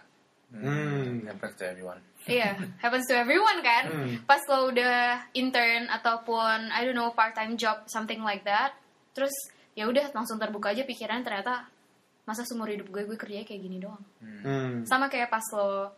Hmm. 0.51 1.23
Happens 1.25 1.55
to 1.55 1.65
everyone. 1.65 2.01
Iya, 2.25 2.57
happens 2.83 3.05
to 3.07 3.15
everyone 3.15 3.61
kan. 3.61 3.85
Hmm. 3.87 4.15
Pas 4.25 4.41
lo 4.49 4.69
udah 4.69 5.29
intern 5.33 5.87
ataupun 5.87 6.73
I 6.73 6.83
don't 6.83 6.97
know 6.97 7.13
part 7.13 7.33
time 7.33 7.55
job 7.55 7.85
something 7.87 8.21
like 8.21 8.43
that, 8.43 8.75
terus 9.13 9.33
ya 9.77 9.87
udah 9.87 10.11
langsung 10.11 10.37
terbuka 10.37 10.75
aja 10.75 10.83
pikiran 10.83 11.23
ternyata 11.23 11.69
masa 12.25 12.43
seumur 12.43 12.67
hidup 12.67 12.91
gue 12.91 13.07
gue 13.07 13.15
kerjanya 13.15 13.47
kayak 13.47 13.63
gini 13.63 13.79
doang. 13.79 14.03
hmm 14.19 14.83
Sama 14.85 15.07
kayak 15.07 15.29
pas 15.29 15.45
lo 15.55 15.95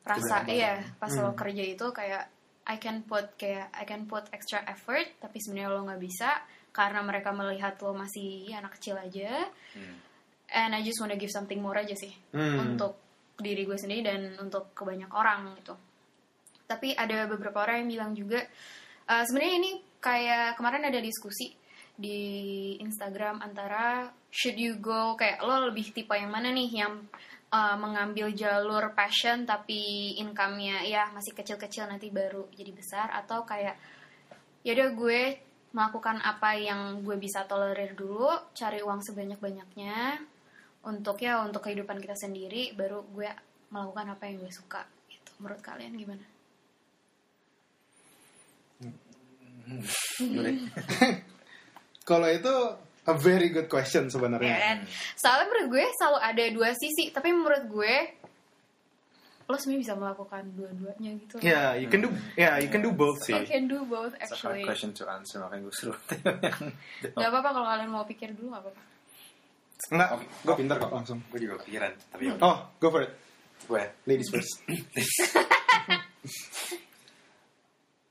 rasa 0.00 0.44
iya, 0.46 0.80
pas 0.96 1.12
lo 1.12 1.32
Hmm. 1.32 1.38
kerja 1.38 1.64
itu 1.64 1.86
kayak 1.90 2.24
I 2.64 2.76
can 2.76 3.04
put 3.04 3.36
kayak 3.36 3.68
I 3.70 3.84
can 3.84 4.04
put 4.04 4.24
extra 4.30 4.64
effort 4.64 5.04
tapi 5.18 5.36
sebenarnya 5.36 5.68
lo 5.70 5.84
nggak 5.84 6.00
bisa 6.00 6.30
karena 6.74 7.06
mereka 7.06 7.30
melihat 7.30 7.78
lo 7.78 7.94
masih 7.94 8.50
anak 8.50 8.74
kecil 8.76 8.98
aja. 8.98 9.46
Hmm. 9.78 9.96
And 10.50 10.74
I 10.74 10.82
just 10.82 10.98
wanna 10.98 11.14
give 11.14 11.30
something 11.30 11.62
more 11.62 11.78
aja 11.78 11.94
sih 11.94 12.10
Hmm. 12.34 12.74
untuk 12.74 12.98
diri 13.38 13.62
gue 13.62 13.78
sendiri 13.78 14.02
dan 14.02 14.20
untuk 14.42 14.74
ke 14.74 14.82
banyak 14.82 15.08
orang 15.14 15.54
gitu. 15.62 15.78
Tapi 16.66 16.98
ada 16.98 17.30
beberapa 17.30 17.62
orang 17.62 17.86
yang 17.86 17.88
bilang 17.88 18.12
juga 18.18 18.42
eh, 19.04 19.22
sebenarnya 19.24 19.54
ini 19.62 19.70
kayak 20.02 20.58
kemarin 20.58 20.84
ada 20.90 20.98
diskusi 20.98 21.54
di 21.94 22.18
Instagram 22.82 23.38
antara 23.38 24.10
should 24.34 24.58
you 24.58 24.74
go 24.82 25.14
kayak 25.14 25.38
lo 25.46 25.70
lebih 25.70 25.94
tipe 25.94 26.10
yang 26.10 26.32
mana 26.34 26.50
nih 26.50 26.82
yang 26.82 27.06
eh, 27.54 27.76
mengambil 27.78 28.34
jalur 28.34 28.90
passion 28.98 29.46
tapi 29.46 30.14
income-nya 30.18 30.82
ya 30.90 31.06
masih 31.14 31.38
kecil-kecil 31.38 31.86
nanti 31.86 32.10
baru 32.10 32.50
jadi 32.50 32.74
besar 32.74 33.14
atau 33.14 33.46
kayak 33.46 33.78
ya 34.64 34.72
udah 34.74 34.90
gue 34.96 35.20
melakukan 35.74 36.22
apa 36.22 36.54
yang 36.54 37.02
gue 37.02 37.18
bisa 37.18 37.42
tolerir 37.50 37.98
dulu, 37.98 38.30
cari 38.54 38.78
uang 38.78 39.02
sebanyak-banyaknya 39.02 40.22
untuk 40.86 41.18
ya 41.18 41.42
untuk 41.42 41.66
kehidupan 41.66 41.98
kita 41.98 42.14
sendiri 42.14 42.78
baru 42.78 43.02
gue 43.10 43.26
melakukan 43.74 44.14
apa 44.14 44.30
yang 44.30 44.38
gue 44.38 44.52
suka 44.54 44.86
gitu. 45.10 45.34
Menurut 45.42 45.58
kalian 45.60 45.98
gimana? 45.98 46.22
kalau 52.08 52.28
itu 52.30 52.54
a 53.08 53.14
very 53.18 53.50
good 53.50 53.66
question 53.66 54.06
Ya 54.06 54.12
sebenarnya? 54.14 54.86
Soalnya 55.18 55.46
menurut 55.50 55.68
gue 55.74 55.84
selalu 55.98 56.18
ada 56.22 56.44
dua 56.54 56.70
sisi, 56.76 57.10
tapi 57.10 57.34
menurut 57.34 57.64
gue 57.66 57.94
lo 59.44 59.54
sebenarnya 59.54 59.82
bisa 59.84 59.94
melakukan 59.94 60.42
dua-duanya 60.56 61.10
gitu. 61.20 61.36
Yeah, 61.38 61.76
you 61.76 61.86
can 61.86 62.00
do 62.00 62.08
yeah, 62.34 62.56
you 62.56 62.68
can 62.68 62.80
do 62.80 62.90
both 62.90 63.20
sih. 63.20 63.36
You 63.36 63.44
can 63.44 63.68
do 63.68 63.84
both 63.84 64.16
It's 64.16 64.32
a 64.32 64.40
hard 64.40 64.56
actually. 64.56 64.64
question 64.64 64.96
to 64.96 65.04
answer 65.04 65.36
makanya 65.38 65.68
gue 65.68 65.74
suruh. 65.76 65.98
Gak 67.12 67.28
apa-apa 67.28 67.50
kalau 67.52 67.68
kalian 67.68 67.90
mau 67.90 68.04
pikir 68.04 68.32
dulu 68.32 68.52
gak 68.52 68.64
apa-apa. 68.64 68.82
Enggak, 69.92 70.08
Oke. 70.16 70.24
gue 70.48 70.54
pintar 70.56 70.76
kok 70.80 70.90
langsung. 70.90 71.18
gue 71.28 71.38
juga 71.38 71.60
kepikiran 71.60 71.92
tapi 72.08 72.22
Oh, 72.40 72.56
go 72.78 72.88
for 72.88 73.04
it. 73.04 73.12
gue 73.64 73.82
Ladies 74.04 74.32
first. 74.32 74.64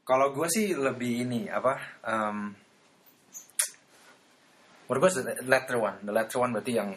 kalau 0.04 0.36
gue 0.36 0.48
sih 0.52 0.76
lebih 0.76 1.24
ini 1.24 1.48
apa 1.48 1.74
um, 2.04 2.52
menurut 4.86 5.00
gue 5.10 5.12
the 5.17 5.48
letter 5.48 5.80
one 5.80 5.98
the 6.04 6.12
letter 6.12 6.38
one 6.38 6.52
berarti 6.52 6.74
yang 6.76 6.89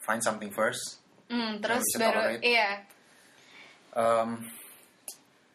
find 0.00 0.22
something 0.22 0.48
first 0.48 1.02
Hmm, 1.26 1.56
terus 1.64 1.80
bisa 1.80 2.12
baru 2.12 2.20
tolerate. 2.28 2.44
iya. 2.44 2.70
Um, 3.92 4.40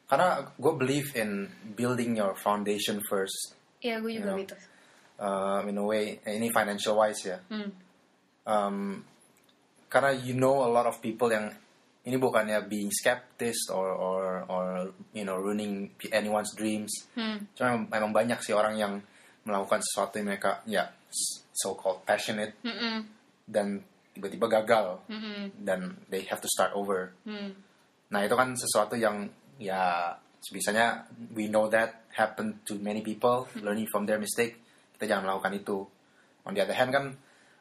karena 0.08 0.28
gue 0.56 0.74
believe 0.74 1.12
in 1.20 1.52
building 1.76 2.16
your 2.16 2.34
foundation 2.34 3.04
first 3.04 3.54
Iya, 3.78 4.02
gue 4.02 4.18
juga 4.18 4.18
You 4.18 4.26
know. 4.26 4.38
gitu. 4.42 4.56
uh, 5.20 5.60
in 5.68 5.78
a 5.78 5.86
way 5.86 6.18
ini 6.24 6.50
financial 6.50 6.96
wise 6.96 7.22
ya 7.24 7.38
Hmm. 7.50 7.70
um, 8.44 8.78
karena 9.88 10.12
you 10.16 10.34
know 10.34 10.64
a 10.64 10.70
lot 10.70 10.86
of 10.86 11.00
people 11.00 11.28
yang 11.28 11.52
ini 12.08 12.16
bukannya 12.16 12.64
being 12.66 12.88
skeptis 12.88 13.68
or 13.68 13.92
or 13.92 14.48
or 14.48 14.66
you 15.12 15.28
know 15.28 15.36
ruining 15.36 15.92
anyone's 16.10 16.56
dreams 16.56 16.92
Hmm. 17.14 17.44
cuma 17.54 17.76
memang, 17.76 17.84
memang 17.92 18.12
banyak 18.16 18.40
sih 18.42 18.56
orang 18.56 18.80
yang 18.80 18.94
melakukan 19.44 19.80
sesuatu 19.84 20.20
yang 20.20 20.28
mereka 20.28 20.60
ya 20.64 20.88
so 21.52 21.76
called 21.76 22.04
passionate 22.04 22.56
Mm-mm. 22.64 23.04
dan 23.48 23.80
tiba-tiba 24.12 24.48
gagal 24.48 25.00
Mm-mm. 25.08 25.52
dan 25.64 25.96
they 26.08 26.24
have 26.28 26.40
to 26.40 26.48
start 26.48 26.72
over 26.76 27.12
Hmm. 27.24 27.52
Nah 28.08 28.20
itu 28.22 28.34
kan 28.34 28.54
sesuatu 28.54 28.96
yang 28.96 29.28
ya 29.58 30.14
sebisanya 30.40 31.04
we 31.34 31.48
know 31.48 31.68
that 31.68 32.08
happen 32.14 32.62
to 32.64 32.78
many 32.80 33.02
people 33.02 33.44
learning 33.60 33.86
from 33.90 34.06
their 34.06 34.18
mistake 34.18 34.62
kita 34.96 35.12
jangan 35.12 35.28
melakukan 35.28 35.54
itu 35.54 35.78
on 36.46 36.54
the 36.54 36.62
other 36.62 36.74
hand 36.74 36.90
kan 36.90 37.06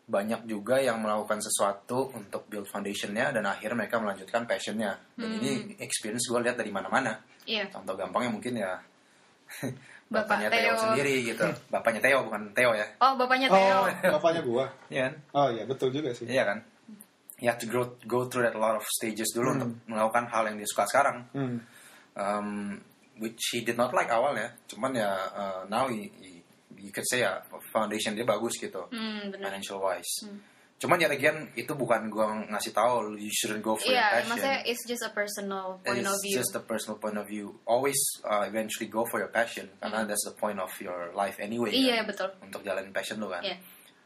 banyak 0.06 0.46
juga 0.46 0.78
yang 0.78 1.02
melakukan 1.02 1.42
sesuatu 1.42 2.14
untuk 2.14 2.46
build 2.46 2.70
foundationnya 2.70 3.34
dan 3.34 3.42
akhirnya 3.42 3.74
mereka 3.82 3.98
melanjutkan 3.98 4.46
passionnya 4.46 4.94
dan 5.18 5.34
ini 5.34 5.74
experience 5.82 6.30
gue 6.30 6.38
lihat 6.40 6.54
dari 6.54 6.70
mana-mana 6.70 7.18
Iya. 7.42 7.66
contoh 7.70 7.94
gampangnya 7.94 8.30
mungkin 8.30 8.54
ya 8.54 8.74
Bapak 10.06 10.38
bapaknya 10.38 10.48
Theo 10.50 10.62
Theo. 10.62 10.74
sendiri 10.78 11.14
gitu 11.26 11.46
bapaknya 11.74 12.00
Theo 12.02 12.18
bukan 12.26 12.42
Theo 12.54 12.70
ya 12.74 12.86
Oh, 13.02 13.18
bapaknya 13.18 13.48
Theo. 13.50 13.78
Oh, 13.82 13.86
bapaknya 14.18 14.42
gua. 14.42 14.64
iya 14.86 15.10
kan 15.10 15.14
Oh 15.34 15.48
iya, 15.50 15.62
betul 15.66 15.90
juga 15.90 16.14
sih. 16.14 16.26
iya 16.30 16.46
kan 16.46 16.58
you 17.36 17.48
have 17.48 17.60
to 17.60 17.68
go 17.68 17.96
go 18.08 18.24
through 18.26 18.44
that 18.44 18.56
a 18.56 18.60
lot 18.60 18.74
of 18.74 18.84
stages 18.88 19.28
dulu 19.30 19.52
untuk 19.54 19.70
melakukan 19.86 20.24
hal 20.28 20.48
yang 20.48 20.56
dia 20.56 20.68
suka 20.68 20.88
sekarang 20.88 21.28
Hmm. 21.36 21.60
um, 22.16 22.80
which 23.20 23.40
he 23.52 23.60
did 23.60 23.76
not 23.76 23.92
like 23.92 24.08
awalnya 24.08 24.52
cuman 24.68 24.92
ya 24.92 25.10
uh, 25.32 25.62
now 25.68 25.88
he, 25.88 26.08
he- 26.20 26.44
you 26.76 26.92
could 26.92 27.04
say 27.08 27.24
ya 27.24 27.40
foundation 27.72 28.12
dia 28.12 28.24
bagus 28.24 28.56
gitu 28.56 28.84
Hmm, 28.92 29.32
benar. 29.32 29.52
financial 29.52 29.80
wise 29.80 30.28
cuman 30.76 31.00
ya 31.00 31.08
again 31.08 31.48
itu 31.56 31.72
bukan 31.72 32.12
gua 32.12 32.36
ngasih 32.52 32.76
tahu 32.76 33.16
you 33.16 33.32
shouldn't 33.32 33.64
go 33.64 33.72
for 33.72 33.88
your 33.88 33.96
Iya, 33.96 34.12
passion 34.20 34.28
maksudnya 34.36 34.60
it's 34.68 34.84
just 34.84 35.00
a 35.00 35.08
personal 35.08 35.80
point 35.80 36.04
It's 36.04 36.12
of 36.12 36.16
view. 36.20 36.36
just 36.36 36.52
a 36.52 36.60
personal 36.60 36.96
point 37.00 37.16
of 37.16 37.24
view 37.24 37.56
always 37.64 37.96
uh, 38.28 38.44
eventually 38.44 38.92
go 38.92 39.08
for 39.08 39.16
your 39.16 39.32
passion 39.32 39.72
karena 39.80 40.04
that's 40.04 40.28
the 40.28 40.36
point 40.36 40.60
of 40.60 40.68
your 40.76 41.16
life 41.16 41.40
anyway 41.40 41.72
Hmm. 41.72 41.80
Iya, 41.80 41.94
kan, 42.00 42.12
betul. 42.12 42.28
untuk 42.44 42.60
jalanin 42.60 42.92
passion 42.92 43.16
lu 43.16 43.32
kan 43.32 43.40
Iya. 43.40 43.56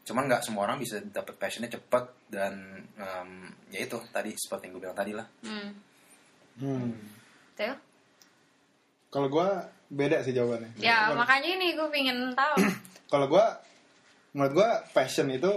Cuman 0.01 0.25
nggak 0.25 0.41
semua 0.43 0.65
orang 0.65 0.81
bisa 0.81 0.97
dapet 0.99 1.37
passionnya 1.37 1.69
cepet 1.69 2.05
dan 2.27 2.53
um, 2.97 3.29
ya 3.69 3.85
itu 3.85 3.97
tadi 4.09 4.33
seperti 4.33 4.67
yang 4.67 4.73
gue 4.75 4.83
bilang 4.83 4.97
tadi 4.97 5.11
lah 5.13 5.27
Hmm. 5.45 5.69
Hmm. 6.59 6.91
Kalau 9.11 9.27
gue 9.27 9.47
beda 9.91 10.23
sih 10.23 10.31
jawabannya. 10.31 10.79
Ya, 10.79 11.11
Kalau- 11.11 11.19
makanya 11.19 11.49
ini 11.59 11.75
gue 11.75 11.87
pengen 11.91 12.31
tahu. 12.31 12.55
Kalau 13.11 13.27
gue, 13.27 13.45
menurut 14.31 14.53
gue 14.55 14.69
passion 14.95 15.27
itu, 15.27 15.51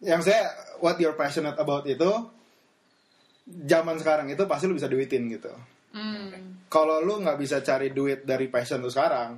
yang 0.00 0.24
saya 0.24 0.48
what 0.80 0.96
you're 0.96 1.12
passionate 1.12 1.56
about 1.60 1.84
itu, 1.84 2.08
zaman 3.44 4.00
sekarang 4.00 4.32
itu 4.32 4.40
pasti 4.48 4.64
lu 4.68 4.76
bisa 4.76 4.88
duitin 4.88 5.28
gitu. 5.28 5.52
Hmm. 5.92 6.64
Kalau 6.68 7.00
lu 7.04 7.20
nggak 7.20 7.36
bisa 7.36 7.60
cari 7.60 7.92
duit 7.92 8.24
dari 8.24 8.48
passion 8.48 8.80
lu 8.80 8.88
sekarang, 8.88 9.36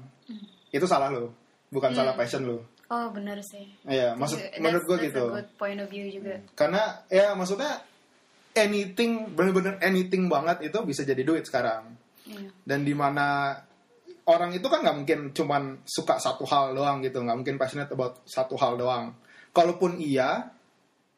itu 0.70 0.86
salah 0.86 1.10
lu, 1.10 1.30
bukan 1.70 1.90
salah 1.90 2.14
passion 2.14 2.46
lu. 2.46 2.58
Oh, 2.90 3.06
benar 3.14 3.38
sih. 3.46 3.70
Iya, 3.86 4.18
maksud 4.18 4.42
That's- 4.42 4.58
menurut 4.58 4.82
gue 4.82 4.98
that's 4.98 5.06
gitu. 5.14 5.24
a 5.30 5.34
good 5.38 5.50
point 5.54 5.78
of 5.78 5.86
view 5.86 6.10
juga. 6.10 6.42
Karena 6.58 7.06
ya 7.06 7.38
maksudnya 7.38 7.78
anything 8.50 9.30
bener-bener 9.30 9.78
anything 9.78 10.26
banget 10.26 10.66
itu 10.66 10.78
bisa 10.82 11.06
jadi 11.06 11.22
duit 11.22 11.46
sekarang. 11.46 11.94
Iya. 12.26 12.50
Dan 12.66 12.82
di 12.82 12.90
mana 12.90 13.54
orang 14.26 14.50
itu 14.50 14.66
kan 14.66 14.82
nggak 14.82 14.96
mungkin 14.98 15.20
cuman 15.30 15.86
suka 15.86 16.18
satu 16.18 16.42
hal 16.50 16.74
doang 16.74 16.98
gitu, 17.06 17.22
nggak 17.22 17.38
mungkin 17.38 17.56
passionate 17.62 17.90
about 17.94 18.26
satu 18.26 18.58
hal 18.58 18.74
doang. 18.74 19.14
Kalaupun 19.54 20.02
iya, 20.02 20.50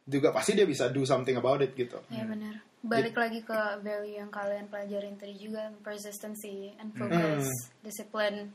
juga 0.05 0.29
pasti 0.29 0.53
dia 0.53 0.69
bisa 0.69 0.93
do 0.93 1.09
something 1.09 1.37
about 1.41 1.65
it 1.65 1.73
gitu. 1.73 2.01
Iya 2.13 2.29
benar. 2.29 2.55
Balik 2.83 3.15
lagi 3.15 3.41
ke 3.41 3.59
value 3.81 4.19
yang 4.19 4.29
kalian 4.29 4.67
pelajarin 4.67 5.15
tadi 5.17 5.39
juga, 5.39 5.71
persistency 5.87 6.75
and 6.77 6.93
focus, 6.99 7.49
discipline. 7.81 8.51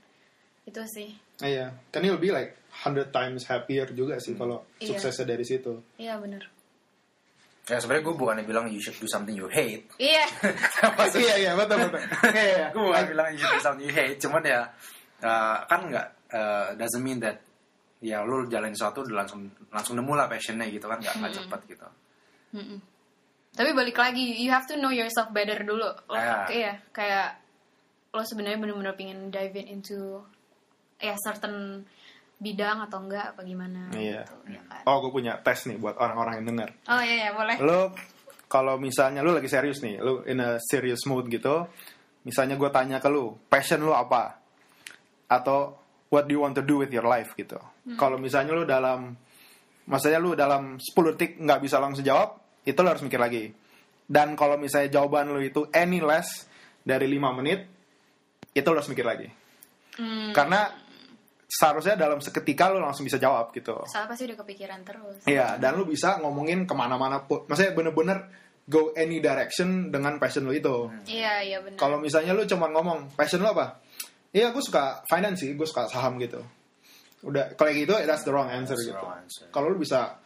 Itu 0.68 0.84
sih. 0.86 1.16
Iya, 1.38 1.70
kan 1.94 2.02
you'll 2.02 2.18
be 2.18 2.34
like 2.34 2.58
100 2.86 3.10
times 3.10 3.46
happier 3.46 3.86
juga 3.92 4.18
sih 4.18 4.34
kalau 4.34 4.66
Iya. 4.78 4.98
suksesnya 4.98 5.34
dari 5.34 5.46
situ. 5.46 5.82
Iya 5.98 6.18
benar. 6.18 6.44
ya 7.68 7.84
sebenarnya 7.84 8.08
gue 8.08 8.16
bukannya 8.16 8.46
bilang 8.48 8.72
you 8.72 8.80
should 8.80 8.96
do 8.96 9.04
something 9.12 9.36
you 9.36 9.44
hate 9.52 9.84
Iya. 10.00 10.24
iya 11.20 11.36
iya 11.36 11.52
betul 11.52 11.76
betul. 11.84 12.00
Iya 12.32 12.44
iya. 12.48 12.66
gue 12.72 12.80
bukan 12.80 13.04
bilang 13.12 13.28
you 13.36 13.40
should 13.44 13.52
do 13.52 13.60
something 13.60 13.84
you 13.84 13.92
hate 13.92 14.16
cuman 14.24 14.40
ya 14.40 14.64
uh, 15.20 15.68
kan 15.68 15.84
nggak 15.84 16.08
uh, 16.32 16.72
doesn't 16.80 17.04
mean 17.04 17.20
that 17.20 17.44
ya 18.00 18.24
lu 18.24 18.48
jalanin 18.48 18.72
sesuatu 18.72 19.04
udah 19.04 19.20
langsung 19.20 19.52
langsung 19.68 20.00
nemu 20.00 20.14
lah 20.16 20.32
passionnya 20.32 20.64
gitu 20.72 20.88
kan 20.88 20.96
nggak 21.04 21.12
nggak 21.20 21.34
cepet 21.36 21.60
gitu 21.76 21.88
Mm-mm. 22.56 22.80
Tapi 23.52 23.70
balik 23.76 24.00
lagi, 24.00 24.38
you 24.40 24.48
have 24.48 24.64
to 24.64 24.80
know 24.80 24.94
yourself 24.94 25.34
better 25.36 25.60
dulu. 25.66 25.92
Lo, 26.08 26.14
Iya. 26.16 26.46
Iya, 26.48 26.74
kayak 26.96 27.42
lo 28.16 28.24
sebenarnya 28.24 28.64
bener-bener 28.64 28.96
pengen 28.96 29.28
dive 29.28 29.60
in 29.60 29.82
into 29.82 30.24
ya 30.98 31.14
certain 31.18 31.86
bidang 32.38 32.86
atau 32.86 33.02
enggak 33.02 33.34
apa 33.34 33.42
gimana 33.42 33.90
Iya. 33.98 34.22
gitu, 34.22 34.36
ya 34.54 34.62
kan. 34.70 34.82
Oh, 34.86 35.02
gue 35.02 35.12
punya 35.12 35.42
tes 35.42 35.66
nih 35.66 35.78
buat 35.82 35.98
orang-orang 35.98 36.42
yang 36.42 36.46
denger. 36.54 36.70
Oh 36.86 37.02
iya 37.02 37.16
iya 37.26 37.32
boleh. 37.34 37.56
Lu 37.62 37.82
kalau 38.46 38.78
misalnya 38.78 39.26
lu 39.26 39.34
lagi 39.34 39.50
serius 39.50 39.82
nih, 39.82 39.98
lu 39.98 40.22
in 40.30 40.38
a 40.40 40.62
serious 40.62 41.02
mood 41.10 41.26
gitu, 41.28 41.66
misalnya 42.24 42.54
gue 42.56 42.70
tanya 42.70 42.98
ke 43.02 43.10
lu, 43.10 43.34
passion 43.50 43.82
lu 43.82 43.90
apa? 43.92 44.38
Atau 45.28 45.76
what 46.14 46.30
do 46.30 46.38
you 46.38 46.42
want 46.46 46.54
to 46.56 46.64
do 46.64 46.80
with 46.80 46.94
your 46.94 47.04
life 47.04 47.34
gitu. 47.36 47.58
Kalau 47.98 48.16
misalnya 48.22 48.54
lu 48.54 48.64
dalam 48.64 49.18
maksudnya 49.88 50.20
lu 50.20 50.36
dalam 50.38 50.78
10 50.78 51.16
detik 51.16 51.42
nggak 51.42 51.60
bisa 51.64 51.82
langsung 51.82 52.06
jawab, 52.06 52.38
itu 52.64 52.78
lu 52.78 52.88
harus 52.88 53.02
mikir 53.04 53.18
lagi. 53.20 53.50
Dan 54.08 54.38
kalau 54.40 54.56
misalnya 54.56 54.94
jawaban 54.94 55.34
lu 55.34 55.42
itu 55.42 55.68
any 55.74 56.00
less 56.00 56.46
dari 56.80 57.10
5 57.10 57.38
menit, 57.44 57.66
itu 58.54 58.68
lu 58.70 58.78
harus 58.78 58.88
mikir 58.88 59.04
lagi. 59.04 59.28
Hmm, 59.98 60.32
Karena 60.32 60.70
seharusnya 61.48 61.96
dalam 61.96 62.20
seketika 62.20 62.68
lu 62.68 62.84
langsung 62.84 63.08
bisa 63.08 63.16
jawab 63.16 63.56
gitu. 63.56 63.80
soalnya 63.88 64.12
pasti 64.12 64.24
udah 64.28 64.38
kepikiran 64.44 64.80
terus. 64.84 65.24
Iya, 65.24 65.56
dan 65.56 65.80
lu 65.80 65.88
bisa 65.88 66.20
ngomongin 66.20 66.68
ke 66.68 66.76
mana-mana 66.76 67.24
pun. 67.24 67.48
Maksudnya 67.48 67.72
bener-bener 67.72 68.28
go 68.68 68.92
any 69.00 69.24
direction 69.24 69.88
dengan 69.88 70.20
passion 70.20 70.44
lu 70.44 70.52
itu. 70.52 70.92
Iya 71.08 71.40
iya 71.40 71.58
benar. 71.64 71.80
Kalau 71.80 72.04
misalnya 72.04 72.36
lu 72.36 72.44
cuma 72.44 72.68
ngomong, 72.68 73.16
passion 73.16 73.40
lu 73.40 73.48
apa? 73.48 73.80
Iya, 74.36 74.52
gue 74.52 74.60
suka 74.60 75.08
finance 75.08 75.48
sih, 75.48 75.56
gue 75.56 75.64
suka 75.64 75.88
saham 75.88 76.20
gitu. 76.20 76.44
Udah, 77.24 77.56
kalau 77.56 77.72
gitu, 77.72 77.96
that's 78.04 78.28
the 78.28 78.32
wrong 78.36 78.52
answer 78.52 78.76
That's 78.76 78.92
gitu. 78.92 79.48
Kalau 79.56 79.72
lu 79.72 79.80
bisa 79.80 80.20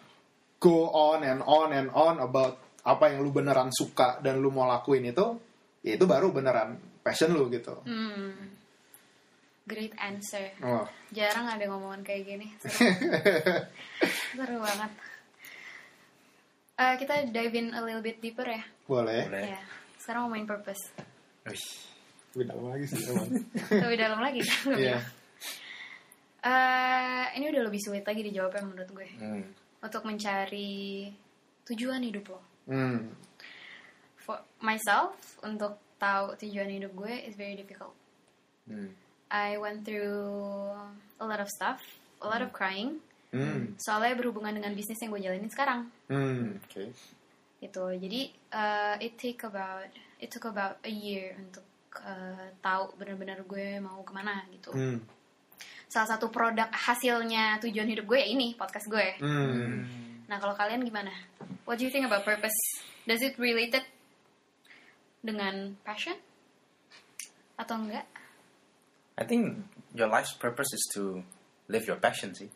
go 0.57 0.89
on 0.89 1.22
and 1.22 1.45
on 1.45 1.69
and 1.69 1.93
on 1.93 2.17
about 2.17 2.82
apa 2.82 3.13
yang 3.13 3.22
lu 3.22 3.30
beneran 3.30 3.69
suka 3.69 4.17
dan 4.26 4.41
lu 4.41 4.49
mau 4.49 4.65
lakuin 4.65 5.05
itu, 5.05 5.38
ya 5.86 5.93
itu 5.93 6.05
baru 6.09 6.34
beneran 6.34 6.82
passion 7.05 7.30
lu 7.38 7.45
gitu. 7.53 7.78
Hmm. 7.86 8.61
Great 9.72 9.95
answer. 9.95 10.51
Wah. 10.59 10.84
Jarang 11.15 11.47
ada 11.47 11.63
ngomongan 11.63 12.03
kayak 12.03 12.28
gini. 12.28 12.47
Seru, 12.59 12.91
Seru 14.36 14.57
banget. 14.59 14.91
Eh, 16.76 16.93
kita 16.99 17.13
dive 17.32 17.55
in 17.55 17.72
a 17.72 17.80
little 17.80 18.03
bit 18.03 18.19
deeper 18.19 18.43
ya. 18.43 18.59
Boleh. 18.84 19.32
Boleh. 19.32 19.55
Ya. 19.55 19.61
Sekarang 19.95 20.28
ngomongin 20.28 20.43
purpose. 20.43 20.91
Wih. 21.47 21.63
Lebih 22.36 22.45
dalam 22.51 22.65
lagi 22.67 22.86
sih, 22.88 22.99
emang. 23.11 23.30
Lebih 23.88 23.97
dalam 23.99 24.19
lagi 24.19 24.39
Iya. 24.43 24.67
bilang. 24.67 25.05
Eh, 26.41 27.26
ini 27.38 27.45
udah 27.53 27.63
lebih 27.69 27.78
sulit 27.80 28.01
lagi 28.01 28.22
dijawabnya 28.26 28.65
menurut 28.65 28.89
gue. 28.91 29.07
Hmm. 29.19 29.43
Untuk 29.80 30.01
mencari 30.03 31.05
tujuan 31.69 32.01
hidup 32.01 32.34
lo. 32.34 32.39
Hmm. 32.65 33.13
For 34.17 34.41
myself, 34.59 35.15
untuk 35.45 35.78
tahu 35.95 36.34
tujuan 36.41 36.72
hidup 36.72 36.91
gue 36.97 37.13
is 37.30 37.38
very 37.38 37.53
difficult. 37.53 37.93
Hmm. 38.65 38.89
I 39.32 39.55
went 39.55 39.88
through 39.88 40.75
a 41.17 41.25
lot 41.25 41.39
of 41.39 41.47
stuff, 41.47 41.79
a 42.19 42.27
lot 42.27 42.43
of 42.43 42.51
crying. 42.51 42.99
Hmm. 43.32 43.79
Soalnya 43.79 44.19
berhubungan 44.19 44.51
dengan 44.51 44.75
bisnis 44.75 44.99
yang 44.99 45.15
gue 45.15 45.23
jalanin 45.23 45.47
sekarang. 45.47 45.88
Hmm. 46.11 46.59
Oke. 46.67 46.91
gitu 47.61 47.93
jadi 47.93 48.21
uh, 48.57 48.95
it 48.97 49.21
take 49.21 49.45
about 49.45 49.86
it 50.17 50.34
took 50.34 50.49
about 50.49 50.82
a 50.82 50.89
year 50.89 51.38
untuk 51.38 51.61
uh, 52.01 52.49
tahu 52.57 52.89
benar-benar 52.97 53.45
gue 53.45 53.77
mau 53.77 54.01
ke 54.01 54.09
mana 54.09 54.41
gitu 54.49 54.73
Hmm. 54.73 54.97
salah 55.86 56.09
satu 56.09 56.34
produk 56.34 56.73
hasilnya 56.73 57.61
tujuan 57.61 57.86
hidup 57.86 58.09
gue 58.09 58.17
ya 58.17 58.34
ini 58.34 58.57
podcast 58.57 58.89
gue 58.89 59.05
Hmm. 59.21 59.86
nah 60.25 60.41
kalau 60.41 60.57
kalian 60.57 60.82
gimana 60.82 61.13
what 61.69 61.77
do 61.77 61.86
you 61.86 61.93
think 61.93 62.01
about 62.01 62.25
purpose 62.25 62.57
does 63.05 63.21
it 63.21 63.38
related 63.38 63.86
dengan 65.21 65.77
passion 65.86 66.17
atau 67.61 67.77
enggak 67.77 68.09
I 69.18 69.24
think 69.28 69.64
your 69.93 70.07
life's 70.07 70.34
purpose 70.34 70.72
is 70.72 70.84
to 70.95 71.20
live 71.68 71.84
your 71.86 71.99
passion 71.99 72.32
sih. 72.32 72.47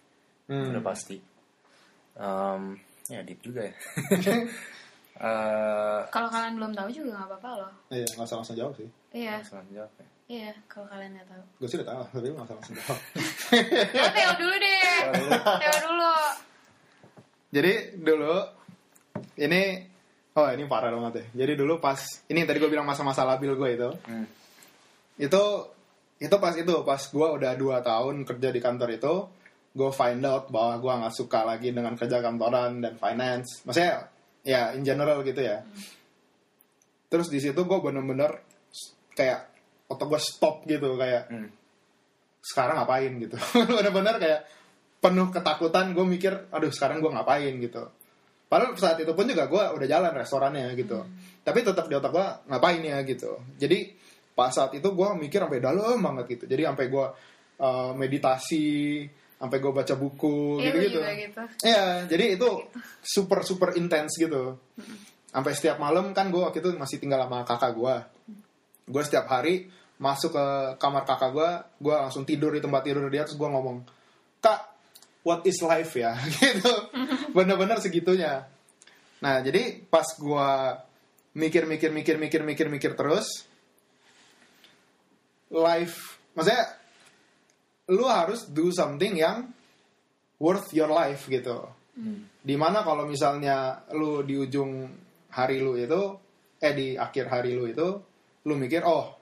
Hmm. 0.48 0.72
Udah 0.72 0.84
pasti. 0.84 1.18
Um, 2.16 2.80
ya 3.08 3.22
deep 3.22 3.44
juga 3.44 3.68
ya. 3.68 3.74
Eh, 5.16 6.00
kalau 6.16 6.28
kalian 6.28 6.56
belum 6.60 6.72
tahu 6.72 6.90
juga 6.92 7.16
nggak 7.16 7.28
apa-apa 7.28 7.50
loh 7.60 7.72
Iya, 7.92 8.08
nggak 8.16 8.28
usah 8.28 8.38
langsung 8.40 8.58
jawab 8.58 8.74
sih. 8.76 8.88
iya 9.12 9.40
langsung 9.40 9.64
jawab 9.72 9.92
ya. 9.96 10.06
iya 10.28 10.50
kalau 10.68 10.88
kalian 10.88 11.12
nggak 11.16 11.28
tahu 11.28 11.44
Gue 11.60 11.68
sih 11.68 11.78
udah 11.80 11.88
tahu, 11.88 12.02
tapi 12.12 12.26
lu 12.28 12.34
nggak 12.36 12.48
usah 12.48 12.56
langsung 12.56 12.76
jawab. 12.76 13.00
oh, 14.00 14.10
Theo 14.16 14.32
dulu 14.40 14.56
deh 14.60 14.80
Theo 15.60 15.76
dulu 15.88 16.14
Jadi 17.52 17.74
dulu 18.00 18.36
ini 19.40 19.62
oh 20.36 20.48
ini 20.52 20.64
parah 20.68 20.92
banget 20.92 21.14
ya. 21.16 21.26
Jadi 21.44 21.54
dulu 21.56 21.80
pas 21.80 22.00
ini 22.28 22.38
yang 22.44 22.50
tadi 22.52 22.60
gue 22.60 22.68
bilang 22.68 22.84
masa-masa 22.84 23.24
labil 23.24 23.56
gue 23.56 23.70
itu, 23.72 23.90
Hmm. 24.08 24.28
itu 25.16 25.44
itu 26.16 26.36
pas 26.40 26.56
itu 26.56 26.74
pas 26.84 27.02
gue 27.02 27.28
udah 27.40 27.52
dua 27.56 27.84
tahun 27.84 28.24
kerja 28.24 28.50
di 28.50 28.60
kantor 28.60 28.90
itu, 28.96 29.14
gue 29.76 29.90
find 29.92 30.24
out 30.24 30.48
bahwa 30.48 30.80
gue 30.80 30.94
nggak 31.04 31.16
suka 31.16 31.44
lagi 31.44 31.76
dengan 31.76 31.94
kerja 32.00 32.24
kantoran 32.24 32.80
dan 32.80 32.96
finance. 32.96 33.64
Maksudnya 33.68 34.08
ya 34.42 34.72
in 34.72 34.88
general 34.88 35.20
gitu 35.22 35.44
ya. 35.44 35.66
Terus 37.12 37.28
di 37.28 37.40
situ 37.40 37.58
gue 37.58 37.80
bener-bener 37.80 38.42
kayak 39.14 39.52
otak 39.88 40.08
gue 40.10 40.22
stop 40.22 40.64
gitu 40.66 40.96
kayak 40.96 41.28
Hmm. 41.30 41.50
sekarang 42.42 42.78
ngapain? 42.78 43.12
gitu. 43.20 43.36
Bener-bener 43.70 44.16
kayak 44.22 44.42
penuh 45.02 45.30
ketakutan 45.30 45.94
gue 45.94 46.06
mikir 46.06 46.34
aduh 46.50 46.70
sekarang 46.70 47.02
gue 47.02 47.12
ngapain? 47.12 47.54
gitu. 47.60 47.90
Padahal 48.46 48.78
saat 48.78 49.02
itu 49.02 49.10
pun 49.18 49.26
juga 49.26 49.50
gue 49.50 49.64
udah 49.76 49.88
jalan 49.90 50.14
restorannya 50.14 50.72
gitu. 50.78 51.02
Tapi 51.42 51.60
tetap 51.66 51.90
di 51.90 51.96
otak 51.98 52.12
gue 52.14 52.28
ngapain 52.50 52.82
ya? 52.82 53.02
gitu. 53.04 53.42
Jadi 53.58 53.92
pas 54.36 54.52
saat 54.52 54.76
itu 54.76 54.86
gue 54.92 55.10
mikir 55.16 55.40
sampai 55.40 55.64
dalam 55.64 55.98
banget 56.04 56.38
gitu. 56.38 56.44
Jadi 56.46 56.68
sampai 56.68 56.86
gue 56.92 57.06
uh, 57.64 57.92
meditasi 57.96 59.08
sampai 59.36 59.58
gue 59.60 59.72
baca 59.72 59.96
buku 59.96 60.60
gitu 60.64 60.78
gitu 60.80 61.00
gitu. 61.00 61.42
Iya, 61.64 62.08
jadi 62.08 62.40
itu 62.40 62.48
super 63.04 63.44
super 63.48 63.76
intens 63.80 64.16
gitu. 64.20 64.60
Sampai 65.32 65.52
setiap 65.56 65.80
malam 65.80 66.12
kan 66.12 66.32
gue 66.32 66.40
waktu 66.40 66.60
itu 66.60 66.76
masih 66.76 67.00
tinggal 67.00 67.28
sama 67.28 67.48
kakak 67.48 67.72
gue. 67.76 67.96
Gue 68.92 69.04
setiap 69.04 69.28
hari 69.32 69.72
masuk 69.96 70.36
ke 70.36 70.46
kamar 70.76 71.08
kakak 71.08 71.32
gue 71.32 71.50
gue 71.88 71.96
langsung 71.96 72.28
tidur 72.28 72.52
di 72.52 72.60
tempat 72.60 72.84
tidur 72.84 73.08
dia 73.08 73.24
terus 73.24 73.40
gue 73.40 73.48
ngomong 73.48 73.88
kak 74.44 74.60
what 75.24 75.44
is 75.48 75.60
life 75.64 75.96
ya? 75.96 76.16
Gitu. 76.44 76.74
Bener-bener 77.32 77.80
segitunya. 77.80 78.44
Nah 79.24 79.40
jadi 79.40 79.84
pas 79.88 80.06
gue 80.16 80.50
mikir 81.36 81.68
mikir 81.68 81.92
mikir 81.92 82.16
mikir 82.16 82.42
mikir 82.44 82.68
mikir 82.72 82.92
terus 82.96 83.48
life. 85.52 86.22
Maksudnya 86.34 86.66
lu 87.92 88.06
harus 88.10 88.50
do 88.50 88.74
something 88.74 89.14
yang 89.14 89.50
worth 90.42 90.74
your 90.74 90.90
life 90.90 91.30
gitu. 91.30 91.70
Di 92.46 92.56
mana 92.60 92.84
kalau 92.84 93.08
misalnya 93.08 93.88
lu 93.96 94.26
di 94.26 94.36
ujung 94.36 94.90
hari 95.32 95.64
lu 95.64 95.80
itu 95.80 96.02
eh 96.60 96.74
di 96.76 96.88
akhir 97.00 97.32
hari 97.32 97.56
lu 97.56 97.68
itu 97.72 97.88
lu 98.46 98.54
mikir 98.60 98.84
oh 98.84 99.16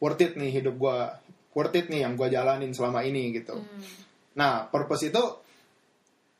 worth 0.00 0.20
it 0.24 0.32
nih 0.36 0.50
hidup 0.60 0.76
gua 0.80 1.20
worth 1.52 1.76
it 1.76 1.92
nih 1.92 2.04
yang 2.04 2.16
gua 2.16 2.32
jalanin 2.32 2.72
selama 2.72 3.04
ini 3.04 3.34
gitu. 3.34 3.60
Nah 4.40 4.66
purpose 4.72 5.12
itu 5.12 5.24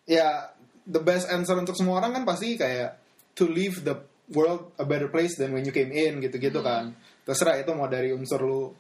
ya 0.09 0.53
the 0.89 1.01
best 1.01 1.29
answer 1.29 1.57
untuk 1.57 1.77
semua 1.77 2.01
orang 2.01 2.17
kan 2.17 2.25
pasti 2.25 2.57
kayak 2.57 2.97
to 3.37 3.49
leave 3.49 3.85
the 3.85 3.97
world 4.33 4.73
a 4.81 4.85
better 4.89 5.13
place 5.13 5.37
than 5.37 5.53
when 5.53 5.69
you 5.69 5.73
came 5.73 5.93
in 5.93 6.21
gitu-gitu 6.25 6.65
kan. 6.65 6.97
Terserah 7.25 7.61
itu 7.61 7.73
mau 7.77 7.89
dari 7.89 8.13
unsur 8.13 8.41
lu 8.41 8.73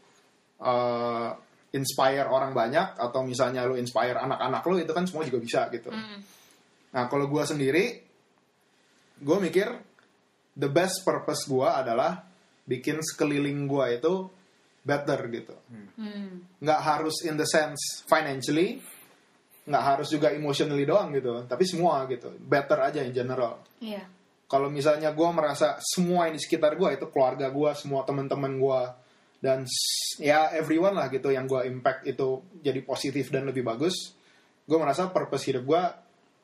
uh, 0.64 1.30
inspire 1.74 2.24
orang 2.30 2.54
banyak 2.54 2.96
atau 2.96 3.26
misalnya 3.26 3.66
lu 3.66 3.74
inspire 3.74 4.16
anak-anak 4.16 4.62
lu 4.64 4.78
itu 4.78 4.92
kan 4.94 5.04
semua 5.04 5.26
juga 5.26 5.42
bisa 5.42 5.66
gitu. 5.74 5.90
Nah 6.94 7.04
kalau 7.10 7.26
gua 7.26 7.42
sendiri 7.44 8.00
gue 9.18 9.38
mikir 9.42 9.66
the 10.54 10.70
best 10.70 11.02
purpose 11.02 11.50
gua 11.50 11.82
adalah 11.82 12.22
bikin 12.64 13.02
sekeliling 13.02 13.66
gua 13.66 13.90
itu 13.90 14.30
better 14.86 15.18
gitu. 15.32 15.56
Hmm. 15.96 16.46
nggak 16.60 16.80
harus 16.80 17.24
in 17.26 17.34
the 17.34 17.48
sense 17.48 18.04
financially 18.06 18.78
nggak 19.64 19.84
harus 19.84 20.12
juga 20.12 20.30
emotionally 20.30 20.86
doang 20.86 21.10
gitu. 21.10 21.42
Tapi 21.48 21.64
semua 21.66 22.06
gitu. 22.06 22.30
Better 22.38 22.78
aja 22.80 23.00
in 23.02 23.10
general. 23.12 23.60
Iya. 23.82 24.06
kalau 24.44 24.68
misalnya 24.70 25.10
gue 25.10 25.28
merasa 25.34 25.80
semua 25.82 26.30
ini 26.30 26.38
sekitar 26.38 26.76
gue 26.78 26.86
itu 26.94 27.08
keluarga 27.10 27.48
gue 27.50 27.70
semua 27.74 28.06
teman-teman 28.06 28.54
gue 28.54 28.80
dan 29.44 29.68
s- 29.68 30.16
ya 30.16 30.48
everyone 30.56 30.96
lah 30.96 31.12
gitu 31.12 31.28
yang 31.28 31.44
gue 31.44 31.68
impact 31.68 32.08
itu 32.08 32.40
jadi 32.64 32.80
positif 32.80 33.28
dan 33.28 33.44
lebih 33.44 33.60
bagus. 33.60 34.16
Gue 34.64 34.80
merasa 34.80 35.12
purpose 35.12 35.52
hidup 35.52 35.68
gue 35.68 35.82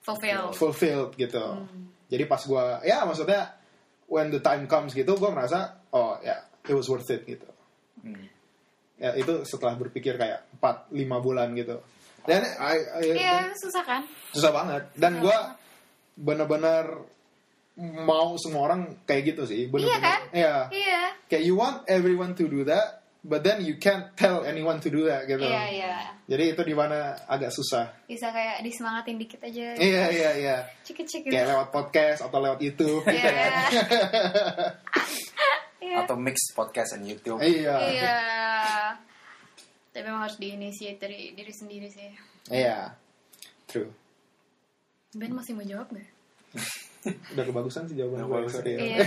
Fulfill. 0.05 0.53
fulfilled 0.53 1.16
gitu. 1.16 1.64
Jadi 2.12 2.24
pas 2.28 2.44
gue 2.44 2.64
ya 2.84 3.09
maksudnya 3.09 3.57
when 4.05 4.28
the 4.28 4.44
time 4.44 4.68
comes 4.68 4.92
gitu 4.92 5.16
gue 5.16 5.30
merasa 5.32 5.80
oh 5.96 6.20
ya 6.20 6.36
it 6.68 6.76
was 6.76 6.84
worth 6.86 7.09
it 7.09 7.24
gitu. 7.24 7.48
Ya 9.01 9.16
itu 9.16 9.48
setelah 9.48 9.80
berpikir 9.80 10.20
kayak 10.20 10.44
4 10.61 10.92
5 10.92 11.24
bulan 11.24 11.57
gitu. 11.57 11.80
Dan 12.28 12.44
I- 12.44 12.84
I- 13.01 13.16
Iya, 13.16 13.48
susah 13.57 13.80
kan? 13.80 14.05
susah 14.36 14.53
banget. 14.53 14.82
Dan 14.92 15.24
gue 15.24 15.36
bener-bener 16.20 17.01
mau 17.81 18.37
semua 18.37 18.68
orang 18.68 18.81
kayak 19.03 19.33
gitu 19.33 19.43
sih 19.45 19.64
bener-bener 19.66 19.97
Iya 19.97 20.05
kan? 20.05 20.20
Iya. 20.31 20.55
Iya. 20.68 21.01
kayak 21.26 21.43
you 21.43 21.57
want 21.57 21.89
everyone 21.89 22.33
to 22.33 22.45
do 22.45 22.61
that 22.62 23.01
but 23.20 23.41
then 23.41 23.61
you 23.61 23.76
can't 23.76 24.12
tell 24.14 24.45
anyone 24.45 24.81
to 24.81 24.89
do 24.89 25.05
that 25.05 25.24
gitu 25.24 25.41
Iya, 25.41 25.64
iya. 25.68 25.95
jadi 26.24 26.53
itu 26.53 26.62
di 26.62 26.72
mana 26.72 27.16
agak 27.24 27.49
susah 27.51 27.89
Bisa 28.05 28.28
kayak 28.28 28.61
disemangatin 28.61 29.16
dikit 29.16 29.41
aja. 29.41 29.76
iya 29.76 30.05
iya 30.09 30.31
iya 30.37 30.57
Cik-cik 30.85 31.24
gitu. 31.24 31.33
kayak 31.33 31.49
lewat 31.49 31.68
podcast 31.68 32.20
atau 32.20 32.39
lewat 32.39 32.61
YouTube 32.61 33.01
gitu 33.03 33.16
Iya. 33.16 33.33
kan 33.33 33.53
Iya. 35.81 35.97
atau 36.05 36.16
mix 36.16 36.53
podcast 36.53 36.95
and 36.95 37.09
YouTube 37.09 37.41
iya 37.41 37.76
Iya. 37.89 38.16
Tapi 39.91 40.07
memang 40.07 40.22
harus 40.22 40.39
diinisiate 40.39 41.01
dari 41.01 41.33
diri 41.35 41.51
sendiri 41.51 41.89
sih. 41.89 42.09
iya 42.49 42.93
true 43.66 43.89
Ben 45.11 45.35
masih 45.35 45.59
mau 45.59 45.66
jawab 45.66 45.91
nggak? 45.91 46.09
udah 47.07 47.44
kebagusan 47.44 47.84
sih 47.86 47.96
jawaban 47.96 48.28
gue 48.28 48.53
sorry 48.53 48.72
ya. 48.74 48.78
Iya. 48.78 48.98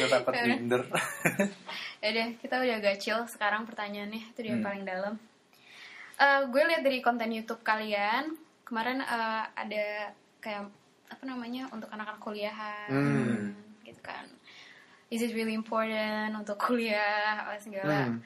Gue 0.00 0.08
dapat 0.08 0.32
Ya 0.32 0.56
udah. 0.56 0.82
Ya 2.00 2.24
kita 2.34 2.54
udah 2.56 2.76
agak 2.80 2.96
chill 2.98 3.20
sekarang 3.28 3.68
pertanyaannya 3.68 4.32
itu 4.32 4.40
dia 4.40 4.56
Hmm. 4.56 4.64
paling 4.64 4.84
dalam. 4.84 5.14
Eh, 6.16 6.40
gue 6.48 6.62
lihat 6.64 6.80
dari 6.80 7.00
konten 7.00 7.28
YouTube 7.28 7.60
kalian 7.60 8.36
kemarin 8.64 9.00
eh, 9.00 9.44
ada 9.50 9.84
kayak 10.38 10.68
apa 11.10 11.24
namanya 11.26 11.68
untuk 11.70 11.90
anak-anak 11.90 12.22
kuliahan 12.22 12.88
Hmm. 12.88 13.52
gitu 13.82 14.00
kan. 14.00 14.24
Is 15.10 15.20
it 15.20 15.34
really 15.34 15.52
important 15.52 16.38
untuk 16.38 16.56
kuliah 16.56 17.42
apa 17.44 17.58
segala? 17.58 18.08
Hmm. 18.08 18.22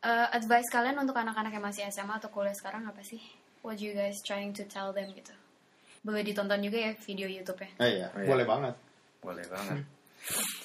Eh, 0.00 0.28
advice 0.32 0.68
kalian 0.68 0.96
untuk 0.96 1.16
anak-anak 1.16 1.50
yang 1.50 1.64
masih 1.64 1.88
SMA 1.88 2.16
atau 2.16 2.30
kuliah 2.30 2.54
sekarang 2.54 2.84
apa 2.84 3.00
sih? 3.02 3.20
What 3.60 3.76
you 3.78 3.92
guys 3.92 4.16
trying 4.24 4.56
to 4.56 4.64
tell 4.64 4.90
them 4.90 5.12
gitu? 5.12 5.32
Boleh 6.00 6.24
ditonton 6.24 6.64
juga 6.64 6.80
ya 6.80 6.92
video 6.96 7.28
YouTube-nya. 7.28 7.76
Eh, 7.76 7.90
iya 8.00 8.06
Oh, 8.10 8.20
iya. 8.24 8.28
boleh 8.28 8.46
banget 8.48 8.74
boleh 9.20 9.44
banget 9.46 9.84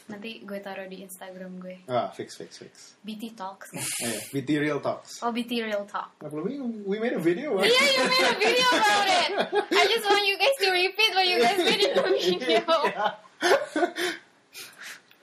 Nanti 0.08 0.44
gue 0.44 0.60
taruh 0.60 0.88
di 0.88 1.04
Instagram 1.04 1.60
gue. 1.60 1.76
ah 1.88 2.08
fix 2.12 2.36
fix 2.36 2.56
fix 2.56 2.96
BT 3.04 3.36
Talks. 3.36 3.72
kan? 3.72 3.84
iya 4.04 4.20
BT 4.32 4.50
Real 4.60 4.80
Talks 4.80 5.20
Oh, 5.20 5.32
BT 5.32 5.60
Real 5.60 5.84
Talk. 5.84 6.12
Nah, 6.20 6.32
ini 6.32 6.56
we 6.88 7.00
made 7.00 7.12
a 7.12 7.20
video 7.20 7.52
right? 7.56 7.68
Yeah, 7.68 7.84
you 7.84 8.04
made 8.06 8.28
a 8.32 8.36
video 8.36 8.68
about 8.72 9.08
it. 9.12 9.30
I 9.76 9.84
just 9.88 10.06
want 10.08 10.24
you 10.24 10.36
guys 10.36 10.56
to 10.60 10.68
repeat 10.72 11.12
what 11.12 11.26
you 11.28 11.38
guys 11.40 11.60
made 11.60 11.84
in 11.84 11.92
the 11.92 12.04
video. 12.16 12.64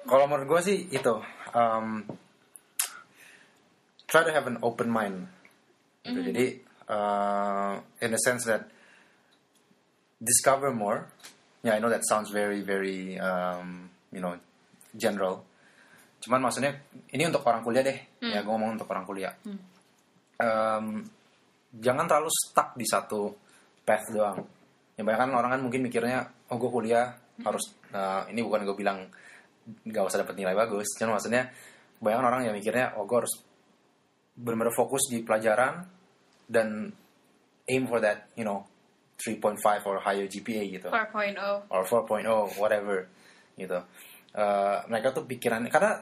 Kalau 0.03 0.25
menurut 0.29 0.49
gue 0.49 0.61
sih 0.61 0.79
itu 0.89 1.15
um, 1.53 2.05
try 4.05 4.25
to 4.25 4.33
have 4.33 4.45
an 4.45 4.61
open 4.61 4.93
mind. 4.93 5.25
Gitu. 6.05 6.21
Jadi 6.21 6.47
uh, 6.89 7.79
in 8.01 8.11
the 8.11 8.21
sense 8.21 8.47
that 8.47 8.67
discover 10.23 10.71
more. 10.71 11.11
Yeah, 11.63 11.77
I 11.77 11.79
know 11.79 11.91
that 11.91 12.03
sounds 12.07 12.31
very 12.31 12.63
very 12.63 13.19
um, 13.19 13.91
you 14.11 14.23
know 14.23 14.35
general. 14.95 15.47
Cuman 16.23 16.39
maksudnya 16.39 16.79
ini 17.11 17.27
untuk 17.27 17.43
orang 17.47 17.67
kuliah 17.67 17.83
deh. 17.83 17.99
Ya 18.23 18.47
gue 18.47 18.53
ngomong 18.53 18.79
untuk 18.79 18.87
orang 18.95 19.03
kuliah. 19.03 19.35
Um, 20.39 21.03
jangan 21.75 22.07
terlalu 22.07 22.31
stuck 22.31 22.79
di 22.79 22.87
satu 22.87 23.35
path 23.83 24.07
doang. 24.15 24.39
Ya 24.95 25.03
banyak 25.03 25.19
kan 25.19 25.31
orang 25.35 25.51
kan 25.59 25.61
mungkin 25.67 25.83
mikirnya, 25.83 26.31
oh 26.53 26.57
gue 26.63 26.71
kuliah 26.71 27.11
harus 27.43 27.75
uh, 27.91 28.23
ini 28.31 28.39
bukan 28.45 28.63
gue 28.63 28.77
bilang 28.79 29.11
gak 29.83 30.07
usah 30.07 30.23
dapat 30.23 30.39
nilai 30.39 30.55
bagus. 30.55 30.95
Cuman 30.95 31.19
maksudnya 31.19 31.51
banyak 31.99 32.19
orang 32.23 32.43
yang 32.47 32.55
mikirnya, 32.55 32.95
oh 32.99 33.07
gue 33.07 33.19
harus 33.19 33.35
benar-benar 34.39 34.75
fokus 34.75 35.11
di 35.11 35.27
pelajaran 35.27 35.83
dan 36.53 36.93
aim 37.67 37.89
for 37.89 37.99
that, 38.05 38.29
you 38.37 38.45
know, 38.45 38.69
3.5 39.17 39.57
or 39.89 39.97
higher 40.03 40.29
GPA 40.29 40.65
gitu. 40.69 40.89
4.0. 40.93 41.73
or 41.73 41.83
4.0 41.87 42.61
whatever 42.61 43.09
gitu. 43.57 43.81
Eh, 44.33 44.79
mereka 44.89 45.13
tuh 45.13 45.25
pikirannya 45.29 45.73
karena 45.73 46.01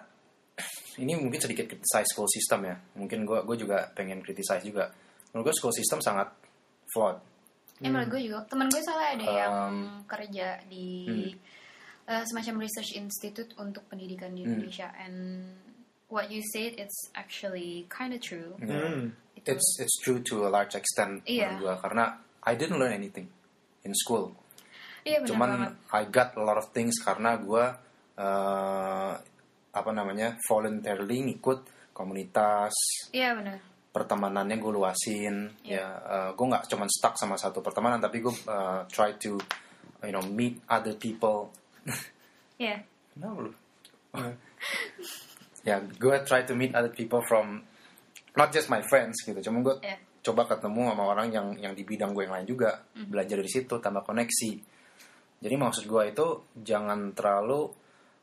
ini 1.02 1.16
mungkin 1.16 1.40
sedikit 1.40 1.66
criticize 1.70 2.08
school 2.10 2.30
system 2.30 2.66
ya. 2.66 2.76
Mungkin 2.98 3.22
gue 3.26 3.38
gue 3.46 3.56
juga 3.56 3.90
pengen 3.94 4.22
criticize 4.24 4.64
juga. 4.64 4.90
Menurut 5.30 5.50
gue 5.50 5.54
school 5.56 5.74
system 5.74 5.98
sangat 6.02 6.28
flawed. 6.90 7.18
Ya 7.80 7.88
menurut 7.88 8.10
gue 8.12 8.22
juga. 8.30 8.44
Temen 8.46 8.68
gue 8.68 8.82
salah 8.82 9.14
ada 9.14 9.24
yang 9.24 9.52
Um, 9.52 9.76
kerja 10.04 10.60
di 10.68 11.30
eh, 12.10 12.24
semacam 12.26 12.66
research 12.66 12.96
institute 12.98 13.52
untuk 13.56 13.86
pendidikan 13.88 14.34
di 14.34 14.42
Indonesia. 14.44 14.90
And 14.96 15.16
what 16.10 16.28
you 16.28 16.42
said, 16.44 16.74
it's 16.76 17.08
actually 17.14 17.86
kind 17.88 18.12
of 18.12 18.20
true. 18.20 18.58
Hmm. 18.58 19.14
Itu. 19.40 19.56
it's 19.56 19.68
it's 19.80 19.96
true 20.04 20.20
to 20.20 20.44
a 20.44 20.50
large 20.52 20.76
extent 20.76 21.24
Iya. 21.24 21.56
menurut 21.56 21.64
gue 21.64 21.74
karena 21.80 22.04
I 22.44 22.52
didn't 22.60 22.76
learn 22.76 22.92
anything 22.92 23.24
in 23.88 23.96
school 23.96 24.36
Iya 25.00 25.24
benar 25.24 25.28
cuman 25.32 25.48
banget. 25.56 25.72
I 25.96 26.02
got 26.12 26.28
a 26.36 26.42
lot 26.44 26.60
of 26.60 26.68
things 26.76 27.00
karena 27.00 27.40
gue 27.40 27.64
eh, 28.20 29.12
apa 29.70 29.90
namanya 29.96 30.36
voluntarily 30.44 31.24
ngikut 31.32 31.64
komunitas 31.96 32.74
Iya 33.16 33.32
benar. 33.32 33.58
pertemanannya 33.90 34.60
gue 34.60 34.72
luasin 34.76 35.56
Iya. 35.64 35.88
ya 36.04 36.20
gue 36.36 36.46
nggak 36.46 36.68
cuman 36.68 36.88
stuck 36.92 37.16
sama 37.16 37.40
satu 37.40 37.64
pertemanan 37.64 37.96
tapi 37.96 38.20
gue 38.20 38.34
uh, 38.44 38.84
try 38.92 39.16
to 39.16 39.40
you 40.04 40.12
know 40.12 40.20
meet 40.28 40.60
other 40.68 40.92
people 41.00 41.48
Iya. 42.60 42.84
no 43.16 43.48
lu 43.48 43.50
ya 45.62 45.76
gue 45.80 46.16
try 46.24 46.42
to 46.42 46.54
meet 46.54 46.72
other 46.72 46.88
people 46.88 47.20
from 47.20 47.60
not 48.34 48.48
just 48.48 48.68
my 48.68 48.80
friends 48.82 49.20
gitu 49.22 49.36
cuma 49.42 49.60
gue 49.60 49.76
Iya. 49.82 49.96
coba 50.20 50.44
ketemu 50.46 50.92
sama 50.92 51.04
orang 51.06 51.28
yang 51.30 51.46
yang 51.56 51.72
di 51.72 51.82
bidang 51.82 52.12
gue 52.12 52.24
yang 52.24 52.34
lain 52.36 52.46
juga 52.46 52.80
Hmm. 52.96 53.08
belajar 53.08 53.36
dari 53.40 53.50
situ 53.50 53.74
tambah 53.76 54.00
koneksi 54.02 54.50
jadi 55.40 55.54
maksud 55.56 55.84
gue 55.84 56.02
itu 56.08 56.26
jangan 56.60 57.12
terlalu 57.12 57.68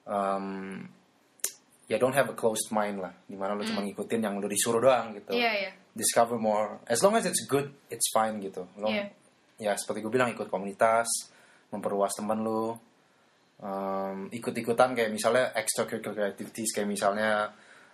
um, 0.05 0.77
ya 1.87 1.97
don't 1.97 2.13
have 2.13 2.29
a 2.29 2.35
closed 2.35 2.69
mind 2.69 2.99
lah 2.99 3.13
di 3.25 3.33
mana 3.33 3.55
lu 3.55 3.63
cuma 3.63 3.81
ngikutin 3.81 4.19
yang 4.21 4.35
lu 4.37 4.45
disuruh 4.45 4.77
doang 4.77 5.15
gitu. 5.15 5.31
Iya 5.33 5.51
iya. 5.65 5.71
discover 5.97 6.37
more 6.37 6.77
as 6.85 7.01
long 7.01 7.17
as 7.17 7.25
it's 7.25 7.41
good 7.49 7.73
it's 7.89 8.11
fine 8.13 8.37
gitu 8.37 8.69
lo 8.77 8.85
Iya. 8.85 9.09
ya 9.57 9.73
seperti 9.73 10.05
gue 10.05 10.13
bilang 10.13 10.29
ikut 10.29 10.45
komunitas 10.47 11.07
memperluas 11.73 12.13
teman 12.13 12.45
lu 12.45 12.77
um, 13.61 14.29
ikut-ikutan 14.29 14.93
kayak 14.93 15.11
misalnya 15.13 15.53
extracurricular 15.57 16.29
activities 16.33 16.73
kayak 16.73 16.89
misalnya 16.89 17.51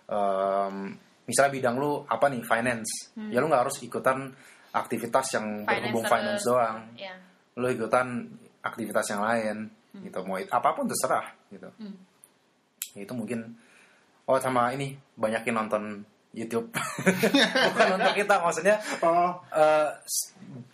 um, 0.08 0.92
misalnya 1.24 1.52
bidang 1.52 1.76
lu 1.80 2.04
apa 2.04 2.26
nih? 2.28 2.42
Finance. 2.44 3.16
Ya 3.32 3.40
lu 3.40 3.48
nggak 3.48 3.68
harus 3.68 3.80
ikutan 3.80 4.28
aktivitas 4.74 5.26
yang 5.38 5.46
Hmm. 5.62 5.66
Finance 5.66 5.80
berhubung 5.86 6.04
finance 6.10 6.42
doang. 6.44 6.76
ya. 6.98 7.14
Lu 7.56 7.66
ikutan 7.70 8.06
aktivitas 8.60 9.06
yang 9.14 9.22
lain 9.22 9.56
gitu. 10.02 10.18
Mau 10.26 10.36
apa 10.36 10.68
pun 10.74 10.84
terserah 10.90 11.26
gitu. 11.48 11.70
Hmm. 11.78 11.96
Ya, 12.94 13.02
itu 13.06 13.14
mungkin 13.14 13.54
oh 14.24 14.38
sama 14.40 14.70
ini 14.74 14.94
banyakin 15.18 15.54
nonton 15.54 15.82
YouTube 16.34 16.68
bukan 17.70 17.86
untuk 17.94 18.14
kita 18.14 18.34
maksudnya 18.42 18.76
Oh, 19.00 19.30
uh, 19.54 19.88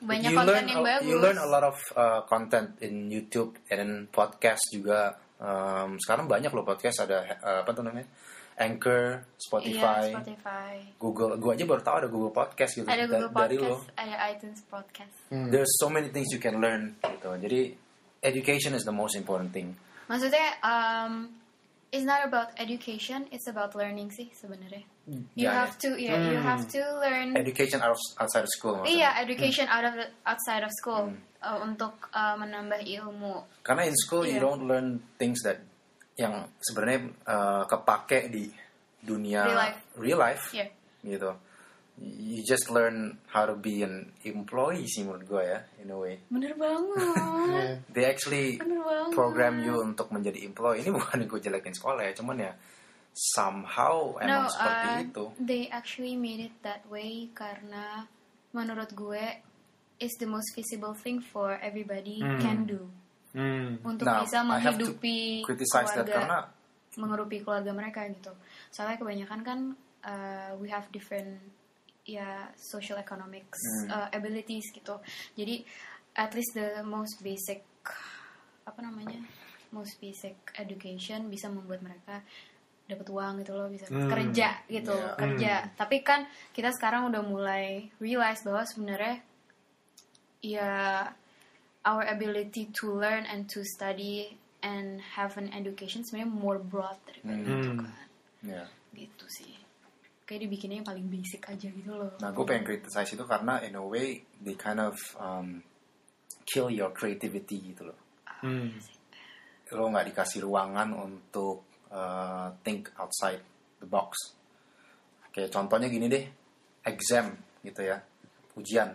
Banyak 0.00 0.32
you 0.32 0.36
konten 0.36 0.48
learn 0.56 0.66
yang 0.68 0.80
a- 0.80 0.86
bagus. 0.88 1.06
You 1.08 1.16
learn 1.20 1.38
a 1.38 1.48
lot 1.48 1.64
of 1.64 1.76
uh, 1.94 2.20
content 2.24 2.80
in 2.80 3.12
YouTube 3.12 3.56
and 3.68 4.08
podcast 4.08 4.64
juga. 4.72 5.16
Um, 5.40 5.96
sekarang 6.00 6.24
banyak 6.24 6.52
loh 6.52 6.64
podcast 6.64 7.04
ada 7.04 7.24
uh, 7.40 7.58
apa 7.64 7.70
tuh 7.72 7.84
namanya? 7.84 8.08
Anchor, 8.60 9.24
Spotify, 9.40 10.12
Iya, 10.12 10.20
Spotify. 10.20 10.74
Google. 11.00 11.40
Gua 11.40 11.56
aja 11.56 11.64
baru 11.64 11.80
tahu 11.80 11.96
ada 11.96 12.08
Google 12.12 12.32
Podcast 12.34 12.76
gitu. 12.76 12.84
Ada 12.84 13.08
Google 13.08 13.32
Da- 13.32 13.40
dari 13.48 13.56
lo. 13.56 13.80
Podcast, 13.80 13.96
ada 13.96 14.14
iTunes 14.28 14.60
Podcast. 14.68 15.14
There's 15.32 15.72
so 15.80 15.88
many 15.88 16.12
things 16.12 16.28
you 16.28 16.40
can 16.40 16.60
learn 16.60 16.92
gitu. 17.00 17.32
Jadi 17.40 17.60
education 18.20 18.76
is 18.76 18.84
the 18.84 18.92
most 18.92 19.16
important 19.16 19.48
thing. 19.52 19.72
Maksudnya, 20.12 20.60
um, 20.60 21.39
it's 21.90 22.06
not 22.06 22.22
about 22.22 22.54
education, 22.56 23.26
it's 23.30 23.46
about 23.46 23.74
learning 23.74 24.10
sih 24.10 24.30
sebenarnya. 24.32 24.86
You 25.34 25.50
Ya, 25.50 25.66
have 25.66 25.74
to, 25.82 25.98
yeah, 25.98 26.18
you 26.30 26.38
have 26.38 26.70
to 26.70 26.78
learn. 27.02 27.34
Education 27.34 27.82
out 27.82 27.98
of- 27.98 28.14
outside 28.16 28.46
of 28.46 28.52
school. 28.54 28.86
Iya, 28.86 29.18
education 29.18 29.66
out 29.66 29.82
of 29.82 29.98
the- 29.98 30.10
outside 30.22 30.62
of 30.62 30.70
school 30.70 31.10
uh, 31.42 31.58
untuk 31.60 32.10
uh, 32.14 32.38
menambah 32.38 32.86
ilmu. 32.86 33.42
Karena 33.66 33.90
in 33.90 33.96
school 33.98 34.22
you 34.22 34.38
Iya. 34.38 34.44
don't 34.44 34.64
learn 34.64 35.02
things 35.18 35.42
that 35.42 35.58
yang 36.14 36.46
sebenarnya 36.62 37.00
uh, 37.26 37.62
kepake 37.66 38.28
di 38.28 38.52
dunia 39.00 39.42
Real 39.48 39.56
life. 39.58 39.78
real 39.96 40.18
life, 40.20 40.44
Iya. 40.54 40.66
gitu. 41.02 41.30
You 42.00 42.40
just 42.40 42.72
learn 42.72 43.20
how 43.28 43.44
to 43.44 43.52
be 43.52 43.84
an 43.84 44.08
employee 44.24 44.88
sih 44.88 45.04
menurut 45.04 45.28
gue 45.28 45.42
ya, 45.44 45.60
in 45.78 45.92
a 45.92 45.98
way. 46.00 46.16
Bener 46.32 46.56
banget. 46.56 46.96
iya. 47.52 47.76
They 47.92 48.04
actually 48.08 48.56
Bener 48.56 48.80
banget. 48.80 49.12
program 49.12 49.60
you 49.60 49.76
untuk 49.78 50.08
menjadi 50.08 50.40
employee. 50.42 50.80
Ini 50.80 50.96
bukan 50.96 51.28
gue 51.28 51.36
jelekin 51.38 51.76
sekolah 51.76 52.00
ya, 52.08 52.12
cuman 52.16 52.36
ya 52.40 52.52
somehow 53.12 54.16
emang 54.16 54.46
no, 54.46 54.52
seperti 54.54 54.88
uh, 54.88 55.02
itu. 55.02 55.24
they 55.42 55.66
actually 55.68 56.14
made 56.14 56.38
it 56.40 56.54
that 56.62 56.80
way 56.86 57.26
karena 57.34 58.06
menurut 58.54 58.86
gue 58.94 59.24
is 59.98 60.14
the 60.16 60.24
most 60.24 60.54
visible 60.54 60.94
thing 60.94 61.18
for 61.20 61.58
everybody 61.60 62.22
can 62.40 62.64
do 62.64 62.88
Hmm. 63.30 63.78
untuk 63.86 64.10
Nah, 64.10 64.26
bisa 64.26 64.42
menghidupi 64.42 65.46
Criticize 65.46 65.94
that 65.94 66.02
keluarga 66.02 66.14
karena 66.18 66.38
menghidupi 66.98 67.36
keluarga 67.46 67.70
mereka 67.70 68.02
gitu. 68.10 68.34
Soalnya 68.74 68.98
kebanyakan 68.98 69.40
kan 69.46 69.58
uh, 70.02 70.50
we 70.58 70.66
have 70.66 70.82
different 70.90 71.38
ya 72.04 72.48
social 72.56 72.98
economics 72.98 73.60
uh, 73.88 74.08
abilities 74.10 74.72
gitu. 74.72 74.98
Jadi 75.36 75.62
at 76.16 76.34
least 76.34 76.52
the 76.54 76.82
most 76.82 77.20
basic 77.22 77.62
apa 78.66 78.80
namanya 78.82 79.18
most 79.70 79.98
basic 80.02 80.34
education 80.58 81.30
bisa 81.30 81.46
membuat 81.46 81.80
mereka 81.82 82.22
dapat 82.90 83.06
uang 83.06 83.38
gitu 83.46 83.54
loh 83.54 83.70
bisa 83.70 83.86
Hmm. 83.86 84.10
kerja 84.10 84.66
gitu 84.66 84.90
Yeah. 84.90 85.14
kerja. 85.14 85.52
Tapi 85.78 86.02
kan 86.02 86.26
kita 86.50 86.74
sekarang 86.74 87.06
udah 87.06 87.22
mulai 87.22 87.86
realize 88.02 88.42
bahwa 88.42 88.66
sebenarnya 88.66 89.22
ya 90.42 91.06
our 91.86 92.02
ability 92.08 92.68
to 92.74 92.90
learn 92.90 93.24
and 93.30 93.46
to 93.46 93.62
study 93.62 94.34
and 94.60 95.00
have 95.16 95.38
an 95.40 95.48
education 95.54 96.02
sebenarnya 96.04 96.28
more 96.28 96.58
broad 96.60 96.96
daripada 97.06 97.40
Hmm. 97.40 97.54
itu 97.56 97.70
kan 97.78 97.94
ya. 98.42 98.64
gitu 98.92 99.24
sih 99.30 99.54
kayak 100.30 100.46
dibikinnya 100.46 100.78
yang 100.78 100.86
paling 100.86 101.10
basic 101.10 101.42
aja 101.50 101.66
gitu 101.66 101.90
loh 101.90 102.14
Nah, 102.22 102.30
gue 102.30 102.44
pengen 102.46 102.62
criticize 102.62 103.18
itu 103.18 103.26
karena 103.26 103.58
in 103.66 103.74
a 103.74 103.82
way 103.82 104.22
they 104.38 104.54
kind 104.54 104.78
of 104.78 104.94
um, 105.18 105.58
kill 106.46 106.70
your 106.70 106.94
creativity 106.94 107.74
gitu 107.74 107.90
loh. 107.90 107.98
Hmm. 108.42 108.74
Lo 109.74 109.90
nggak 109.90 110.10
dikasih 110.10 110.46
ruangan 110.46 110.94
untuk 110.94 111.82
uh, 111.94 112.50
think 112.66 112.90
outside 112.98 113.42
the 113.78 113.86
box. 113.86 114.34
Kayak 115.30 115.54
contohnya 115.54 115.86
gini 115.86 116.10
deh, 116.10 116.26
exam 116.82 117.34
gitu 117.62 117.86
ya, 117.86 118.02
ujian. 118.58 118.90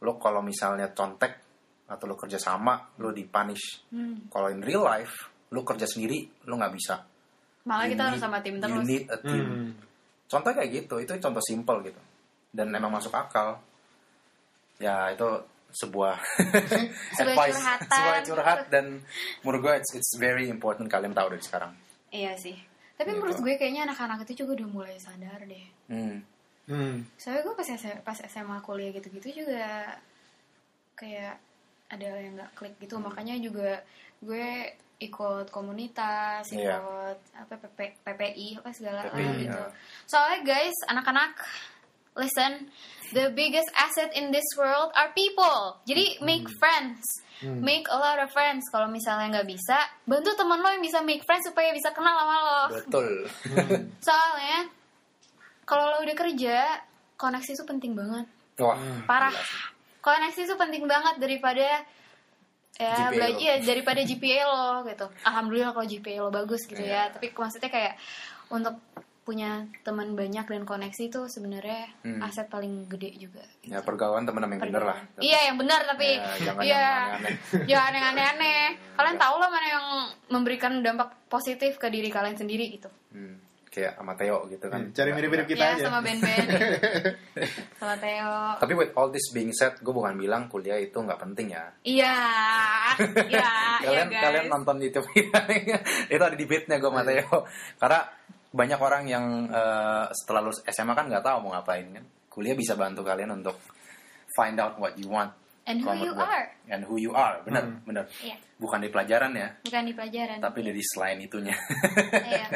Lo 0.00 0.16
kalau 0.16 0.40
misalnya 0.40 0.92
contek 0.96 1.32
atau 1.92 2.08
lo 2.08 2.16
kerja 2.16 2.40
sama, 2.40 2.80
lo 3.00 3.12
dipunish. 3.12 3.88
Hmm. 3.92 4.32
Kalau 4.32 4.48
in 4.48 4.64
real 4.64 4.88
life, 4.88 5.28
lo 5.52 5.60
kerja 5.60 5.84
sendiri, 5.84 6.44
lo 6.48 6.56
nggak 6.56 6.72
bisa. 6.72 6.96
malah 7.62 7.86
You 7.86 7.94
kita 7.94 8.02
harus 8.10 8.18
sama 8.18 8.42
tim 8.42 8.58
You 8.58 8.64
terus 8.64 8.86
need 8.88 9.04
a 9.12 9.18
team. 9.20 9.46
Hmm. 9.46 9.70
Contoh 10.32 10.50
kayak 10.50 10.70
gitu, 10.72 10.96
itu 10.96 11.12
contoh 11.18 11.40
simple 11.40 11.84
gitu. 11.84 12.00
Dan 12.48 12.72
emang 12.72 12.88
masuk 12.90 13.12
akal. 13.12 13.60
Ya 14.78 15.08
itu 15.08 15.28
sebuah 15.70 16.16
Sebuah 17.16 17.32
advice, 17.32 17.56
curhatan. 17.56 17.88
sebuah 17.90 18.18
curhat 18.22 18.60
dan 18.68 19.00
menurut 19.40 19.60
gue 19.62 19.74
it's, 19.74 19.92
it's 19.94 20.12
very 20.16 20.44
important 20.46 20.84
kalian 20.86 21.12
tahu 21.12 21.28
dari 21.30 21.40
sekarang. 21.40 21.72
iya 22.10 22.36
sih 22.36 22.52
tapi 22.92 23.08
Gitu. 23.08 23.18
menurut 23.18 23.38
gue 23.38 23.54
kayaknya 23.56 23.88
anak-anak 23.88 24.20
itu 24.22 24.44
juga 24.44 24.60
udah 24.60 24.68
mulai 24.70 24.96
sadar 24.96 25.40
deh 25.42 25.64
Hmm. 25.88 26.20
Hmm. 26.64 27.08
soalnya 27.16 27.40
gue 27.42 27.54
pas 27.54 27.64
SMA, 27.66 27.98
pas 27.98 28.18
SMA 28.20 28.60
kuliah 28.60 28.92
gitu-gitu 28.92 29.32
juga 29.38 29.96
kayak 30.92 31.40
ada 31.88 32.08
yang 32.14 32.36
nggak 32.36 32.52
klik 32.52 32.76
gitu 32.78 33.00
makanya 33.00 33.40
juga 33.40 33.80
gue 34.20 34.76
ikut 35.02 35.50
komunitas 35.50 36.46
Iya. 36.50 36.78
ikut 36.78 37.18
apa 37.34 37.54
PP, 37.58 37.78
PPI 38.02 38.48
apa 38.62 38.68
segala 38.70 39.06
PPI, 39.06 39.18
hal 39.18 39.34
gitu. 39.42 39.62
ya. 39.62 39.68
soalnya 40.06 40.38
guys 40.46 40.76
anak-anak 40.86 41.32
listen 42.14 42.68
the 43.12 43.28
biggest 43.32 43.68
asset 43.76 44.08
in 44.16 44.32
this 44.32 44.44
world 44.56 44.88
are 44.96 45.12
people. 45.12 45.76
Jadi 45.84 46.20
make 46.24 46.48
friends. 46.56 47.00
Make 47.42 47.90
a 47.90 47.98
lot 47.98 48.16
of 48.22 48.30
friends. 48.32 48.64
Kalau 48.72 48.88
misalnya 48.88 49.40
nggak 49.40 49.48
bisa 49.52 49.76
bantu 50.06 50.32
teman 50.32 50.62
lo 50.62 50.68
yang 50.72 50.80
bisa 50.80 51.04
make 51.04 51.20
friends 51.26 51.44
supaya 51.44 51.74
bisa 51.74 51.92
kenal 51.92 52.14
sama 52.14 52.36
lo. 52.40 52.60
Betul. 52.72 53.28
soalnya 54.06 54.70
kalau 55.66 55.92
lo 55.92 55.96
udah 56.04 56.16
kerja 56.16 56.80
koneksi 57.18 57.50
itu 57.52 57.64
penting 57.68 57.92
banget. 57.92 58.24
Wah, 58.60 58.78
parah. 59.04 59.34
Koneksi 60.00 60.40
itu 60.44 60.54
penting 60.56 60.84
banget 60.86 61.20
daripada 61.20 61.84
ya 62.74 62.88
GPA 63.04 63.12
belajar 63.12 63.38
ya, 63.38 63.54
daripada 63.62 64.00
GPA 64.00 64.40
lo 64.42 64.62
gitu. 64.84 65.06
Alhamdulillah 65.22 65.70
kalau 65.70 65.84
GPA 65.84 66.18
lo 66.18 66.30
bagus 66.30 66.64
gitu 66.64 66.78
Iya. 66.78 67.08
ya 67.08 67.12
tapi 67.12 67.30
maksudnya 67.30 67.68
kayak 67.68 67.94
untuk 68.48 68.80
punya 69.22 69.62
teman 69.80 70.18
banyak 70.18 70.42
dan 70.42 70.66
koneksi 70.66 71.02
itu 71.06 71.20
sebenarnya 71.30 71.86
Hmm. 72.02 72.18
aset 72.20 72.50
paling 72.50 72.90
gede 72.90 73.14
juga 73.16 73.38
Ya 73.62 73.78
pergaulan 73.78 74.26
teman 74.26 74.42
yang 74.44 74.58
bener 74.58 74.82
lah. 74.82 74.98
iya 75.20 75.46
yang 75.46 75.56
benar 75.56 75.86
tapi 75.86 76.18
Ya, 76.18 76.52
iya. 76.58 76.86
jangan 77.70 77.92
yang 77.92 78.06
aneh-aneh. 78.10 78.74
Kalian 78.92 79.16
tahu 79.16 79.36
lah 79.36 79.46
mana 79.46 79.66
yang 79.68 79.86
memberikan 80.28 80.82
dampak 80.82 81.14
positif 81.30 81.78
ke 81.78 81.86
diri 81.86 82.10
kalian 82.10 82.34
sendiri 82.34 82.66
gitu. 82.72 82.90
Hmm. 83.14 83.38
Kayak 83.72 83.96
sama 83.96 84.12
Theo 84.20 84.44
gitu 84.52 84.68
kan. 84.68 84.84
Hmm, 84.84 84.92
Cari 84.92 85.10
mirip-mirip 85.16 85.48
kita 85.48 85.64
ya 85.64 85.72
aja. 85.80 85.84
sama 85.88 86.04
band-band 86.04 86.48
sama 87.80 87.94
Theo 87.96 88.32
Tapi 88.60 88.72
with 88.76 88.92
all 88.92 89.08
this 89.08 89.32
being 89.32 89.48
said, 89.56 89.80
gue 89.80 89.94
bukan 89.96 90.12
bilang 90.20 90.44
kuliah 90.52 90.76
itu 90.76 90.92
nggak 91.00 91.16
penting 91.16 91.56
ya. 91.56 91.72
iya 91.80 92.14
iya 93.32 93.48
kalian 93.80 94.08
iya, 94.12 94.20
kalian 94.20 94.44
guys. 94.44 94.52
nonton 94.52 94.76
YouTube 94.76 95.08
kita 95.16 95.40
itu 96.12 96.20
ada 96.20 96.36
di 96.36 96.44
beatnya 96.44 96.76
gue 96.76 96.90
sama 96.92 97.00
Theo 97.00 97.48
karena 97.80 98.00
banyak 98.52 98.80
orang 98.84 99.02
yang 99.08 99.24
eh, 99.48 100.04
setelah 100.12 100.44
lulus 100.44 100.60
SMA 100.68 100.92
kan 100.92 101.08
nggak 101.08 101.24
tahu 101.24 101.48
mau 101.48 101.56
ngapain 101.56 101.88
kan 101.96 102.04
kuliah 102.28 102.52
bisa 102.52 102.76
bantu 102.76 103.00
kalian 103.00 103.40
untuk 103.40 103.56
find 104.36 104.60
out 104.60 104.76
what 104.76 104.92
you 105.00 105.08
want 105.08 105.32
And 105.62 105.78
who 105.78 105.94
you 105.94 106.10
are. 106.12 106.46
and 106.66 106.82
who 106.82 106.96
you 106.98 107.12
are. 107.14 107.38
Bener 107.46 107.62
Hmm. 107.62 107.78
bener 107.86 108.04
Iya. 108.18 108.34
bukan 108.58 108.82
di 108.82 108.90
pelajaran 108.90 109.30
ya. 109.30 109.48
Bukan 109.62 109.82
di 109.86 109.94
pelajaran. 109.94 110.38
Tapi 110.42 110.58
dari 110.58 110.82
selain 110.82 111.18
itunya. 111.22 111.54
Iya. 112.10 112.46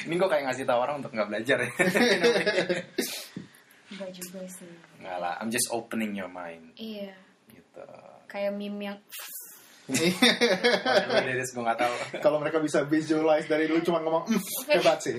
ini 0.08 0.14
gue 0.16 0.28
kayak 0.28 0.44
ngasih 0.48 0.64
tahu 0.64 0.80
orang 0.80 1.04
untuk 1.04 1.12
nggak 1.12 1.28
belajar 1.28 1.58
ya. 1.60 1.70
Enggak 3.90 4.10
juga 4.14 4.40
sih. 4.46 4.72
Nggak 5.02 5.16
lah 5.18 5.34
I'm 5.42 5.50
just 5.50 5.68
opening 5.70 6.14
your 6.14 6.30
mind. 6.30 6.72
Iya. 6.78 7.12
Gitu. 7.50 7.84
Kayak 8.24 8.54
meme 8.54 8.80
yang 8.80 8.98
liris 9.90 11.50
gue 11.56 11.64
Kalau 12.18 12.38
mereka 12.38 12.58
bisa 12.58 12.82
visualize 12.82 13.44
dari 13.44 13.66
lu 13.66 13.78
cuma 13.80 13.98
ngomong 13.98 14.24
"Mm, 14.26 14.40
hebat 14.68 14.98
sih. 15.00 15.16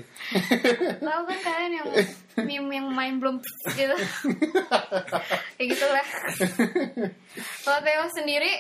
tahu 1.06 1.22
kan 1.26 1.40
kalian 1.42 1.72
yang 1.74 1.88
meme 2.42 2.70
yang 2.72 2.88
main 2.90 3.16
belum 3.18 3.38
gitu 3.80 3.96
kayak 5.56 5.68
gitulah 5.70 6.08
kalau 7.62 7.80
Theo 7.82 8.06
sendiri 8.12 8.52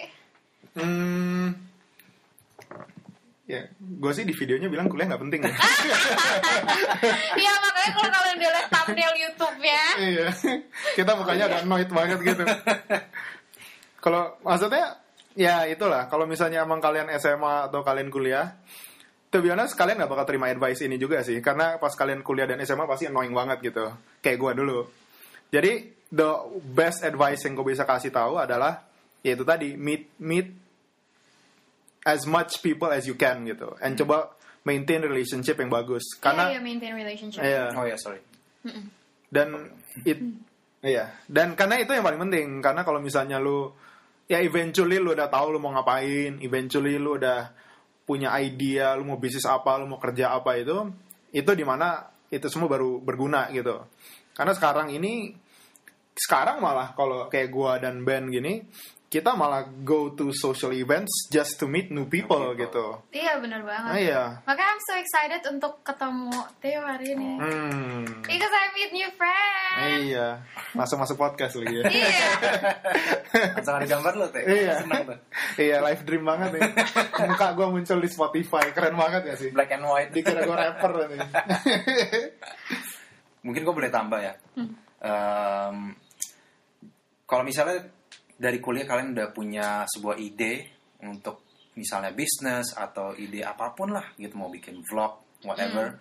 Hmm. 0.71 1.51
Ya, 3.43 3.67
gue 3.75 4.11
sih 4.15 4.23
di 4.23 4.31
videonya 4.31 4.71
bilang 4.71 4.87
kuliah 4.87 5.11
nggak 5.11 5.19
penting 5.19 5.43
ya. 5.43 5.51
Iya 7.35 7.51
makanya 7.59 7.91
kalau 7.91 8.07
kalian 8.07 8.35
udah 8.39 8.51
lihat 8.55 8.67
thumbnail 8.71 9.13
YouTube-nya 9.19 9.81
Iya. 9.99 10.27
Kita 10.95 11.11
mukanya 11.19 11.43
agak 11.51 11.61
annoyed 11.67 11.91
banget 11.91 12.19
gitu. 12.23 12.43
Kalau 13.99 14.39
maksudnya 14.39 14.95
ya 15.35 15.65
itulah. 15.67 16.07
Kalau 16.11 16.27
misalnya 16.27 16.63
emang 16.63 16.79
kalian 16.79 17.11
SMA 17.17 17.71
atau 17.71 17.81
kalian 17.81 18.09
kuliah 18.11 18.57
to 19.31 19.39
be 19.39 19.47
honest 19.47 19.79
kalian 19.79 19.95
nggak 19.95 20.11
bakal 20.11 20.27
terima 20.27 20.51
advice 20.51 20.83
ini 20.83 20.99
juga 20.99 21.23
sih. 21.23 21.39
Karena 21.39 21.79
pas 21.79 21.95
kalian 21.95 22.19
kuliah 22.21 22.45
dan 22.45 22.59
SMA 22.67 22.83
pasti 22.85 23.07
annoying 23.07 23.31
banget 23.31 23.63
gitu. 23.63 23.87
Kayak 24.19 24.37
gue 24.37 24.51
dulu. 24.59 24.79
Jadi 25.51 25.71
the 26.11 26.29
best 26.75 27.07
advice 27.07 27.39
yang 27.47 27.55
gue 27.55 27.65
bisa 27.71 27.87
kasih 27.87 28.11
tahu 28.11 28.35
adalah 28.35 28.83
yaitu 29.23 29.47
tadi 29.47 29.79
meet 29.79 30.11
meet 30.19 30.51
as 32.03 32.27
much 32.27 32.59
people 32.59 32.91
as 32.91 33.07
you 33.07 33.15
can 33.15 33.47
gitu. 33.47 33.71
And 33.79 33.95
coba 33.95 34.35
maintain 34.67 35.01
relationship 35.01 35.57
yang 35.57 35.71
bagus. 35.71 36.03
Karena 36.19 36.51
iya, 36.51 36.59
maintain 36.59 36.93
relationship. 36.93 37.41
Iya. 37.41 37.71
Oh 37.77 37.85
ya 37.87 37.97
sorry. 37.97 38.21
dan 39.31 39.71
it 40.03 40.19
iya. 40.83 41.15
Dan 41.25 41.55
karena 41.55 41.79
itu 41.79 41.95
yang 41.95 42.05
paling 42.05 42.21
penting. 42.29 42.47
Karena 42.59 42.81
kalau 42.83 42.99
misalnya 42.99 43.39
lu 43.39 43.71
ya 44.31 44.39
eventually 44.39 44.95
lu 44.95 45.11
udah 45.11 45.27
tahu 45.27 45.51
lu 45.51 45.59
mau 45.59 45.75
ngapain 45.75 46.39
eventually 46.39 46.95
lu 46.95 47.19
udah 47.19 47.51
punya 48.07 48.31
idea 48.39 48.95
lu 48.95 49.03
mau 49.03 49.19
bisnis 49.19 49.43
apa 49.43 49.75
lu 49.75 49.91
mau 49.91 49.99
kerja 49.99 50.31
apa 50.31 50.55
itu 50.55 50.87
itu 51.35 51.51
di 51.51 51.67
mana 51.67 52.07
itu 52.31 52.47
semua 52.47 52.71
baru 52.71 53.03
berguna 53.03 53.51
gitu. 53.51 53.83
Karena 54.31 54.55
sekarang 54.55 54.87
ini 54.95 55.35
sekarang 56.15 56.63
malah 56.63 56.95
kalau 56.95 57.27
kayak 57.27 57.51
gua 57.51 57.75
dan 57.79 58.07
Ben 58.07 58.31
gini 58.31 58.63
kita 59.11 59.35
malah 59.35 59.67
go 59.83 60.15
to 60.15 60.31
social 60.31 60.71
events 60.71 61.27
just 61.27 61.59
to 61.59 61.67
meet 61.67 61.91
new 61.91 62.07
people, 62.07 62.39
people. 62.39 62.55
gitu 62.55 62.85
Iya, 63.11 63.43
benar 63.43 63.59
banget. 63.61 63.91
ah, 63.91 63.99
iya 63.99 64.23
Makanya 64.47 64.71
I'm 64.71 64.81
so 64.81 64.93
excited 64.95 65.41
untuk 65.51 65.83
ketemu 65.83 66.31
Theo 66.57 66.79
hari 66.79 67.11
ini. 67.11 67.35
hmm 67.35 68.23
Because 68.23 68.47
I 68.49 68.71
meet 68.71 68.95
new 68.95 69.11
friends. 69.11 70.07
iya 70.07 70.39
masuk 70.71 70.95
masuk 70.97 71.19
podcast 71.19 71.59
lagi 71.59 71.75
ya 71.75 71.83
Iya. 71.91 72.19
Langsung 73.59 73.75
ada 73.75 73.87
gambar 73.89 74.13
lo 74.15 74.27
teh. 74.27 74.43
Iya. 74.43 74.73
Seneng 74.79 75.03
tuh. 75.03 75.19
Iya 75.59 75.77
live 75.83 76.01
dream 76.01 76.23
banget 76.23 76.49
nih. 76.55 76.61
Muka 77.27 77.47
gue 77.51 77.67
muncul 77.67 77.99
di 77.99 78.09
Spotify, 78.09 78.65
keren 78.71 78.95
banget 78.95 79.21
gak 79.27 79.37
sih? 79.37 79.49
Black 79.51 79.75
and 79.75 79.83
white. 79.83 80.11
Dikira 80.11 80.39
gue 80.41 80.55
rapper 80.55 80.91
nih. 81.11 81.19
Mungkin 83.43 83.61
gue 83.61 83.75
boleh 83.75 83.91
tambah 83.91 84.19
ya. 84.21 84.33
Em, 85.01 85.77
kalau 87.25 87.43
misalnya 87.43 87.91
dari 88.41 88.57
kuliah 88.57 88.89
kalian 88.89 89.13
udah 89.13 89.29
punya 89.29 89.85
sebuah 89.85 90.17
ide 90.17 90.53
untuk 91.05 91.45
misalnya 91.77 92.09
bisnis 92.11 92.73
atau 92.73 93.13
ide 93.13 93.45
apa 93.45 93.71
pun 93.71 93.93
lah 93.93 94.03
gitu 94.17 94.33
mau 94.35 94.49
bikin 94.49 94.81
vlog 94.81 95.39
whatever, 95.41 95.93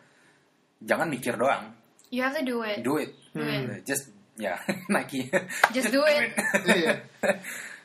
jangan 0.81 1.09
mikir 1.09 1.37
doang, 1.37 1.73
You 2.11 2.25
have 2.25 2.35
to 2.35 2.43
do 2.43 2.65
it. 2.65 2.81
do 2.83 2.99
it, 2.99 3.13
Do 3.31 3.45
it. 3.45 3.87
just 3.87 4.11
ya 4.35 4.57
Nike. 4.93 5.29
Just 5.71 5.93
do 5.93 6.01
it. 6.03 6.33
Iya. 6.67 7.07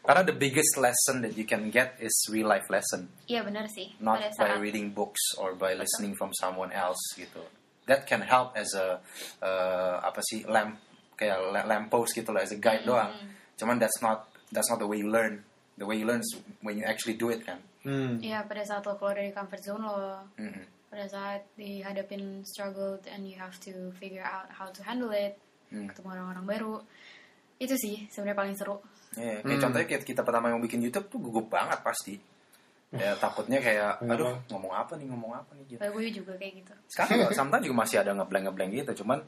Karena 0.01 0.21
the 0.21 0.37
biggest 0.37 0.77
lesson 0.77 1.21
that 1.21 1.33
you 1.33 1.45
can 1.45 1.69
get 1.69 1.97
is 1.97 2.13
real 2.29 2.45
life 2.45 2.65
lesson, 2.69 3.09
Iya 3.25 3.41
benar 3.41 3.65
sih. 3.69 3.93
not 3.97 4.21
Pada 4.21 4.33
by 4.37 4.51
reading 4.57 4.93
books 4.93 5.21
or 5.37 5.53
by 5.53 5.73
listening 5.73 6.13
from 6.13 6.29
someone 6.37 6.69
else 6.69 6.99
gitu. 7.17 7.41
That 7.85 8.05
can 8.05 8.21
help 8.21 8.53
as 8.57 8.73
a 8.73 8.97
uh, 9.41 9.95
apa 10.01 10.21
sih 10.25 10.41
lamp 10.45 10.77
kayak 11.15 11.37
la- 11.49 11.65
lamp 11.65 11.89
post 11.89 12.13
gitu 12.13 12.33
lah 12.33 12.41
as 12.43 12.53
a 12.53 12.59
guide 12.59 12.83
doang. 12.83 13.13
Cuman 13.55 13.77
that's 13.77 13.97
not 14.01 14.29
that's 14.55 14.71
not 14.71 14.79
the 14.79 14.87
way 14.87 15.03
you 15.03 15.11
learn. 15.11 15.43
The 15.75 15.83
way 15.83 15.99
you 15.99 16.07
learn 16.07 16.23
is 16.23 16.31
when 16.63 16.79
you 16.79 16.87
actually 16.87 17.19
do 17.19 17.27
it 17.29 17.43
kan. 17.43 17.59
Hmm. 17.83 18.23
Iya 18.23 18.47
pada 18.47 18.63
saat 18.63 18.87
lo 18.87 18.95
keluar 18.95 19.19
dari 19.19 19.35
comfort 19.35 19.59
zone 19.61 19.83
lo, 19.83 20.23
Mm-mm. 20.39 20.63
pada 20.87 21.05
saat 21.05 21.43
dihadapin 21.59 22.41
struggle 22.47 22.95
and 23.11 23.27
you 23.27 23.35
have 23.35 23.53
to 23.59 23.91
figure 23.99 24.23
out 24.23 24.47
how 24.49 24.71
to 24.71 24.79
handle 24.81 25.11
it, 25.11 25.35
Hmm. 25.67 25.89
ketemu 25.91 26.13
orang-orang 26.15 26.45
baru, 26.45 26.75
itu 27.59 27.73
sih 27.75 28.07
sebenarnya 28.07 28.37
paling 28.37 28.55
seru. 28.55 28.77
Iya, 29.17 29.41
kayak 29.41 29.59
contohnya 29.59 29.87
kayak 29.89 30.03
kita 30.05 30.21
pertama 30.23 30.53
yang 30.53 30.61
bikin 30.61 30.79
YouTube 30.79 31.09
tuh 31.11 31.19
gugup 31.19 31.49
banget 31.51 31.81
pasti. 31.83 32.15
Ya 32.95 33.11
takutnya 33.23 33.59
kayak, 33.59 33.99
aduh 34.05 34.39
ngomong 34.47 34.71
apa 34.71 34.93
nih 34.95 35.09
ngomong 35.09 35.33
apa 35.35 35.51
nih 35.57 35.65
gitu. 35.75 35.79
Kayak 35.83 35.91
gue 35.91 36.03
juga 36.23 36.33
kayak 36.39 36.53
gitu. 36.63 36.73
Sekarang 36.87 37.33
sometimes 37.33 37.63
juga 37.65 37.77
masih 37.83 37.97
ada 37.99 38.11
ngeblank 38.15 38.43
ngeblank 38.47 38.71
gitu, 38.85 38.91
cuman 39.03 39.19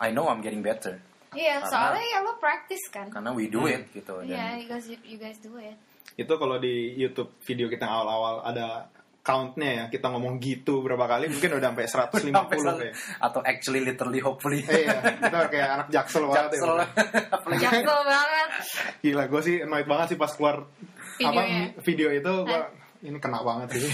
I 0.00 0.08
know 0.14 0.30
I'm 0.30 0.40
getting 0.40 0.62
better 0.64 0.96
Iya, 1.32 1.58
Karena- 1.58 1.70
soalnya 1.70 2.04
ya 2.04 2.18
lo 2.20 2.32
practice 2.36 2.84
kan. 2.88 3.06
karena 3.06 3.30
we 3.30 3.46
do 3.46 3.64
it 3.64 3.86
gitu. 3.90 4.18
Iya, 4.20 4.56
Dan 4.56 4.58
you 4.58 4.66
guys 4.66 4.84
you 4.86 5.16
guys 5.16 5.38
do 5.38 5.54
it. 5.56 5.78
Itu 6.14 6.34
kalau 6.34 6.56
di 6.56 6.74
YouTube 6.92 7.38
video 7.40 7.66
kita 7.66 7.84
awal-awal 7.84 8.42
ada 8.42 8.90
countnya 9.20 9.70
ya, 9.70 9.84
kita 9.86 10.08
ngomong 10.08 10.38
gitu 10.38 10.80
berapa 10.80 11.04
kali, 11.06 11.28
mungkin 11.28 11.54
udah 11.54 11.70
sampai 11.70 11.86
150 12.24 12.32
Sampai 12.32 12.56
kayak. 12.56 12.58
sel- 12.58 12.94
atau 13.20 13.40
actually 13.42 13.80
literally 13.80 14.18
hopefully 14.18 14.64
Eh, 14.64 14.80
iya, 14.84 14.96
kita 15.20 15.38
kayak 15.46 15.68
anak 15.70 15.86
jaksel 15.88 16.24
banget 16.24 16.50
Jaksel. 16.50 16.72
ya. 16.80 16.86
Apalagi 17.30 17.62
Jago 17.62 17.96
banget. 18.02 18.48
Gila, 18.98 19.24
gue 19.28 19.40
sih 19.44 19.56
annoyed 19.60 19.86
banget 19.86 20.06
sih 20.10 20.18
pas 20.18 20.32
keluar 20.32 20.56
apa 20.60 21.30
Videonya. 21.36 21.62
video 21.78 22.08
itu 22.10 22.32
gue 22.42 22.60
ini 23.02 23.16
kena 23.16 23.40
banget 23.40 23.68
sih. 23.76 23.92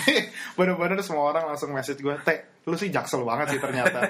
Bener-bener 0.55 0.99
semua 0.99 1.31
orang 1.31 1.47
langsung 1.47 1.71
message 1.71 1.99
gue, 1.99 2.15
Teh, 2.23 2.39
lu 2.65 2.75
sih 2.75 2.89
jaksel 2.89 3.23
banget 3.23 3.55
sih 3.55 3.61
ternyata. 3.61 4.03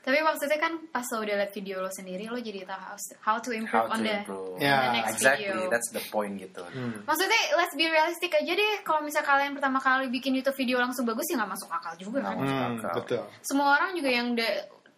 Tapi 0.00 0.18
maksudnya 0.24 0.56
kan 0.56 0.72
pas 0.88 1.04
lo 1.12 1.20
udah 1.20 1.36
liat 1.44 1.52
video 1.52 1.84
lo 1.84 1.92
sendiri 1.92 2.24
lo 2.32 2.40
jadi 2.40 2.64
tahu 2.64 2.80
how, 2.80 2.96
how 3.20 3.36
to 3.36 3.52
improve 3.52 3.84
how 3.84 3.92
on 3.92 4.00
to 4.00 4.08
the, 4.08 4.14
improve. 4.24 4.56
Ya, 4.56 4.72
on 4.72 4.80
the 4.80 4.92
next 4.96 5.12
exactly, 5.20 5.52
video. 5.52 5.68
that's 5.68 5.90
the 5.92 6.02
point 6.08 6.34
gitu. 6.40 6.64
Hmm. 6.72 7.04
Maksudnya 7.04 7.40
let's 7.60 7.74
be 7.76 7.84
realistic 7.84 8.32
aja 8.32 8.52
deh. 8.56 8.72
Kalau 8.80 9.04
misal 9.04 9.20
kalian 9.20 9.52
pertama 9.52 9.76
kali 9.76 10.08
bikin 10.08 10.32
YouTube 10.40 10.56
video 10.56 10.80
langsung 10.80 11.04
bagus 11.04 11.28
ya 11.28 11.36
nggak 11.36 11.52
masuk 11.52 11.68
akal 11.68 11.92
juga 12.00 12.18
kan. 12.24 12.34
Hmm, 12.40 12.80
akal. 12.80 12.94
betul. 13.04 13.22
Semua 13.44 13.76
orang 13.76 13.92
juga 13.92 14.08
yang 14.08 14.32
udah 14.32 14.52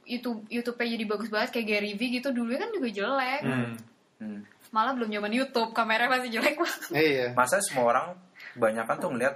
YouTube 0.07 0.47
YouTube-nya 0.47 0.89
jadi 0.99 1.05
bagus 1.07 1.29
banget 1.31 1.51
kayak 1.51 1.67
Gary 1.67 1.93
Vee 1.99 2.23
gitu 2.23 2.31
dulu 2.31 2.55
kan 2.55 2.71
juga 2.71 2.89
jelek. 2.95 3.41
Hmm. 3.43 3.75
Hmm. 4.23 4.41
Malah 4.71 4.95
belum 4.97 5.11
zaman 5.11 5.33
YouTube, 5.35 5.71
kameranya 5.75 6.11
masih 6.15 6.31
jelek 6.31 6.57
banget. 6.57 6.83
Iya. 6.95 7.27
Masa 7.35 7.59
semua 7.59 7.91
orang 7.91 8.07
banyak 8.55 8.87
kan 8.87 8.97
tuh 9.03 9.11
ngeliat 9.11 9.35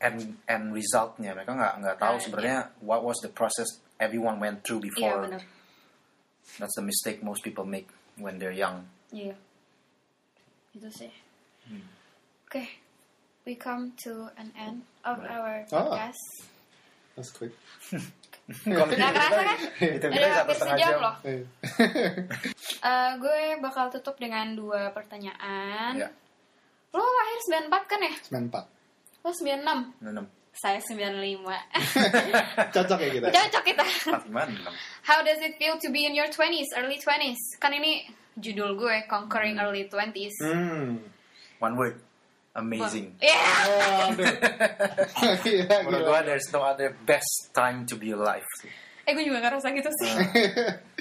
end 0.00 0.40
end 0.48 0.72
resultnya 0.72 1.36
mereka 1.36 1.52
nggak 1.52 1.74
nggak 1.84 1.96
tahu 2.00 2.16
Nah, 2.16 2.22
sebenarnya 2.24 2.58
what 2.80 3.04
was 3.04 3.20
the 3.20 3.28
process 3.28 3.68
everyone 4.00 4.40
went 4.40 4.64
through 4.64 4.80
Iya 4.80 4.86
before 4.88 5.18
benar. 5.28 5.42
that's 6.58 6.74
the 6.74 6.82
mistake 6.82 7.20
most 7.20 7.44
people 7.44 7.62
make 7.62 7.86
when 8.16 8.40
they're 8.40 8.54
young 8.54 8.88
Iya. 9.10 9.34
Itu 10.70 10.86
sih. 10.88 11.10
Hmm. 11.66 11.82
Oke. 12.46 12.62
We 13.42 13.58
come 13.58 13.90
to 14.06 14.30
an 14.38 14.54
end 14.54 14.86
of 15.02 15.18
our 15.18 15.66
Oh. 15.66 15.90
podcast. 15.90 16.22
That's 17.18 17.34
quick. 17.34 17.50
Nggak 18.70 18.86
kerasa 18.94 19.40
kan? 19.42 19.58
Itu 19.98 20.06
Udah 20.06 20.14
kita 20.14 20.26
satu 20.26 20.38
hampir 20.38 20.54
setengah 20.54 20.76
sejam 20.78 20.90
jam. 20.94 20.98
loh. 21.02 21.14
Iya. 21.26 21.42
Eh, 22.80 23.10
gue 23.20 23.38
bakal 23.60 23.92
tutup 23.92 24.16
dengan 24.16 24.56
dua 24.56 24.88
pertanyaan. 24.94 25.92
Ya, 26.00 26.08
Lo 26.90 27.04
lahir 27.04 27.38
94 27.68 27.84
kan 27.84 28.00
ya? 28.00 28.14
94. 28.30 28.64
Lo 29.20 29.30
96? 29.36 30.00
enam 30.00 30.24
Saya 30.60 30.76
95. 30.76 31.40
Cocok 32.76 32.98
ya 33.00 33.08
kita. 33.16 33.26
Cocok 33.32 33.62
kita. 33.64 33.84
How 35.08 35.24
does 35.24 35.40
it 35.40 35.56
feel 35.56 35.80
to 35.80 35.88
be 35.88 36.04
in 36.04 36.12
your 36.12 36.28
20s, 36.28 36.76
early 36.76 37.00
20s? 37.00 37.56
Kan 37.56 37.72
ini 37.72 38.04
judul 38.36 38.76
gue, 38.76 39.08
Conquering 39.08 39.56
Early 39.56 39.88
20s. 39.88 40.36
Hmm. 40.44 41.00
One 41.64 41.74
word, 41.80 41.96
amazing. 42.52 43.16
Yeah. 43.24 44.12
Aduh. 44.12 44.28
Iya, 45.48 45.80
Menurut 45.88 46.04
gue 46.12 46.20
there's 46.28 46.48
no 46.52 46.60
other 46.60 46.92
best 47.08 47.56
time 47.56 47.88
to 47.88 47.96
be 47.96 48.12
alive. 48.12 48.44
Eh 49.08 49.16
gue 49.16 49.24
juga 49.24 49.40
ngerasa 49.40 49.72
gitu 49.72 49.88
sih. 49.96 50.12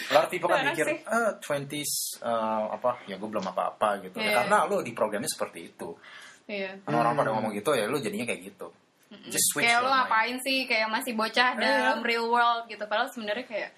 A 0.07 0.11
lot 0.15 0.23
of 0.27 0.31
people 0.31 0.47
kan 0.47 0.71
mikir, 0.71 1.03
ah, 1.03 1.35
20s, 1.35 2.23
uh, 2.23 2.71
apa, 2.79 3.03
ya 3.11 3.19
gue 3.19 3.27
belum 3.27 3.43
apa-apa 3.43 4.07
gitu. 4.07 4.23
Ya, 4.23 4.23
Iya. 4.23 4.35
karena 4.43 4.57
lo 4.71 4.79
di 4.79 4.95
programnya 4.95 5.27
seperti 5.27 5.75
itu. 5.75 5.99
Iya. 6.47 6.79
Kan 6.87 6.95
orang 6.95 7.11
pada 7.19 7.35
ngomong 7.35 7.51
gitu 7.51 7.75
ya, 7.75 7.91
lo 7.91 7.99
jadinya 7.99 8.23
kayak 8.23 8.55
gitu. 8.55 8.71
Just 9.09 9.49
switch 9.53 9.65
Kayak 9.65 9.81
lo 9.81 9.89
mind. 9.89 9.97
ngapain 10.05 10.35
sih? 10.45 10.57
Kayak 10.69 10.87
masih 10.93 11.13
bocah 11.17 11.49
Iya. 11.57 11.61
dalam 11.61 11.99
real 12.05 12.29
world 12.29 12.69
gitu. 12.69 12.83
Padahal 12.85 13.09
sebenarnya 13.09 13.45
kayak 13.49 13.71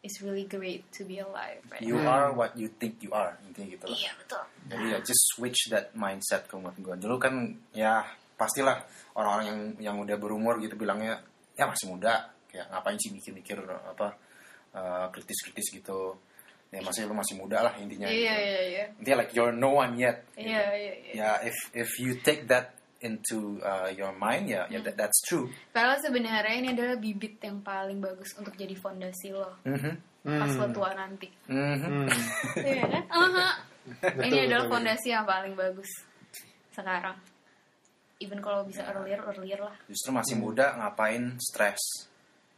it's 0.00 0.16
really 0.24 0.48
great 0.48 0.88
to 0.88 1.04
be 1.04 1.20
alive. 1.20 1.60
Right? 1.68 1.84
You 1.84 2.00
are 2.00 2.32
what 2.32 2.56
you 2.56 2.72
think 2.80 3.04
you 3.04 3.12
are, 3.12 3.36
intinya 3.44 3.68
gitu 3.76 3.84
lah. 3.84 3.92
Iya 3.92 4.10
betul. 4.16 4.42
Jadi 4.72 4.84
ya 4.88 4.98
just 5.04 5.22
switch 5.36 5.68
that 5.68 5.92
mindset 5.92 6.48
ke 6.48 6.56
menurut 6.56 6.80
gue. 6.80 6.94
Dulu 6.96 7.16
kan 7.20 7.34
ya 7.76 8.08
pastilah 8.40 8.80
orang-orang 9.12 9.46
yang 9.46 9.60
yang 9.92 9.96
udah 10.00 10.16
berumur 10.16 10.56
gitu 10.64 10.72
bilangnya 10.80 11.20
ya 11.52 11.68
masih 11.68 11.92
muda, 11.92 12.32
kayak 12.48 12.72
ngapain 12.72 12.96
sih 12.96 13.12
mikir-mikir 13.12 13.60
apa 13.68 14.16
uh, 14.72 15.06
kritis-kritis 15.12 15.76
gitu. 15.76 16.16
Ya 16.72 16.80
masih 16.80 17.04
lu 17.04 17.12
masih 17.12 17.36
muda 17.36 17.68
lah 17.68 17.76
intinya. 17.76 18.08
Iya 18.08 18.32
gitu. 18.32 18.40
iya 18.40 18.60
iya. 18.64 18.84
Intinya 18.96 19.16
like 19.20 19.36
you're 19.36 19.52
no 19.52 19.76
one 19.76 19.92
yet. 20.00 20.24
gitu. 20.32 20.48
Iya 20.48 20.64
iya 20.72 20.92
iya. 20.96 21.12
Ya 21.12 21.30
if 21.44 21.56
if 21.76 21.90
you 22.00 22.16
take 22.24 22.48
that 22.48 22.79
into 23.00 23.56
uh, 23.60 23.88
your 23.90 24.12
mind 24.14 24.44
ya 24.46 24.68
ya 24.68 24.80
that, 24.84 24.96
that's 24.96 25.20
true. 25.24 25.48
Padahal 25.72 25.96
sebenarnya 25.98 26.54
ini 26.56 26.68
adalah 26.72 26.96
bibit 26.96 27.40
yang 27.40 27.60
paling 27.60 27.96
bagus 27.98 28.36
untuk 28.36 28.52
jadi 28.54 28.76
fondasi 28.76 29.32
lo 29.32 29.56
Mhm. 29.64 29.92
pas 30.20 30.52
Hmm. 30.52 30.60
lo 30.60 30.66
tua 30.70 30.90
nanti. 30.92 31.28
Mhm. 31.48 31.76
Hmm. 31.80 32.08
Iya 32.68 32.84
kan? 32.86 33.04
Aha. 33.08 33.48
Betul, 33.90 34.24
ini 34.28 34.38
adalah 34.46 34.64
fondasi 34.68 35.08
yang 35.08 35.24
paling 35.24 35.56
bagus 35.56 35.88
sekarang. 36.70 37.16
Even 38.20 38.38
kalau 38.38 38.68
bisa 38.68 38.84
earlier, 38.84 39.16
earlier 39.24 39.56
lah. 39.58 39.72
Justru 39.88 40.12
masih 40.12 40.36
muda 40.36 40.76
ngapain 40.76 41.40
stres? 41.40 41.80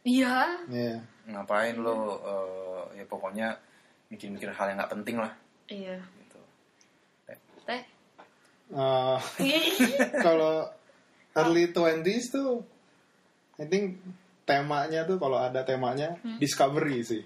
Iya. 0.02 0.66
Iya. 0.66 0.98
Ngapain 1.30 1.78
lo 1.78 2.18
uh, 2.18 2.82
ya 2.92 3.06
pokoknya 3.06 3.54
mikir-mikir 4.10 4.50
hal 4.50 4.74
yang 4.74 4.82
nggak 4.82 4.92
penting 4.92 5.16
lah 5.22 5.30
Iya. 5.70 6.02
gitu. 6.02 6.21
Eh, 8.72 9.18
kalau 10.24 10.64
early 11.34 11.68
20s 11.68 12.24
tuh 12.28 12.64
I 13.56 13.68
think 13.68 14.00
temanya 14.42 15.04
tuh 15.04 15.16
kalau 15.16 15.36
ada 15.36 15.62
temanya 15.62 16.16
Hmm. 16.18 16.36
discovery 16.36 17.04
sih. 17.04 17.22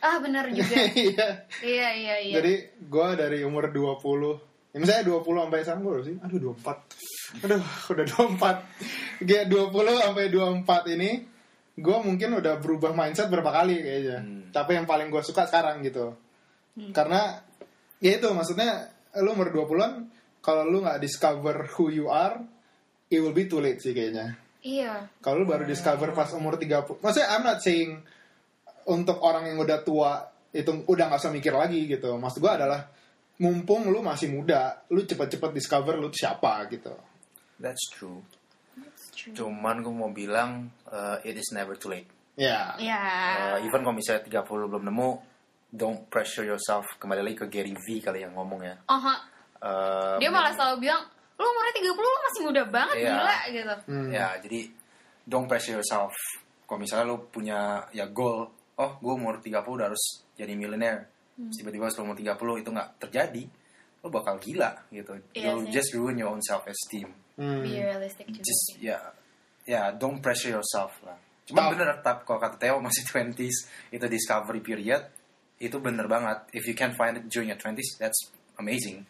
ah 0.00 0.16
benar 0.16 0.48
juga. 0.48 0.64
Iya. 0.96 1.28
iya 1.60 1.88
iya 1.92 2.14
iya. 2.20 2.34
Jadi 2.36 2.52
gue 2.80 3.08
dari 3.16 3.38
umur 3.42 3.68
20 3.68 4.00
ya 4.70 4.78
misalnya 4.78 5.04
20 5.04 5.44
sampai 5.44 5.60
sekarang 5.60 5.82
gue 5.82 5.96
sih? 6.04 6.16
Aduh 6.20 6.38
24 6.56 7.44
Aduh 7.44 7.64
udah 7.90 8.04
24 8.06 9.28
Kayak 9.28 9.44
20 9.50 10.00
sampai 10.00 10.24
24 10.30 10.94
ini 10.94 11.10
Gue 11.76 11.96
mungkin 11.98 12.28
udah 12.34 12.54
berubah 12.56 12.92
mindset 12.92 13.28
berapa 13.28 13.48
kali 13.50 13.76
kayaknya. 13.76 14.18
Tapi 14.52 14.70
yang 14.74 14.84
paling 14.84 15.08
gue 15.08 15.20
suka 15.20 15.44
sekarang 15.44 15.80
gitu. 15.80 16.12
Karena 16.92 17.40
Ya 17.98 18.16
itu 18.16 18.28
maksudnya 18.30 18.88
Lu 19.20 19.32
umur 19.32 19.48
20an 19.50 20.06
Kalau 20.40 20.64
lu 20.64 20.80
gak 20.80 21.04
discover 21.04 21.68
who 21.76 21.92
you 21.92 22.08
are 22.08 22.40
It 23.10 23.18
will 23.20 23.34
be 23.34 23.44
too 23.50 23.58
late 23.60 23.82
sih 23.82 23.90
kayaknya 23.92 24.38
iya 24.60 25.08
kalau 25.24 25.42
lu 25.42 25.46
baru 25.48 25.64
discover 25.64 26.12
pas 26.12 26.30
umur 26.36 26.60
30 26.60 27.00
maksudnya 27.00 27.28
I'm 27.32 27.44
not 27.44 27.64
saying 27.64 27.96
untuk 28.86 29.18
orang 29.24 29.48
yang 29.48 29.58
udah 29.60 29.80
tua 29.82 30.20
itu 30.52 30.84
udah 30.84 31.04
nggak 31.08 31.20
usah 31.20 31.32
mikir 31.32 31.54
lagi 31.56 31.88
gitu 31.88 32.14
maksud 32.20 32.44
gua 32.44 32.60
adalah 32.60 32.86
mumpung 33.40 33.88
lu 33.88 34.04
masih 34.04 34.28
muda 34.28 34.84
lu 34.92 35.02
cepet-cepet 35.02 35.50
discover 35.56 35.96
lu 35.96 36.12
siapa 36.12 36.68
gitu 36.68 36.92
That's 37.60 37.92
true. 37.92 38.24
Cuman 39.36 39.84
gue 39.84 39.92
mau 39.92 40.08
bilang 40.08 40.72
uh, 40.88 41.20
it 41.20 41.36
is 41.36 41.52
never 41.52 41.76
too 41.76 41.92
late. 41.92 42.08
ya 42.40 42.72
iya 42.80 43.00
Uh, 43.36 43.68
even 43.68 43.84
kalau 43.84 43.92
misalnya 43.92 44.24
30 44.24 44.48
belum 44.48 44.84
nemu, 44.88 45.10
don't 45.68 46.08
pressure 46.08 46.48
yourself. 46.48 46.88
Kembali 46.96 47.20
lagi 47.20 47.36
ke 47.36 47.46
Gary 47.52 47.76
V 47.76 48.00
kali 48.00 48.24
yang 48.24 48.32
ngomong 48.32 48.64
ya. 48.64 48.80
Aha. 48.88 49.14
Uh, 49.60 50.16
dia 50.16 50.32
malah 50.32 50.52
selalu 50.56 50.88
bilang 50.88 51.04
lu 51.36 51.44
umurnya 51.44 51.72
30 51.80 51.96
lu 51.96 52.10
masih 52.24 52.40
muda 52.48 52.62
banget 52.68 52.96
Iya. 53.00 53.12
gila 53.12 53.38
gitu 53.48 53.74
Hmm. 53.88 54.08
Ya, 54.12 54.28
jadi 54.40 54.60
don't 55.24 55.48
pressure 55.48 55.76
yourself. 55.76 56.12
Kalau 56.64 56.78
misalnya 56.80 57.04
lu 57.08 57.16
punya 57.28 57.84
ya 57.92 58.08
goal, 58.08 58.48
oh 58.76 58.92
gue 59.00 59.12
umur 59.12 59.40
30 59.40 59.60
udah 59.64 59.86
harus 59.92 60.24
jadi 60.36 60.52
millionaire. 60.56 61.08
Hmm. 61.36 61.52
Tiba-tiba 61.52 61.88
setelah 61.88 62.12
umur 62.12 62.18
30 62.20 62.60
itu 62.64 62.70
nggak 62.72 62.90
terjadi, 63.00 63.42
lu 64.00 64.08
bakal 64.08 64.36
gila 64.40 64.70
gitu. 64.92 65.12
You'll 65.36 65.64
sih. 65.68 65.72
just 65.72 65.90
ruin 65.96 66.16
your 66.16 66.32
own 66.32 66.40
self 66.40 66.64
esteem. 66.68 67.12
Hmm. 67.40 67.64
be 67.64 67.80
realistic 67.80 68.28
juga 68.28 68.44
Just 68.44 68.76
ya 68.84 69.00
ya 69.64 69.96
don't 69.96 70.20
pressure 70.20 70.52
yourself 70.60 70.92
lah. 71.04 71.16
Cuma 71.48 71.72
bener 71.72 71.88
tap 72.04 72.28
kalau 72.28 72.36
kata 72.36 72.60
Theo 72.60 72.84
masih 72.84 73.00
20s 73.08 73.56
itu 73.88 74.04
discovery 74.12 74.60
period 74.60 75.08
itu 75.56 75.76
bener 75.80 76.04
banget. 76.04 76.52
If 76.52 76.68
you 76.68 76.76
can 76.76 76.92
find 76.92 77.16
it 77.16 77.24
during 77.32 77.48
your 77.48 77.56
20s 77.56 77.96
that's 77.96 78.28
amazing. 78.60 79.08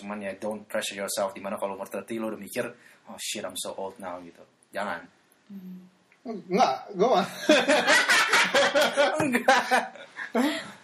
Cuman 0.00 0.24
ya 0.24 0.32
don't 0.40 0.64
pressure 0.64 0.96
yourself 0.96 1.36
di 1.36 1.44
mana 1.44 1.60
kalau 1.60 1.76
umur 1.76 1.92
30 1.92 2.16
lo 2.16 2.32
udah 2.32 2.40
mikir 2.40 2.64
oh 3.12 3.18
shit 3.20 3.44
I'm 3.44 3.54
so 3.60 3.76
old 3.76 4.00
now 4.00 4.16
gitu. 4.24 4.40
Jangan. 4.72 5.04
Enggak, 6.24 6.74
gue 6.96 7.08
mah. 7.08 7.26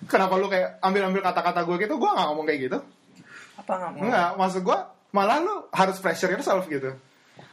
Kenapa 0.06 0.34
lu 0.36 0.52
kayak 0.52 0.82
ambil-ambil 0.84 1.22
kata-kata 1.24 1.60
gue 1.64 1.76
gitu? 1.86 1.94
Gue 1.96 2.10
nggak 2.12 2.26
ngomong 2.28 2.44
kayak 2.44 2.60
gitu. 2.68 2.78
Apa 3.56 3.72
nggak 3.78 3.90
mau? 3.96 4.00
Enggak, 4.04 4.28
maksud 4.36 4.60
gue 4.64 4.78
malah 5.16 5.38
lu 5.40 5.54
harus 5.72 5.96
pressure 6.02 6.32
yourself 6.34 6.68
gitu. 6.68 6.92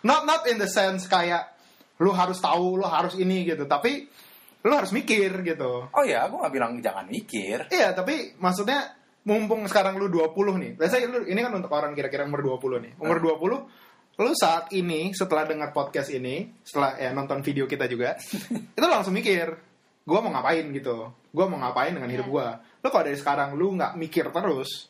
Not 0.03 0.27
not 0.27 0.43
in 0.51 0.59
the 0.59 0.67
sense 0.67 1.07
kayak 1.07 1.55
lu 2.03 2.11
harus 2.11 2.43
tahu, 2.43 2.81
lu 2.81 2.87
harus 2.87 3.15
ini 3.15 3.47
gitu. 3.47 3.63
Tapi 3.69 4.09
lu 4.63 4.73
harus 4.73 4.95
mikir 4.95 5.43
gitu. 5.43 5.91
Oh 5.91 6.03
ya, 6.07 6.25
aku 6.27 6.39
nggak 6.39 6.53
bilang 6.55 6.71
jangan 6.79 7.05
mikir. 7.07 7.67
Iya, 7.67 7.91
tapi 7.91 8.35
maksudnya 8.39 8.95
mumpung 9.23 9.63
sekarang 9.67 9.95
lu 9.95 10.11
20 10.11 10.35
nih. 10.59 10.71
Biasanya 10.75 11.07
lu 11.09 11.19
ini 11.27 11.39
kan 11.39 11.51
untuk 11.55 11.71
orang 11.71 11.95
kira-kira 11.95 12.27
umur 12.27 12.59
20 12.59 12.83
nih. 12.83 12.93
Umur 12.99 13.17
20 13.19 14.21
lu 14.21 14.31
saat 14.37 14.69
ini 14.77 15.09
setelah 15.09 15.49
dengar 15.49 15.73
podcast 15.73 16.13
ini, 16.13 16.45
setelah 16.61 17.01
ya 17.01 17.09
nonton 17.17 17.41
video 17.41 17.65
kita 17.65 17.89
juga, 17.89 18.13
itu 18.77 18.85
langsung 18.85 19.09
mikir, 19.09 19.57
gua 20.05 20.21
mau 20.21 20.29
ngapain 20.37 20.69
gitu. 20.69 21.09
Gua 21.33 21.49
mau 21.49 21.57
ngapain 21.57 21.97
dengan 21.97 22.09
hidup 22.13 22.29
gua. 22.29 22.61
Lu 22.61 22.93
kalau 22.93 23.09
dari 23.09 23.17
sekarang 23.17 23.57
lu 23.57 23.73
nggak 23.73 23.97
mikir 23.97 24.29
terus, 24.29 24.85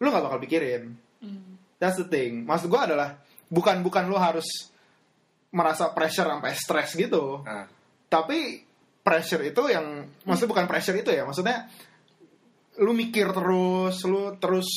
lu 0.00 0.08
nggak 0.08 0.24
bakal 0.24 0.40
pikirin. 0.40 0.96
Hmm. 1.20 1.60
That's 1.76 2.00
the 2.00 2.08
thing. 2.08 2.48
Maksud 2.48 2.72
gua 2.72 2.88
adalah 2.88 3.20
bukan 3.52 3.84
bukan 3.84 4.08
lu 4.08 4.16
harus 4.16 4.72
merasa 5.52 5.92
pressure 5.94 6.26
sampai 6.26 6.52
stres 6.52 6.90
gitu 6.98 7.40
Nah, 7.40 7.64
tapi 8.10 8.60
pressure 9.00 9.46
itu 9.46 9.62
yang 9.70 10.02
maksudnya 10.26 10.50
bukan 10.50 10.66
pressure 10.66 10.98
itu 10.98 11.14
ya 11.14 11.22
maksudnya 11.22 11.70
lu 12.80 12.92
mikir 12.92 13.32
terus 13.32 13.96
lu 14.04 14.36
terus 14.36 14.68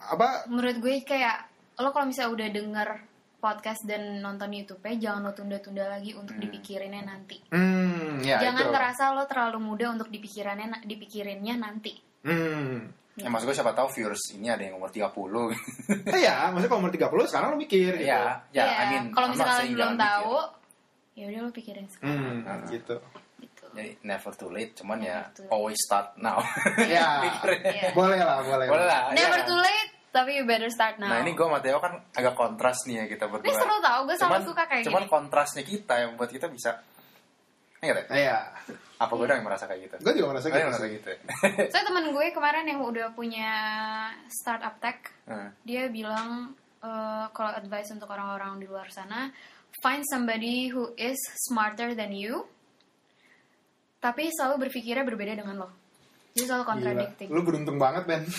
apa 0.00 0.48
menurut 0.48 0.76
gue 0.80 1.04
kayak 1.04 1.48
lo 1.80 1.92
kalau 1.92 2.06
misalnya 2.08 2.32
udah 2.36 2.48
denger 2.52 2.88
podcast 3.40 3.88
dan 3.88 4.20
nonton 4.20 4.52
YouTube 4.52 4.84
ya 4.84 5.08
jangan 5.08 5.28
lo 5.28 5.32
tunda-tunda 5.32 5.88
lagi 5.88 6.12
untuk 6.12 6.36
dipikirinnya 6.36 7.00
nanti. 7.00 7.40
hmm 7.48 8.20
ya 8.20 8.36
jangan 8.36 8.68
itu 8.68 8.72
ngerasa 8.76 9.02
lo 9.16 9.24
terlalu 9.24 9.58
muda 9.64 9.88
untuk 9.96 10.12
dipikirannya 10.12 10.84
dipikirinnya 10.84 11.56
nanti. 11.56 11.96
hmm 12.28 13.00
ya, 13.16 13.28
maksud 13.32 13.48
gue 13.48 13.56
siapa 13.56 13.72
tahu 13.72 13.88
viewers 13.96 14.36
ini 14.36 14.52
ada 14.52 14.60
yang 14.68 14.76
umur 14.76 14.92
30. 14.92 15.08
eh, 16.12 16.20
ya 16.20 16.52
maksudnya 16.52 16.68
kalau 16.68 16.80
umur 16.84 16.92
30 16.92 17.30
sekarang 17.32 17.48
lu 17.56 17.58
mikir 17.60 17.92
gitu 17.96 18.12
ya, 18.12 18.44
ya, 18.52 18.64
Iya, 18.64 18.64
I 18.76 18.84
mean, 18.92 19.04
kalau 19.16 19.26
misalnya 19.32 19.56
saying 19.64 19.72
belum 19.76 19.94
tahu, 19.96 20.36
ya 21.16 21.24
udah 21.32 21.40
lo 21.40 21.50
pikirin 21.52 21.86
sekarang. 21.88 22.44
hmm 22.44 22.60
gitu 22.68 22.70
Gitu. 22.76 22.96
Jadi 23.80 23.90
never 24.02 24.32
too 24.34 24.48
late, 24.48 24.72
cuman 24.74 24.98
ya 25.00 25.24
Never 25.24 25.40
late. 25.40 25.50
always 25.50 25.80
start 25.80 26.12
now. 26.16 26.36
ya 26.86 27.06
Pikirinnya. 27.24 27.72
Iya. 27.72 27.88
boleh 27.92 28.20
lah 28.20 28.38
boleh, 28.40 28.66
Boleh 28.68 28.84
lah. 28.84 29.02
Never 29.10 29.40
ya. 29.40 29.46
too 29.46 29.56
late, 29.56 29.90
tapi 30.10 30.30
you 30.36 30.44
better 30.44 30.68
start 30.68 30.96
now. 30.96 31.08
Nah 31.08 31.18
ini 31.20 31.32
gue 31.32 31.42
sama 31.42 31.58
Theo 31.58 31.78
kan 31.78 31.96
agak 32.12 32.34
kontras 32.34 32.84
nih 32.84 32.96
ya 32.96 33.04
kita 33.08 33.24
berdua. 33.26 33.48
Ini 33.48 33.56
seru 33.56 33.76
tau, 33.78 34.00
gue 34.04 34.14
selalu 34.14 34.28
Cuman- 34.36 34.44
suka 34.44 34.62
kayak 34.66 34.84
Cuman 34.84 35.02
gini. 35.02 35.10
kontrasnya 35.10 35.62
kita 35.62 35.94
yang 35.96 36.10
buat 36.14 36.28
kita 36.28 36.46
bisa. 36.46 36.76
Ingat 37.80 37.96
ya? 37.96 38.04
iya 38.12 38.38
Apa 39.00 39.16
gue 39.16 39.24
doang 39.24 39.40
yang 39.40 39.48
merasa 39.48 39.64
kayak 39.64 39.88
gitu? 39.88 39.94
gue 40.04 40.12
juga 40.12 40.36
merasa 40.36 40.46
Oh, 40.46 40.52
gitu 40.52 40.68
merasa 40.68 40.86
gitu. 40.86 41.08
ya? 41.08 41.18
Saya 41.72 41.82
teman 41.88 42.04
gue 42.12 42.26
kemarin 42.28 42.68
yang 42.68 42.84
udah 42.84 43.08
punya 43.16 43.48
startup 44.28 44.76
tech, 44.78 45.08
Nah, 45.24 45.48
dia 45.64 45.88
bilang 45.88 46.52
eh, 46.80 47.24
kalau 47.32 47.56
advice 47.56 47.88
untuk 47.88 48.08
orang-orang 48.08 48.60
di 48.60 48.68
luar 48.68 48.92
sana, 48.92 49.32
find 49.80 50.04
somebody 50.04 50.68
who 50.68 50.92
is 50.96 51.16
smarter 51.48 51.96
than 51.96 52.12
you, 52.12 52.44
tapi 54.00 54.32
selalu 54.32 54.66
berpikirnya 54.66 55.04
berbeda 55.04 55.36
dengan 55.36 55.56
lo. 55.60 55.68
Jadi 56.32 56.46
selalu 56.46 56.62
Gila. 56.62 56.72
contradicting. 56.72 57.28
lu 57.28 57.42
beruntung 57.42 57.76
banget 57.76 58.02
Ben 58.06 58.22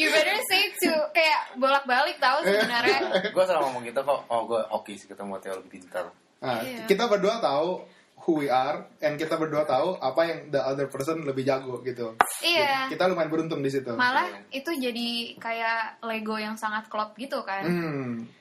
You 0.00 0.08
better 0.08 0.38
say 0.48 0.62
to 0.80 0.92
kayak 1.12 1.58
bolak-balik 1.60 2.16
tahu 2.16 2.40
sebenarnya. 2.42 2.98
gue 3.34 3.44
selalu 3.44 3.62
ngomong 3.68 3.82
gitu 3.84 4.00
kok. 4.00 4.20
Oh 4.26 4.48
gue 4.48 4.60
oke 4.72 4.92
sih 4.94 5.04
ketemu 5.04 5.36
Theo 5.38 5.54
lebih 5.60 5.70
pintar. 5.76 6.08
nah, 6.40 6.64
Iya. 6.64 6.88
kita 6.88 7.04
berdua 7.04 7.36
tahu 7.36 7.84
who 8.24 8.40
we 8.40 8.48
are 8.48 8.88
and 9.00 9.16
kita 9.16 9.36
berdua 9.36 9.64
tahu 9.64 9.96
apa 9.98 10.20
yang 10.24 10.38
the 10.48 10.60
other 10.60 10.88
person 10.88 11.20
lebih 11.24 11.40
jago 11.40 11.80
gitu 11.80 12.16
iya. 12.40 12.84
kita 12.88 13.08
lumayan 13.08 13.28
beruntung 13.28 13.60
di 13.60 13.68
situ 13.68 13.92
Malah 13.92 14.28
itu 14.48 14.68
jadi 14.72 15.36
kayak 15.36 16.04
Lego 16.04 16.36
yang 16.36 16.56
sangat 16.56 16.88
klop 16.88 17.12
gitu 17.16 17.40
kan. 17.44 17.64
hmm 17.64 18.39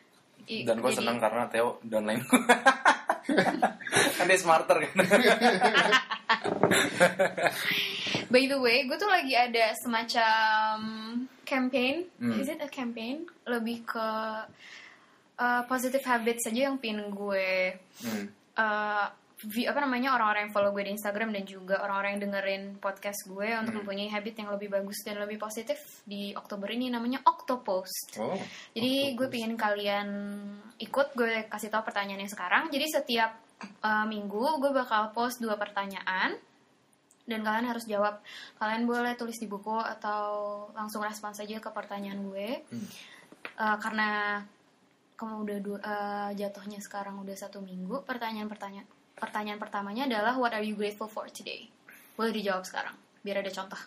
I- 0.49 0.65
Dan 0.65 0.81
gue 0.81 0.89
jadi- 0.89 0.97
seneng 0.99 1.17
karena 1.17 1.45
Theo 1.47 1.77
downline 1.81 2.25
kan 4.17 4.25
dia 4.25 4.35
smarter 4.35 4.77
kan. 4.81 4.95
By 8.29 8.45
the 8.45 8.57
way, 8.57 8.85
gue 8.85 8.93
tuh 8.95 9.09
lagi 9.09 9.33
ada 9.33 9.73
semacam 9.75 10.75
campaign. 11.43 12.05
Hmm. 12.17 12.37
Is 12.37 12.47
it 12.47 12.59
a 12.59 12.69
campaign? 12.69 13.25
Lebih 13.43 13.85
ke 13.85 14.07
uh, 15.35 15.61
positive 15.65 16.01
habits 16.03 16.45
saja 16.45 16.69
yang 16.69 16.77
pin 16.77 17.01
gue 17.09 17.73
Hmm. 17.99 18.25
uh, 18.55 19.05
vi- 19.39 19.63
apa 19.63 19.79
namanya 19.79 20.11
orang-orang 20.19 20.47
yang 20.49 20.53
follow 20.53 20.75
gue 20.75 20.83
di 20.83 20.91
Instagram 20.91 21.31
dan 21.31 21.47
juga 21.47 21.79
orang-orang 21.79 22.19
yang 22.19 22.23
dengerin 22.27 22.63
podcast 22.75 23.23
gue 23.23 23.47
untuk 23.55 23.71
Hmm. 23.71 23.87
mempunyai 23.87 24.11
habit 24.11 24.35
yang 24.35 24.49
lebih 24.51 24.67
bagus 24.67 24.99
dan 25.07 25.15
lebih 25.15 25.39
positif 25.39 25.79
di 26.03 26.35
Oktober 26.35 26.67
ini 26.67 26.91
namanya 26.91 27.23
Octopost. 27.23 28.19
Oh. 28.19 28.35
Jadi 28.75 29.15
gue 29.15 29.27
pingin 29.31 29.55
kalian 29.55 30.07
ikut, 30.75 31.15
gue 31.15 31.47
kasih 31.47 31.71
tahu 31.71 31.87
pertanyaannya 31.87 32.27
sekarang. 32.27 32.67
Jadi 32.67 32.85
setiap 32.91 33.31
uh, 33.79 34.03
minggu 34.03 34.59
gue 34.59 34.71
bakal 34.75 35.15
post 35.15 35.39
dua 35.39 35.55
pertanyaan 35.55 36.35
dan 37.23 37.39
kalian 37.39 37.67
harus 37.71 37.87
jawab. 37.87 38.19
Kalian 38.59 38.83
boleh 38.83 39.15
tulis 39.15 39.39
di 39.39 39.47
buku 39.47 39.79
atau 39.79 40.23
langsung 40.75 40.99
respon 40.99 41.31
saja 41.31 41.63
ke 41.63 41.69
pertanyaan 41.71 42.19
gue. 42.27 42.59
Uh, 43.55 43.77
karena 43.79 44.43
kamu 45.15 45.35
udah 45.47 45.57
du- 45.63 45.79
uh, 45.79 46.31
jatuhnya 46.35 46.83
sekarang 46.83 47.15
udah 47.23 47.35
satu 47.39 47.63
minggu. 47.63 48.03
Pertanyaan 48.03 48.51
pertanyaan 48.51 48.87
pertanyaan 49.19 49.59
pertamanya 49.59 50.07
adalah 50.07 50.39
What 50.39 50.55
are 50.55 50.65
you 50.65 50.79
grateful 50.79 51.11
for 51.11 51.27
today? 51.29 51.67
Boleh 52.15 52.31
dijawab 52.31 52.63
sekarang, 52.63 52.95
biar 53.21 53.43
ada 53.43 53.51
contoh. 53.51 53.79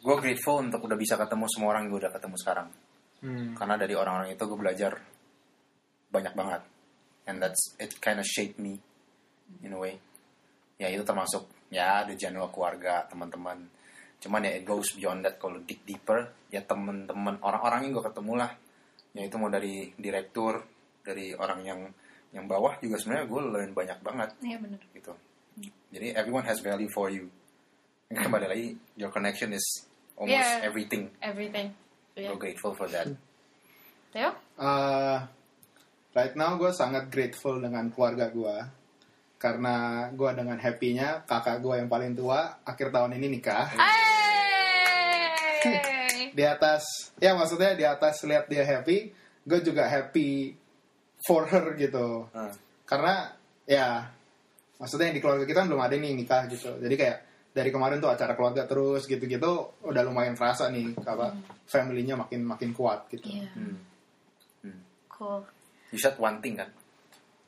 Gue 0.00 0.16
grateful 0.18 0.64
untuk 0.64 0.84
udah 0.88 0.96
bisa 0.96 1.20
ketemu 1.20 1.44
semua 1.52 1.76
orang 1.76 1.86
yang 1.86 1.90
gue 1.94 2.00
udah 2.08 2.12
ketemu 2.16 2.36
sekarang. 2.40 2.68
Hmm. 3.20 3.52
Karena 3.52 3.74
dari 3.76 3.94
orang-orang 3.94 4.32
itu 4.32 4.42
gue 4.48 4.58
belajar 4.58 4.92
banyak 6.08 6.34
banget. 6.34 6.62
And 7.28 7.36
that's 7.44 7.76
it 7.76 8.00
kind 8.00 8.16
of 8.16 8.24
shaped 8.24 8.56
me 8.56 8.80
in 9.60 9.76
a 9.76 9.78
way. 9.78 10.00
Ya 10.80 10.88
itu 10.88 11.04
termasuk 11.04 11.44
ya 11.68 12.02
ada 12.02 12.16
janua 12.16 12.48
keluarga, 12.48 13.04
teman-teman. 13.06 13.78
cuman 14.18 14.50
ya 14.50 14.52
it 14.58 14.66
goes 14.66 14.98
beyond 14.98 15.22
that 15.22 15.38
kalau 15.38 15.62
dig 15.62 15.78
deeper 15.86 16.50
ya 16.50 16.58
temen-temen 16.66 17.38
orang-orang 17.38 17.86
yang 17.86 17.92
gue 17.94 18.04
ketemu 18.10 18.32
lah 18.34 18.50
ya 19.14 19.22
itu 19.22 19.36
mau 19.38 19.46
dari 19.46 19.94
direktur 19.94 20.58
dari 21.06 21.30
orang 21.38 21.60
yang 21.62 21.80
yang 22.38 22.46
bawah 22.46 22.78
juga 22.78 22.94
sebenarnya 22.96 23.26
gue 23.26 23.42
learn 23.50 23.70
banyak 23.74 23.98
banget 23.98 24.30
Iya 24.38 24.56
bener. 24.62 24.78
gitu 24.94 25.12
jadi 25.90 26.14
everyone 26.14 26.46
has 26.46 26.62
value 26.62 26.86
for 26.88 27.10
you 27.10 27.26
kembali 28.08 28.46
lagi 28.46 28.66
your 28.94 29.10
connection 29.10 29.50
is 29.50 29.66
almost 30.14 30.38
Yeah. 30.38 30.62
everything 30.62 31.10
Everything. 31.18 31.74
Iya. 32.14 32.30
we're 32.30 32.38
grateful 32.40 32.72
for 32.72 32.86
that 32.88 33.10
Theo? 34.08 34.32
Eh, 34.56 35.18
right 36.12 36.34
now 36.34 36.56
gue 36.56 36.70
sangat 36.70 37.10
grateful 37.10 37.58
dengan 37.58 37.90
keluarga 37.90 38.30
gue 38.30 38.56
karena 39.36 39.74
gue 40.10 40.30
dengan 40.32 40.56
happy-nya 40.56 41.22
kakak 41.22 41.60
gue 41.60 41.74
yang 41.76 41.86
paling 41.86 42.10
tua 42.12 42.58
akhir 42.62 42.90
tahun 42.90 43.14
ini 43.14 43.26
nikah 43.34 43.70
Hey! 45.58 46.30
di 46.32 46.42
atas 46.42 46.82
ya 47.18 47.34
maksudnya 47.34 47.74
di 47.74 47.82
atas 47.82 48.22
lihat 48.22 48.46
dia 48.46 48.62
happy 48.62 49.10
gue 49.42 49.58
juga 49.60 49.86
happy 49.86 50.54
for 51.20 51.46
her 51.46 51.74
gitu 51.74 52.26
Hmm. 52.30 52.52
karena 52.84 53.34
ya 53.64 54.06
maksudnya 54.76 55.10
di 55.10 55.18
keluarga 55.18 55.44
kita 55.44 55.66
belum 55.66 55.80
ada 55.80 55.94
nih 55.94 56.14
nikah 56.14 56.46
gitu 56.46 56.78
jadi 56.78 56.94
kayak 56.94 57.16
dari 57.48 57.70
kemarin 57.70 57.98
tuh 57.98 58.08
acara 58.08 58.32
keluarga 58.32 58.62
terus 58.64 59.04
gitu-gitu 59.04 59.50
udah 59.82 60.02
lumayan 60.02 60.32
kerasa 60.32 60.70
nih 60.70 60.94
apa 61.00 61.34
family-nya 61.66 62.14
makin 62.14 62.46
makin 62.46 62.70
kuat 62.70 63.10
gitu 63.10 63.26
Iya, 63.26 63.50
Hmm. 64.62 64.78
cool. 65.08 65.42
you 65.90 65.98
said 65.98 66.14
one 66.16 66.38
thing 66.38 66.54
kan 66.54 66.70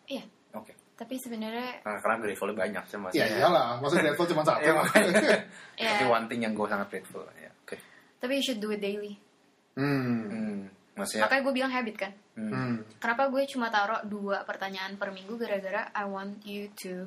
Iya, 0.06 0.26
oke 0.52 0.74
tapi 0.96 1.16
sebenarnya 1.16 1.80
karena, 1.80 1.96
karena 2.02 2.16
gratefulnya 2.20 2.56
banyak 2.58 2.82
sih 2.84 2.92
ya 2.92 3.00
maksudnya 3.00 3.26
iyalah 3.38 3.68
maksudnya 3.78 4.04
grateful 4.04 4.28
cuma 4.28 4.42
satu 4.42 4.60
Iya, 4.60 4.72
makanya. 4.74 5.12
Iya. 5.80 5.90
tapi 5.94 6.04
one 6.06 6.26
thing 6.26 6.40
yang 6.42 6.52
gue 6.52 6.66
sangat 6.66 6.86
grateful 6.90 7.22
ya 7.38 7.50
oke 7.62 7.76
tapi 8.18 8.32
you 8.36 8.44
should 8.44 8.60
do 8.60 8.68
it 8.68 8.82
daily. 8.82 9.14
hmm. 9.78 10.12
Hmm, 10.26 10.58
maksudnya 10.92 11.24
Makanya 11.24 11.40
gue 11.40 11.54
bilang 11.54 11.72
habit 11.72 11.96
kan. 11.96 12.12
Hmm, 12.40 12.50
Hmm. 12.50 12.74
Kenapa 12.96 13.28
gue 13.28 13.42
cuma 13.46 13.68
taruh 13.68 14.00
dua 14.02 14.42
pertanyaan 14.42 14.96
per 14.96 15.10
minggu 15.10 15.36
gara-gara 15.36 15.92
I 15.92 16.04
want 16.04 16.40
you 16.42 16.72
to 16.80 17.04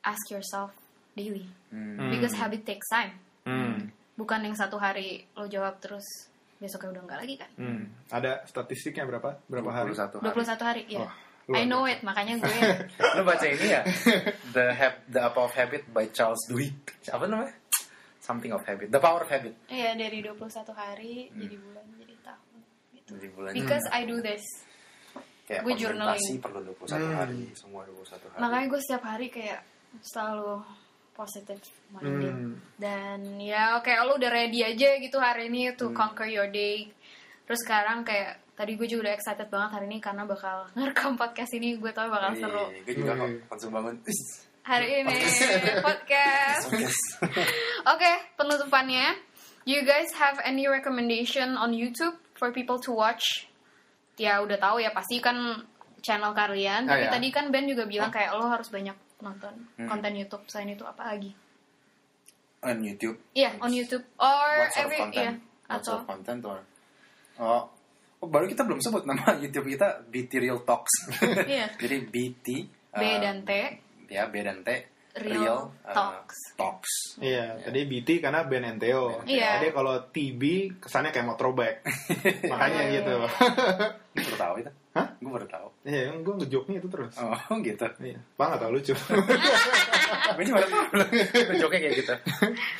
ask 0.00 0.22
yourself 0.30 0.70
daily. 1.12 1.48
hmm, 1.70 2.12
Because 2.12 2.32
habit 2.32 2.62
takes 2.62 2.86
time. 2.86 3.18
Hmm. 3.42 3.90
Bukan 4.14 4.40
yang 4.40 4.54
satu 4.54 4.78
hari 4.78 5.26
lo 5.34 5.44
jawab 5.44 5.76
terus 5.76 6.04
besoknya 6.56 6.96
udah 6.96 7.02
enggak 7.04 7.20
lagi 7.20 7.34
kan. 7.36 7.50
Hmm. 7.58 7.82
Ada 8.08 8.46
statistiknya 8.46 9.04
berapa? 9.04 9.36
Berapa 9.44 9.70
hari? 9.72 9.92
21 9.92 10.22
hari. 10.22 10.24
21 10.24 10.62
hari, 10.64 10.82
ya. 10.88 10.98
Wah, 11.04 11.12
luar 11.46 11.56
I 11.58 11.62
know 11.64 11.82
it, 11.84 12.00
makanya 12.00 12.34
gue 12.42 12.58
Lu 13.12 13.22
baca 13.22 13.44
ini 13.44 13.66
ya? 13.68 13.82
The 14.50 14.64
Hab 14.72 14.94
The 15.06 15.20
Power 15.30 15.46
of 15.46 15.54
Habit 15.54 15.90
by 15.90 16.08
Charles 16.10 16.40
Duhigg. 16.48 16.80
Apa 17.06 17.28
namanya? 17.28 17.54
Something 18.18 18.50
of 18.50 18.64
Habit. 18.64 18.88
The 18.90 18.98
Power 18.98 19.22
of 19.22 19.30
Habit. 19.30 19.54
Iya 19.68 19.94
dari 19.94 20.18
21 20.18 20.42
hari 20.72 21.28
jadi 21.30 21.54
bulan 21.56 21.86
jadi 21.94 22.14
tahun 22.24 22.58
bulan 23.08 23.52
Because 23.54 23.86
I 23.88 24.02
do 24.02 24.18
this. 24.18 24.42
kayak 25.46 25.62
gue 25.62 25.74
journaling. 25.78 26.42
perlu 26.42 26.74
21 26.74 27.06
hari, 27.14 27.40
semua 27.54 27.86
21 27.86 28.18
hari. 28.18 28.40
Makanya 28.42 28.66
gue 28.66 28.80
setiap 28.82 29.04
hari 29.06 29.26
kayak 29.30 29.62
selalu 30.02 30.58
positive 31.14 31.62
minded. 31.94 32.34
Hmm. 32.34 32.54
Dan 32.74 33.18
ya 33.38 33.78
oke 33.78 33.88
lo 34.02 34.18
udah 34.18 34.26
ready 34.28 34.60
aja 34.60 34.98
gitu 34.98 35.16
hari 35.16 35.46
ini 35.46 35.70
to 35.72 35.86
Hmm. 35.88 35.94
conquer 35.94 36.26
your 36.26 36.50
day. 36.50 36.90
Terus 37.46 37.62
sekarang 37.62 38.02
kayak 38.02 38.42
tadi 38.58 38.74
gue 38.74 38.84
juga 38.84 39.06
udah 39.06 39.14
excited 39.14 39.46
banget 39.46 39.70
hari 39.70 39.86
ini 39.86 39.98
karena 40.02 40.26
bakal 40.26 40.66
ngerekam 40.74 41.14
podcast 41.14 41.54
ini 41.54 41.78
gue 41.78 41.94
tau 41.94 42.10
bakal 42.10 42.34
seru. 42.34 42.66
Gue 42.82 42.94
juga 42.98 43.14
kok 43.14 43.28
Iya. 43.30 43.38
langsung 43.46 43.70
bangun. 43.70 43.94
Hari 44.66 44.88
ini 44.98 45.16
podcast. 45.78 46.74
Oke, 47.94 48.12
penutupannya. 48.34 49.14
You 49.62 49.86
guys 49.86 50.10
have 50.12 50.42
any 50.42 50.66
recommendation 50.66 51.54
on 51.54 51.70
YouTube 51.70 52.18
for 52.36 52.52
people 52.52 52.78
to 52.78 52.92
watch? 52.92 53.48
Ya 54.16 54.40
udah 54.40 54.56
tahu 54.56 54.80
ya 54.80 54.92
pasti 54.92 55.20
kan 55.20 55.36
channel 56.00 56.32
kalian. 56.32 56.86
Ah, 56.86 56.96
Tapi 56.96 57.04
ya. 57.04 57.10
tadi 57.12 57.28
kan 57.28 57.44
Ben 57.50 57.66
juga 57.66 57.84
bilang 57.84 58.08
kayak 58.08 58.32
lo 58.32 58.46
harus 58.46 58.68
banyak 58.68 58.94
nonton 59.18 59.54
Hmm. 59.76 59.88
konten 59.88 60.12
YouTube. 60.14 60.44
Selain 60.46 60.70
itu 60.70 60.84
apa 60.84 61.02
lagi? 61.06 61.32
On 62.62 62.78
YouTube. 62.80 63.16
Iya, 63.32 63.60
on 63.60 63.70
YouTube 63.70 64.04
or 64.16 64.48
What 64.64 64.72
sort 64.72 64.88
of 64.88 64.92
every 64.92 65.00
iya 65.12 65.32
What 65.66 65.80
atau 65.82 65.96
content 66.04 66.42
or 66.42 66.58
Oh, 67.36 67.68
oh, 68.16 68.28
baru 68.28 68.48
kita 68.48 68.64
belum 68.64 68.80
sebut 68.80 69.04
nama 69.04 69.36
YouTube 69.44 69.68
kita 69.68 70.00
BT 70.08 70.40
Real 70.40 70.64
Talks. 70.64 71.12
Iya. 71.20 71.68
Jadi 71.82 71.96
BT 72.08 72.46
B 72.96 73.02
uh, 73.04 73.16
dan 73.20 73.44
T. 73.44 73.50
ya 74.08 74.24
B 74.32 74.40
dan 74.40 74.64
T 74.64 74.95
Real 75.16 75.72
uh, 75.82 75.94
Talks. 75.94 76.36
Talks. 76.56 76.92
Iya, 77.16 77.56
tadi 77.64 77.88
BT 77.88 78.20
karena 78.20 78.44
Ben 78.44 78.64
NTO. 78.76 79.24
Iya. 79.24 79.56
Jadi 79.56 79.72
kalau 79.72 79.94
TB 80.12 80.42
kesannya 80.76 81.08
kayak 81.08 81.24
mau 81.24 81.36
throwback. 81.36 81.80
Makanya 82.52 82.82
Iya. 82.84 82.94
gitu. 83.00 83.14
Gue 84.12 84.22
baru 84.28 84.36
tahu 84.36 84.54
itu. 84.60 84.70
Hah? 84.92 85.06
Gue 85.16 85.30
baru 85.32 85.46
tahu. 85.48 85.68
Iya, 85.84 86.00
gue 86.20 86.34
ngejoknya 86.36 86.76
itu 86.78 86.88
terus. 86.88 87.14
Oh 87.16 87.56
gitu. 87.60 87.86
Iya, 88.00 88.18
banget 88.36 88.58
tau 88.60 88.70
lucu. 88.70 88.94
Gue 90.36 90.44
juga 90.44 90.56
baru 90.58 90.68
tahu. 90.68 90.84
Joknya 91.56 91.78
kayak 91.80 91.94
gitu. 91.96 92.14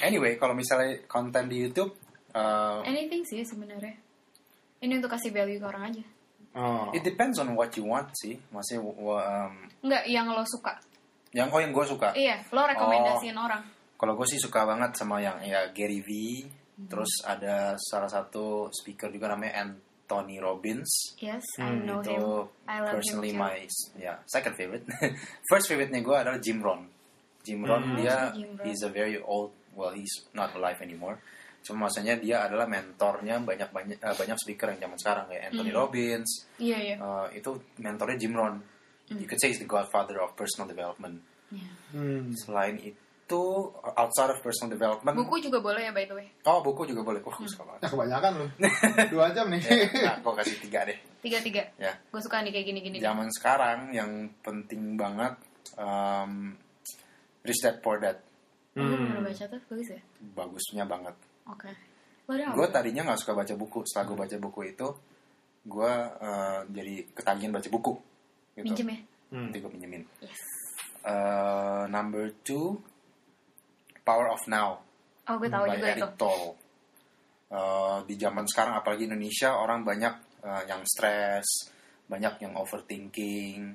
Anyway, 0.02 0.36
kalau 0.36 0.52
misalnya 0.52 1.00
konten 1.06 1.48
di 1.48 1.64
YouTube, 1.64 1.96
uh, 2.32 2.84
Anything 2.84 3.24
sih 3.24 3.42
sebenarnya. 3.42 3.96
Ini 4.76 5.00
untuk 5.00 5.08
kasih 5.08 5.32
value 5.32 5.56
ke 5.56 5.66
orang 5.66 5.88
aja. 5.88 6.04
oh. 6.56 6.88
it 6.92 7.00
depends 7.00 7.36
on 7.36 7.52
what 7.52 7.72
you 7.76 7.84
want 7.84 8.08
sih. 8.16 8.36
Maksudnya, 8.52 8.80
wa- 8.80 9.24
um, 9.48 9.54
Enggak 9.84 10.04
yang 10.08 10.28
lo 10.28 10.44
suka. 10.44 10.76
Yang 11.32 11.48
oh 11.48 11.58
yang 11.58 11.70
gue 11.70 11.84
suka. 11.84 12.12
Iya, 12.12 12.38
lo 12.50 12.62
rekomendasiin 12.62 13.34
Oh. 13.34 13.44
orang. 13.44 13.62
Kalau 13.96 14.12
gue 14.12 14.26
sih 14.26 14.36
suka 14.36 14.62
banget 14.62 14.92
sama 14.94 15.18
yang 15.18 15.40
ya 15.40 15.72
Gary 15.72 16.00
V. 16.00 16.10
Hmm. 16.76 16.86
Terus 16.86 17.08
ada 17.24 17.72
salah 17.80 18.06
satu 18.06 18.68
speaker 18.68 19.08
juga 19.08 19.32
namanya 19.32 19.64
Anthony 19.64 20.36
Robbins. 20.36 21.16
Yes, 21.16 21.40
I 21.56 21.72
Hmm, 21.72 21.88
know 21.88 21.98
him. 22.00 22.20
itu 22.20 22.28
I 22.68 22.76
love 22.78 22.92
personally 22.92 23.32
him 23.32 23.40
too. 23.40 23.48
my 23.48 23.56
ya 23.96 24.14
second 24.28 24.54
favorite. 24.54 24.84
First 25.50 25.66
favorite-nya 25.66 26.04
gue 26.04 26.12
adalah 26.14 26.36
Jim 26.36 26.60
Rohn. 26.60 26.84
Jim 27.40 27.64
Rohn 27.64 27.80
Hmm. 27.82 27.96
dia 27.96 28.28
Jim 28.30 28.52
Rohn. 28.52 28.66
he's 28.68 28.82
a 28.82 28.92
very 28.92 29.16
old 29.18 29.56
well 29.72 29.90
he's 29.90 30.12
not 30.32 30.52
alive 30.52 30.76
anymore. 30.80 31.16
Cuma 31.64 31.88
maksudnya 31.88 32.14
dia 32.14 32.44
adalah 32.44 32.68
mentornya 32.68 33.40
banyak 33.40 33.72
banyak 33.72 33.98
banyak 33.98 34.36
speaker 34.36 34.70
yang 34.70 34.78
zaman 34.78 34.98
sekarang 35.00 35.24
kayak 35.26 35.42
Anthony 35.50 35.72
Hmm. 35.72 35.80
Robbins. 35.80 36.30
Iya, 36.60 36.78
iya. 36.78 36.96
Uh, 37.00 37.26
itu 37.32 37.50
mentornya 37.80 38.20
Jim 38.20 38.36
Rohn. 38.36 38.56
You 39.08 39.24
could 39.24 39.38
say 39.38 39.54
he's 39.54 39.58
the 39.58 39.66
godfather 39.66 40.18
of 40.18 40.34
personal 40.34 40.66
development. 40.66 41.22
Iya. 41.48 41.70
Hmm. 41.94 42.34
Selain 42.34 42.74
itu 42.76 43.42
outside 43.94 44.30
of 44.30 44.42
personal 44.42 44.70
development, 44.70 45.14
Buku 45.14 45.38
juga 45.40 45.58
boleh 45.58 45.82
ya 45.82 45.92
by 45.94 46.06
the 46.06 46.14
way. 46.14 46.26
oh 46.42 46.58
buku 46.58 46.86
juga 46.86 47.02
boleh. 47.02 47.22
Wah, 47.22 47.34
gue 47.34 47.46
suka 47.46 47.62
Ya, 47.62 47.68
banget. 47.70 47.90
kebanyakan 47.90 48.32
loh. 48.38 48.48
Dua 49.14 49.26
jam 49.30 49.46
nih. 49.50 49.60
Ya, 49.62 49.76
nah, 50.02 50.16
gue 50.18 50.32
kasih 50.36 50.56
tiga 50.58 50.80
deh. 50.86 50.98
Tiga 51.22 51.38
tiga. 51.38 51.62
Ya. 51.74 51.94
Gue 52.06 52.18
suka 52.18 52.42
nih 52.42 52.50
kayak 52.50 52.66
gini-gini. 52.66 52.96
zaman 52.98 53.26
sekarang 53.30 53.90
yang 53.90 54.10
penting 54.40 54.94
banget 54.94 55.34
um, 55.74 56.54
Rich 57.42 57.62
Dad 57.62 57.78
Poor 57.78 57.98
Dad 57.98 58.18
Oh, 58.76 58.84
Hmm. 58.84 59.08
pernah 59.08 59.24
baca 59.24 59.44
tuh 59.48 59.60
bagus 59.72 59.88
ya. 59.88 60.00
bagusnya 60.36 60.84
banget 60.84 61.16
Oke. 61.48 61.72
Waduh. 62.28 62.52
gue 62.52 62.66
tadinya 62.68 63.08
nggak 63.08 63.24
suka 63.24 63.32
baca 63.32 63.54
buku 63.56 63.80
setelah 63.88 64.04
gue 64.04 64.16
baca 64.20 64.36
buku 64.36 64.60
itu 64.68 64.88
gue 65.64 65.92
uh, 66.20 66.60
jadi 66.68 66.94
ketagihan 67.10 67.56
baca 67.56 67.68
buku 67.72 67.92
gitu. 68.56 68.64
Minjem 68.72 68.88
ya. 68.88 68.98
Hmm. 69.26 69.50
nanti 69.50 69.58
gue 69.58 69.70
pinjemin 69.70 70.02
Yes. 70.22 70.38
Uh, 71.02 71.84
number 71.86 72.30
two 72.42 72.78
Power 74.02 74.30
of 74.30 74.42
Now 74.46 74.80
Oh, 75.26 75.34
gue 75.38 75.50
tahu 75.50 75.66
juga 75.66 75.86
itu. 75.92 76.02
Eric 76.02 76.14
Tolle 76.16 76.50
Uh, 77.46 78.02
di 78.02 78.18
zaman 78.18 78.42
sekarang 78.42 78.74
apalagi 78.74 79.06
Indonesia 79.06 79.54
orang 79.54 79.86
banyak 79.86 80.42
uh, 80.42 80.66
yang 80.66 80.82
stres 80.82 81.46
banyak 82.10 82.42
yang 82.42 82.58
overthinking 82.58 83.70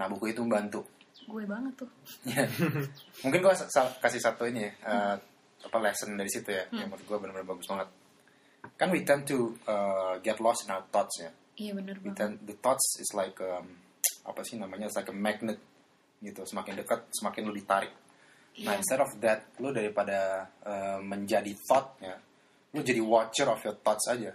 nah 0.00 0.08
buku 0.08 0.32
itu 0.32 0.40
membantu 0.40 0.80
Gue 1.28 1.44
banget 1.46 1.76
tuh. 1.78 1.90
Ya. 2.26 2.42
Mungkin 3.22 3.40
gue 3.44 3.54
kasih 4.02 4.18
satu 4.18 4.42
ini 4.48 4.66
ya, 4.66 4.72
uh, 4.82 5.14
apa 5.62 5.76
lesson 5.78 6.18
dari 6.18 6.26
situ 6.26 6.50
ya, 6.50 6.66
yang 6.74 6.90
menurut 6.90 7.06
gue 7.06 7.14
benar-benar 7.14 7.46
bagus 7.46 7.68
banget. 7.70 7.88
Kan 8.74 8.90
we 8.90 9.06
tend 9.06 9.22
to 9.22 9.54
uh, 9.70 10.18
get 10.18 10.42
lost 10.42 10.66
in 10.66 10.74
our 10.74 10.82
thoughts 10.90 11.22
ya. 11.22 11.30
Iya 11.54 11.78
bener 11.78 11.94
We 12.02 12.10
banget. 12.10 12.18
tend, 12.18 12.34
the 12.42 12.56
thoughts 12.58 12.98
is 12.98 13.12
like 13.14 13.38
um, 13.38 13.70
apa 14.22 14.40
sih 14.42 14.56
namanya, 14.56 14.86
it's 14.86 14.96
like 14.96 15.10
a 15.10 15.14
magnet 15.16 15.58
gitu. 16.18 16.42
Semakin 16.46 16.78
dekat, 16.78 17.10
semakin 17.10 17.42
lu 17.48 17.54
ditarik. 17.54 17.92
Nah 18.62 18.76
Iya. 18.76 18.84
instead 18.84 19.00
of 19.00 19.10
that, 19.24 19.48
lu 19.58 19.72
daripada 19.72 20.44
uh, 20.62 21.00
menjadi 21.00 21.56
thought 21.64 21.96
ya, 21.98 22.14
lu 22.76 22.80
jadi 22.80 23.00
watcher 23.00 23.48
of 23.48 23.58
your 23.64 23.76
thoughts 23.80 24.04
aja. 24.12 24.30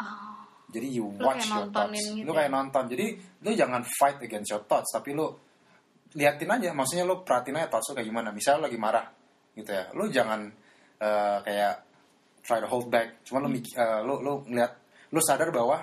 Oh. 0.00 0.42
Jadi 0.70 0.86
you 0.98 1.06
watch 1.18 1.46
your 1.46 1.66
thoughts. 1.70 1.98
gitu 1.98 2.22
lu 2.26 2.30
ya? 2.34 2.46
kayak 2.46 2.50
nonton. 2.50 2.84
Jadi 2.90 3.06
lu 3.42 3.50
jangan 3.54 3.82
fight 3.86 4.18
against 4.22 4.50
your 4.50 4.62
thoughts, 4.66 4.90
tapi 4.90 5.14
lu 5.14 5.26
liatin 6.14 6.50
aja. 6.50 6.70
Maksudnya 6.74 7.06
lu 7.06 7.22
perhatiin 7.22 7.58
aja 7.58 7.68
thoughts 7.70 7.90
lu 7.90 7.94
kayak 7.98 8.08
gimana. 8.10 8.28
Misalnya 8.34 8.58
lu 8.58 8.66
lagi 8.70 8.78
marah, 8.78 9.06
gitu 9.54 9.70
ya. 9.70 9.84
Lu 9.94 10.04
jangan 10.10 10.40
eh, 11.00 11.38
kayak 11.46 11.74
try 12.42 12.58
to 12.58 12.68
hold 12.68 12.90
back. 12.90 13.22
Cuma 13.26 13.38
lu 13.40 13.48
mik- 13.48 13.74
eh, 13.74 14.00
lu 14.02 14.18
lu 14.18 14.42
ngeliat, 14.46 14.72
lu 15.14 15.20
sadar 15.22 15.50
bahwa 15.50 15.82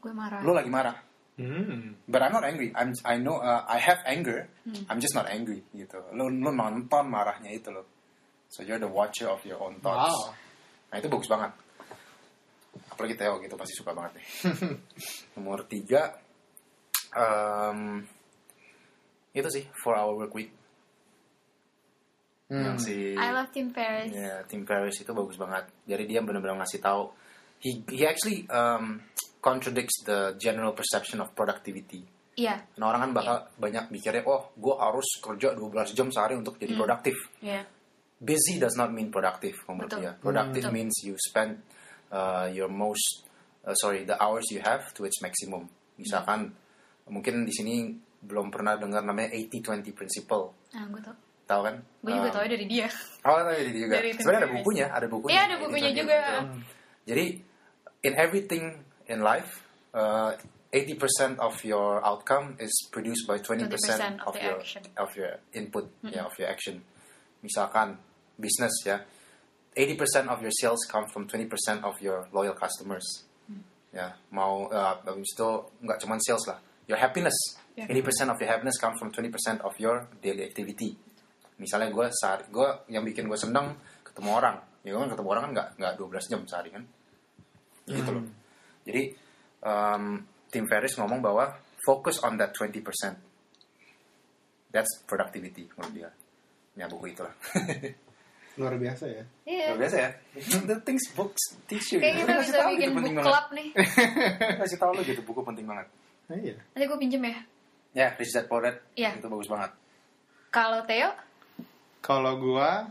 Gue 0.00 0.12
marah. 0.12 0.40
lu 0.40 0.52
lagi 0.52 0.68
marah. 0.72 0.96
Hmm. 1.36 2.00
But 2.08 2.24
I'm 2.24 2.32
not 2.32 2.48
angry. 2.48 2.72
I'm 2.72 2.96
I 3.04 3.20
know 3.20 3.36
uh, 3.44 3.60
I 3.68 3.76
have 3.76 4.00
anger. 4.08 4.48
Hmm. 4.64 4.88
I'm 4.88 5.00
just 5.04 5.12
not 5.12 5.28
angry 5.28 5.60
gitu. 5.76 6.00
Lu 6.16 6.32
lu 6.32 6.48
nonton 6.48 7.12
marahnya 7.12 7.52
itu 7.52 7.68
lo. 7.68 7.84
So 8.48 8.64
you're 8.64 8.80
the 8.80 8.88
watcher 8.88 9.28
of 9.28 9.44
your 9.44 9.60
own 9.60 9.76
thoughts. 9.84 10.16
Wow. 10.16 10.32
Nah 10.88 10.96
itu 10.96 11.12
bagus 11.12 11.28
banget. 11.28 11.52
Apalagi 12.88 13.14
Theo 13.20 13.36
gitu 13.44 13.52
pasti 13.60 13.74
suka 13.76 13.92
banget 13.92 14.16
nih. 14.16 14.26
Nomor 15.36 15.68
tiga, 15.68 16.16
em, 17.12 18.00
itu 19.36 19.48
sih 19.52 19.64
four 19.76 19.92
hour 19.92 20.16
work 20.16 20.32
week. 20.32 20.48
Hmm. 22.48 22.64
Yang 22.72 22.78
si 22.80 22.96
I 23.12 23.28
love 23.36 23.52
Tim 23.52 23.74
Ferriss. 23.76 24.14
ya, 24.14 24.40
Tim 24.48 24.64
Ferriss 24.64 25.04
itu 25.04 25.12
bagus 25.12 25.36
banget. 25.36 25.68
Jadi 25.84 26.04
dia 26.08 26.24
benar-benar 26.24 26.64
ngasih 26.64 26.80
tahu. 26.80 27.12
He 27.60 27.84
he 27.92 28.08
actually 28.08 28.48
um, 28.48 29.04
contradicts 29.46 30.02
the 30.02 30.34
general 30.42 30.74
perception 30.74 31.22
of 31.22 31.30
productivity. 31.38 32.02
Iya, 32.36 32.66
Nah 32.76 32.92
orang 32.92 33.00
kan 33.08 33.12
bakal 33.16 33.36
banyak 33.56 33.88
mikirnya, 33.88 34.26
oh 34.28 34.52
gue 34.58 34.74
harus 34.76 35.08
kerja 35.24 35.56
12 35.56 35.96
jam 35.96 36.10
sehari 36.12 36.34
untuk 36.36 36.58
jadi 36.58 36.74
produktif. 36.74 37.14
iya. 37.40 37.62
busy 38.16 38.56
does 38.56 38.72
not 38.80 38.88
mean 38.96 39.12
productive 39.12 39.52
menurut 39.68 39.92
Betul. 39.92 40.00
dia. 40.00 40.12
Productive 40.16 40.64
Betul. 40.68 40.76
means 40.76 40.94
you 41.04 41.14
spend 41.20 41.60
uh, 42.08 42.48
your 42.48 42.68
most 42.68 43.28
uh, 43.64 43.76
sorry 43.76 44.08
the 44.08 44.16
hours 44.16 44.48
you 44.48 44.60
have 44.64 44.88
to 44.96 45.04
its 45.04 45.20
maximum. 45.20 45.68
Misalkan 46.00 46.52
mungkin 47.12 47.44
di 47.44 47.52
sini 47.52 47.92
belum 48.24 48.48
pernah 48.48 48.76
dengar 48.80 49.04
namanya 49.04 49.36
80-20 49.36 49.92
principle. 49.92 50.56
Nah, 50.72 50.88
gue 50.88 51.00
tau. 51.04 51.16
Tahu 51.46 51.60
kan? 51.62 51.76
Gue 52.02 52.12
juga 52.16 52.28
Uh, 52.28 52.34
tau 52.40 52.44
dari 52.48 52.66
dia. 52.66 52.88
Oh, 53.24 53.36
tahu 53.36 53.52
dari 53.52 53.70
dia 53.72 53.82
juga. 53.84 53.96
Sebenarnya 54.16 54.40
ada 54.40 54.50
bukunya, 54.56 54.86
ada 54.88 55.06
bukunya. 55.12 55.32
Iya, 55.36 55.42
ada 55.44 55.56
bukunya 55.60 55.90
80-20 55.92 56.00
juga. 56.00 56.18
Jadi 57.06 57.24
in 58.02 58.12
everything 58.16 58.64
in 59.08 59.22
life 59.22 59.62
uh, 59.94 60.34
80% 60.72 61.38
of 61.38 61.56
your 61.64 62.04
outcome 62.04 62.56
is 62.60 62.74
produced 62.92 63.26
by 63.26 63.38
20%, 63.38 63.70
20% 63.70 64.20
of, 64.26 64.34
of 64.34 64.42
your 64.42 64.58
action. 64.60 64.82
of 64.98 65.16
your 65.16 65.32
input, 65.54 65.88
ya, 66.02 66.26
of 66.26 66.34
your 66.38 66.48
action. 66.48 66.82
Misalkan 67.40 67.96
business 68.36 68.74
ya, 68.84 69.00
80% 69.72 70.28
of 70.28 70.42
your 70.42 70.52
sales 70.52 70.84
come 70.90 71.06
from 71.08 71.24
20% 71.28 71.48
of 71.84 71.96
your 72.02 72.28
loyal 72.32 72.52
customers. 72.52 73.24
Ya, 73.94 74.12
mau 74.28 74.68
uh, 74.68 75.00
habis 75.08 75.32
itu 75.32 75.48
nggak 75.80 75.96
cuma 76.04 76.20
sales 76.20 76.44
lah. 76.44 76.60
Your 76.84 77.00
happiness, 77.00 77.36
Yeah. 77.76 77.92
80% 77.92 78.32
of 78.32 78.40
your 78.40 78.48
happiness 78.48 78.80
come 78.80 78.96
from 78.96 79.12
20% 79.12 79.60
of 79.60 79.76
your 79.76 80.08
daily 80.24 80.48
activity. 80.48 80.96
Misalnya 81.60 81.92
gue 81.92 82.08
sehari, 82.08 82.48
gue 82.48 82.68
yang 82.88 83.04
bikin 83.04 83.28
gue 83.28 83.36
seneng 83.36 83.76
ketemu 84.00 84.32
orang. 84.32 84.56
Ya 84.80 84.96
kan 84.96 85.12
ketemu 85.12 85.28
orang 85.28 85.42
kan 85.44 85.52
nggak 85.52 85.68
nggak 85.76 85.92
12 86.00 86.32
jam 86.32 86.40
sehari 86.48 86.72
kan. 86.72 86.88
Gitu 87.84 88.10
loh. 88.16 88.24
Jadi 88.86 89.02
um, 89.60 90.22
Tim 90.46 90.64
Ferriss 90.64 90.94
ngomong 90.96 91.18
bahwa 91.18 91.50
focus 91.82 92.22
on 92.22 92.38
that 92.38 92.54
20%. 92.54 92.80
That's 94.70 95.02
productivity 95.04 95.66
menurut 95.74 95.92
dia. 95.92 96.10
Ya 96.76 96.86
buku 96.86 97.10
itulah. 97.10 97.32
Luar 98.60 98.72
biasa 98.76 99.04
ya. 99.08 99.24
Iya. 99.44 99.66
Luar 99.72 99.80
biasa 99.84 99.96
ya. 100.00 100.10
The 100.64 100.80
things 100.80 101.12
books 101.12 101.60
teach 101.66 101.92
you. 101.92 102.00
Kayak 102.00 102.14
gitu. 102.14 102.24
kita 102.24 102.32
Kasih 102.32 102.44
bisa 102.46 102.56
tahu 102.56 102.70
bikin 102.72 102.88
gitu, 102.88 102.96
book 102.96 103.16
club 103.20 103.46
nih. 103.52 103.68
banget. 103.72 104.56
Kasih 104.64 104.78
tahu 104.80 104.90
lo 104.96 105.02
gitu 105.04 105.20
buku 105.24 105.40
penting 105.44 105.66
banget. 105.68 105.86
Nah, 106.26 106.36
iya. 106.40 106.54
Nanti 106.72 106.84
gue 106.84 106.98
pinjem 106.98 107.22
ya. 107.26 107.36
Ya, 107.96 108.08
Rich 108.16 108.32
Dad 108.32 108.46
Poor 108.46 108.60
Dad 108.60 108.76
Iya. 108.92 109.16
itu 109.16 109.26
bagus 109.26 109.48
banget. 109.48 109.70
Kalau 110.52 110.80
Theo, 110.84 111.10
Kalau 112.00 112.32
gua 112.38 112.86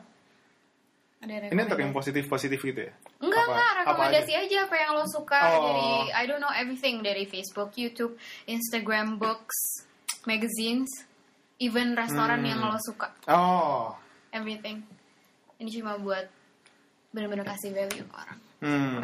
ada 1.21 1.31
ini 1.31 1.49
untuk 1.55 1.79
yang 1.79 1.89
rekomendasi? 1.93 1.97
positif-positif 2.19 2.59
gitu 2.61 2.81
ya. 2.89 2.93
Enggak, 3.25 3.41
Apa- 3.41 3.51
enggak. 3.51 3.71
apa 3.73 3.81
Rekomendasi 3.89 4.33
aja? 4.37 4.57
apa 4.69 4.75
yang 4.77 4.91
lo 4.93 5.05
suka 5.09 5.39
Oh. 5.41 5.61
dari, 5.65 5.89
I 6.13 6.23
don't 6.29 6.37
know, 6.39 6.53
everything. 6.53 7.01
Dari 7.01 7.25
Facebook, 7.25 7.73
YouTube, 7.73 8.13
Instagram, 8.45 9.17
books, 9.17 9.57
magazines, 10.23 10.89
even 11.57 11.97
restoran 11.97 12.45
Hmm. 12.45 12.49
yang 12.53 12.59
lo 12.61 12.77
suka. 12.77 13.09
Oh. 13.25 13.97
Everything. 14.29 14.85
Ini 15.57 15.69
cuma 15.73 15.97
buat 15.97 16.27
bener-bener 17.09 17.47
kasih 17.47 17.71
value 17.73 18.05
ke 18.05 18.13
orang. 18.13 18.39
Hmm. 18.61 18.99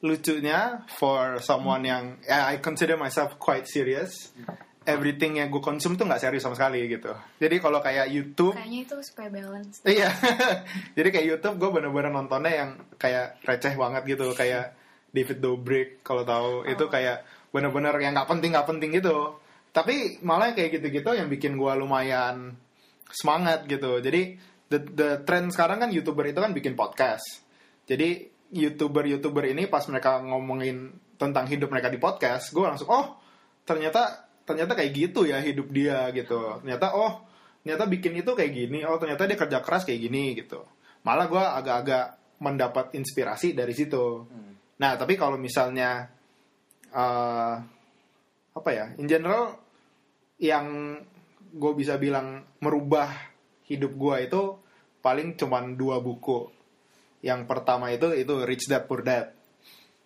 Lucunya 0.00 0.80
for 0.96 1.36
someone 1.44 1.84
yang 1.84 2.16
yeah, 2.24 2.48
I 2.48 2.56
consider 2.56 2.96
myself 2.96 3.36
quite 3.36 3.68
serious. 3.68 4.32
Everything 4.96 5.32
yang 5.38 5.48
gue 5.50 5.62
konsum 5.62 5.94
tuh 5.94 6.06
nggak 6.08 6.22
serius 6.22 6.42
sama 6.42 6.56
sekali 6.58 6.86
gitu. 6.90 7.12
Jadi 7.38 7.56
kalau 7.62 7.78
kayak 7.78 8.10
YouTube, 8.10 8.56
Kayaknya 8.56 8.80
itu 8.86 8.96
supaya 9.04 9.28
balance. 9.30 9.76
iya. 9.86 10.10
Jadi 10.96 11.08
kayak 11.10 11.26
YouTube 11.26 11.56
gue 11.60 11.70
bener-bener 11.70 12.10
nontonnya 12.10 12.52
yang 12.52 12.70
kayak 12.98 13.38
receh 13.46 13.74
banget 13.74 14.02
gitu, 14.06 14.32
kayak 14.34 14.74
David 15.10 15.38
Dobrik 15.42 15.88
kalau 16.06 16.22
tahu 16.22 16.66
itu 16.70 16.86
kayak 16.86 17.26
bener-bener 17.50 17.94
yang 17.98 18.14
nggak 18.14 18.28
penting 18.30 18.50
nggak 18.54 18.68
penting 18.68 18.90
gitu. 18.94 19.38
Tapi 19.70 20.18
malah 20.26 20.50
kayak 20.54 20.82
gitu-gitu 20.82 21.14
yang 21.14 21.30
bikin 21.30 21.54
gue 21.54 21.72
lumayan 21.78 22.54
semangat 23.10 23.66
gitu. 23.66 23.98
Jadi 23.98 24.38
the 24.70 24.78
the 24.94 25.08
trend 25.26 25.50
sekarang 25.50 25.82
kan 25.82 25.90
youtuber 25.90 26.26
itu 26.26 26.38
kan 26.38 26.54
bikin 26.54 26.78
podcast. 26.78 27.42
Jadi 27.86 28.30
youtuber 28.54 29.06
youtuber 29.06 29.46
ini 29.46 29.66
pas 29.66 29.82
mereka 29.90 30.22
ngomongin 30.22 30.94
tentang 31.18 31.44
hidup 31.50 31.68
mereka 31.68 31.90
di 31.90 31.98
podcast, 31.98 32.54
gue 32.54 32.64
langsung 32.64 32.88
oh 32.88 33.18
ternyata 33.66 34.29
ternyata 34.50 34.74
kayak 34.74 34.90
gitu 34.90 35.30
ya 35.30 35.38
hidup 35.38 35.70
dia 35.70 36.10
gitu. 36.10 36.58
Ternyata 36.60 36.92
oh 36.98 37.22
ternyata 37.62 37.86
bikin 37.86 38.18
itu 38.18 38.34
kayak 38.34 38.52
gini. 38.52 38.82
Oh 38.82 38.98
ternyata 38.98 39.30
dia 39.30 39.38
kerja 39.38 39.58
keras 39.62 39.86
kayak 39.86 40.00
gini 40.10 40.34
gitu. 40.34 40.66
Malah 41.06 41.26
gue 41.30 41.44
agak-agak 41.62 42.04
mendapat 42.42 42.92
inspirasi 42.98 43.54
dari 43.54 43.70
situ. 43.72 44.26
Nah 44.82 44.98
tapi 44.98 45.14
kalau 45.14 45.38
misalnya 45.38 46.10
eh, 46.90 47.54
apa 48.50 48.70
ya, 48.74 48.90
in 48.98 49.06
general 49.06 49.54
yang 50.42 50.98
gue 51.50 51.72
bisa 51.78 51.94
bilang 52.00 52.42
merubah 52.58 53.10
hidup 53.70 53.92
gue 53.94 54.16
itu 54.26 54.42
paling 54.98 55.38
cuman 55.38 55.78
dua 55.78 56.02
buku. 56.02 56.50
Yang 57.20 57.46
pertama 57.46 57.92
itu 57.92 58.10
itu 58.16 58.34
Rich 58.42 58.66
Dad 58.66 58.88
Poor 58.88 59.04
Dad. 59.04 59.30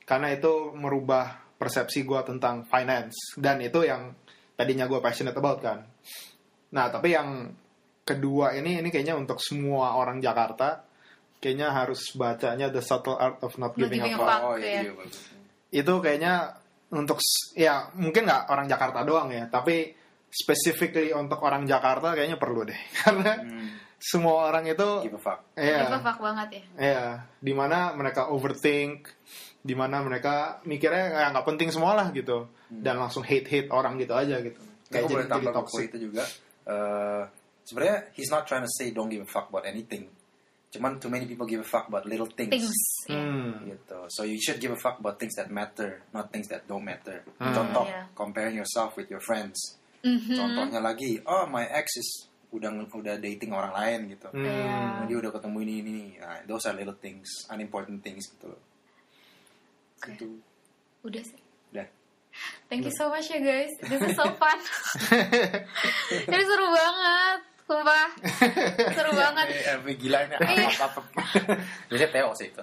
Karena 0.05 0.35
itu 0.35 0.75
merubah 0.77 1.45
persepsi 1.57 2.05
gue 2.05 2.21
tentang 2.27 2.67
finance 2.67 3.39
dan 3.41 3.63
itu 3.63 3.87
yang 3.87 4.13
tadinya 4.55 4.87
gue 4.87 4.99
passionate 4.99 5.35
about 5.35 5.59
kan. 5.61 5.83
Nah 6.71 6.87
tapi 6.89 7.11
yang 7.11 7.51
kedua 8.03 8.53
ini 8.53 8.79
ini 8.79 8.89
kayaknya 8.89 9.15
untuk 9.15 9.39
semua 9.39 9.97
orang 9.97 10.19
Jakarta 10.19 10.85
kayaknya 11.39 11.73
harus 11.73 12.01
bacanya 12.13 12.69
The 12.69 12.81
Subtle 12.81 13.17
Art 13.17 13.41
of 13.41 13.57
Not 13.57 13.75
Giving 13.75 14.01
a 14.01 14.09
Giving 14.09 14.15
a 14.15 14.19
Fuck. 14.19 14.41
Oh 14.45 14.57
iya. 14.57 14.81
iya, 14.81 14.93
iya 14.93 15.07
itu 15.75 15.93
kayaknya 15.99 16.35
untuk 16.95 17.19
ya 17.53 17.91
mungkin 17.99 18.23
nggak 18.25 18.47
orang 18.47 18.71
Jakarta 18.71 19.03
doang 19.03 19.27
ya 19.29 19.51
tapi 19.51 19.91
specifically 20.31 21.11
untuk 21.11 21.43
orang 21.43 21.67
Jakarta 21.67 22.15
kayaknya 22.15 22.39
perlu 22.39 22.63
deh 22.63 22.79
karena 23.03 23.43
Hmm, 23.43 23.69
semua 23.99 24.47
orang 24.47 24.69
itu 24.69 24.87
give 25.03 25.17
a 25.17 25.23
fuck. 25.23 25.41
ya 25.57 25.89
Itu 25.89 25.99
fuck 25.99 26.19
banget 26.21 26.49
ya. 26.51 26.63
ya 26.77 27.03
di 27.41 27.51
mana 27.51 27.91
mereka 27.93 28.31
overthink 28.31 29.11
di 29.65 29.73
mana 29.73 30.05
mereka 30.05 30.61
mikirnya 30.69 31.25
ya 31.25 31.27
nggak 31.33 31.49
penting 31.49 31.73
semua 31.73 31.97
lah 31.97 32.13
gitu 32.13 32.53
dan 32.69 33.01
langsung 33.01 33.25
hate 33.25 33.49
hate 33.49 33.69
orang 33.73 33.97
gitu 33.97 34.13
aja 34.13 34.37
gitu 34.45 34.61
Kayak 34.85 35.09
kayak 35.09 35.25
jadi, 35.27 35.41
jadi 35.41 35.47
toxic 35.57 35.85
itu 35.89 35.99
juga. 36.07 36.25
eh, 36.69 37.23
sebenarnya 37.65 37.99
he's 38.13 38.29
not 38.29 38.45
trying 38.45 38.61
to 38.63 38.69
say 38.71 38.93
don't 38.93 39.09
give 39.09 39.25
a 39.25 39.29
fuck 39.29 39.49
about 39.49 39.65
anything. 39.65 40.07
Cuman 40.69 41.01
too 41.01 41.09
many 41.09 41.25
people 41.25 41.49
give 41.49 41.65
a 41.65 41.67
fuck 41.67 41.89
about 41.89 42.05
little 42.05 42.29
things. 42.29 42.53
Things. 42.53 42.77
hmm. 43.09 43.65
Gitu. 43.65 43.99
So 44.13 44.29
you 44.29 44.37
should 44.37 44.61
give 44.61 44.71
a 44.71 44.79
fuck 44.79 45.01
about 45.01 45.17
things 45.17 45.33
that 45.41 45.49
matter, 45.49 46.05
not 46.13 46.29
things 46.29 46.47
that 46.53 46.69
don't 46.69 46.85
matter. 46.85 47.25
Hmm. 47.41 47.57
Contoh, 47.57 47.87
Iya. 47.89 48.11
comparing 48.13 48.55
yourself 48.59 48.93
with 48.99 49.09
your 49.09 49.25
friends. 49.25 49.57
Mhm. 50.05 50.37
Contohnya 50.37 50.85
lagi, 50.85 51.17
oh 51.25 51.49
my 51.49 51.65
ex 51.65 51.97
is 51.97 52.11
udah 52.53 52.71
udah 52.71 53.17
dating 53.19 53.51
orang 53.51 53.73
lain 53.73 54.01
gitu. 54.15 54.29
Hmm. 54.31 54.45
Iya. 54.45 55.09
Dia 55.09 55.17
udah 55.25 55.31
ketemu 55.33 55.57
ini 55.65 55.75
ini. 55.81 55.91
ini. 55.91 56.07
Nah, 56.21 56.45
those 56.45 56.69
are 56.69 56.77
little 56.77 56.95
things, 57.01 57.27
unimportant 57.49 58.05
things 58.05 58.29
gitu 58.37 58.53
loh. 58.53 58.61
Oke. 60.05 60.13
Gitu. 60.15 60.27
Udah 61.03 61.23
sih. 61.23 61.41
Udah. 61.71 61.87
Thank 62.67 62.85
you 62.85 62.95
so 62.95 63.09
much 63.09 63.29
ya 63.29 63.39
guys. 63.39 63.73
This 63.81 64.01
is 64.01 64.13
so 64.13 64.27
fun. 64.41 64.59
Ini 66.11 66.45
seru 66.45 66.67
banget. 66.69 67.39
Sumpah. 67.65 68.07
Seru 68.93 69.13
banget. 69.15 69.47
Eh, 69.49 69.65
eh, 69.81 69.97
gila 69.97 70.19
ini 70.23 70.35
Iya. 70.37 70.69
apa 70.77 71.01
apa. 71.01 71.01
Biasanya 71.89 72.11
Theo 72.13 72.31
sih 72.37 72.49
itu. 72.53 72.63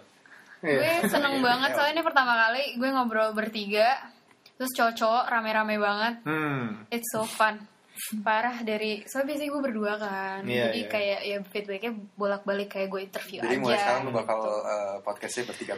Iya. 0.61 1.01
Gue 1.01 1.09
seneng 1.09 1.33
Iya, 1.37 1.43
banget 1.43 1.69
iya. 1.69 1.75
soalnya 1.75 1.93
ini 1.95 2.03
pertama 2.05 2.33
kali 2.37 2.63
gue 2.77 2.89
ngobrol 2.93 3.29
bertiga. 3.33 3.89
Terus 4.55 4.71
cowok-cowok 4.77 5.23
rame-rame 5.25 5.75
banget. 5.81 6.13
Hmm. 6.21 6.85
It's 6.93 7.09
so 7.09 7.25
fun. 7.25 7.65
Parah 8.21 8.61
dari 8.61 9.01
soalnya 9.05 9.33
biasanya 9.33 9.49
gue 9.49 9.61
berdua 9.63 9.93
kan. 9.97 10.41
Iya, 10.45 10.69
Jadi 10.69 10.79
iya. 10.79 10.89
kayak 10.89 11.19
ya 11.23 11.37
feedbacknya 11.49 11.91
bolak-balik 12.13 12.69
kayak 12.69 12.89
gue 12.89 13.01
interview 13.01 13.39
Jadi 13.41 13.57
aja. 13.57 13.61
mulai 13.61 13.77
sekarang 13.77 14.01
lu 14.05 14.11
bakal 14.13 14.37
eh, 14.61 14.95
podcastnya 15.01 15.43
bertiga. 15.49 15.73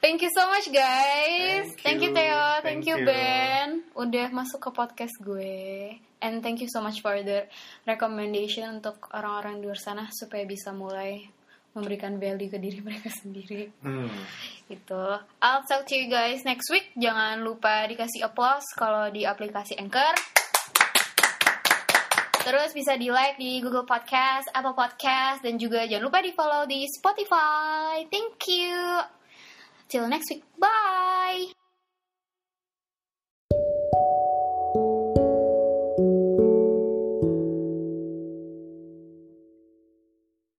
Thank 0.00 0.24
you 0.24 0.32
so 0.32 0.48
much 0.48 0.72
guys. 0.72 1.76
Thank 1.76 2.00
Thank, 2.00 2.00
you 2.00 2.08
you. 2.08 2.16
Theo, 2.16 2.40
thank, 2.64 2.64
Thank 2.64 2.82
you 2.88 2.96
you. 3.00 3.06
Ben. 3.06 3.84
Udah 3.92 4.32
masuk 4.32 4.64
ke 4.64 4.70
podcast 4.72 5.12
gue. 5.20 5.92
And 6.24 6.40
thank 6.40 6.64
you 6.64 6.72
so 6.72 6.80
much 6.80 7.04
for 7.04 7.20
the 7.20 7.44
recommendation 7.84 8.80
untuk 8.80 9.12
orang-orang 9.12 9.60
di 9.60 9.68
luar 9.68 9.76
sana 9.76 10.08
supaya 10.08 10.48
bisa 10.48 10.72
mulai 10.72 11.20
memberikan 11.76 12.16
value 12.16 12.48
ke 12.48 12.56
diri 12.56 12.80
mereka 12.80 13.12
sendiri. 13.20 13.68
Hmm. 13.84 14.08
Gitu. 14.72 15.04
I'll 15.44 15.68
talk 15.68 15.84
to 15.84 15.94
you 15.96 16.08
guys 16.08 16.48
next 16.48 16.72
week. 16.72 16.88
Jangan 16.96 17.44
lupa 17.44 17.84
dikasih 17.84 18.24
applause 18.24 18.64
kalau 18.80 19.12
di 19.12 19.28
aplikasi 19.28 19.76
Anchor. 19.76 20.16
Terus 22.40 22.72
bisa 22.72 22.96
di 22.96 23.12
like 23.12 23.36
di 23.36 23.60
Google 23.60 23.84
Podcast, 23.84 24.48
Apple 24.56 24.72
Podcast, 24.72 25.44
dan 25.44 25.60
juga 25.60 25.84
jangan 25.84 26.08
lupa 26.08 26.24
di 26.24 26.32
follow 26.32 26.64
di 26.64 26.88
Spotify. 26.88 28.08
Thank 28.08 28.48
you. 28.48 29.19
Till 29.90 30.08
next 30.08 30.30
week. 30.30 30.44
Bye. 30.58 31.52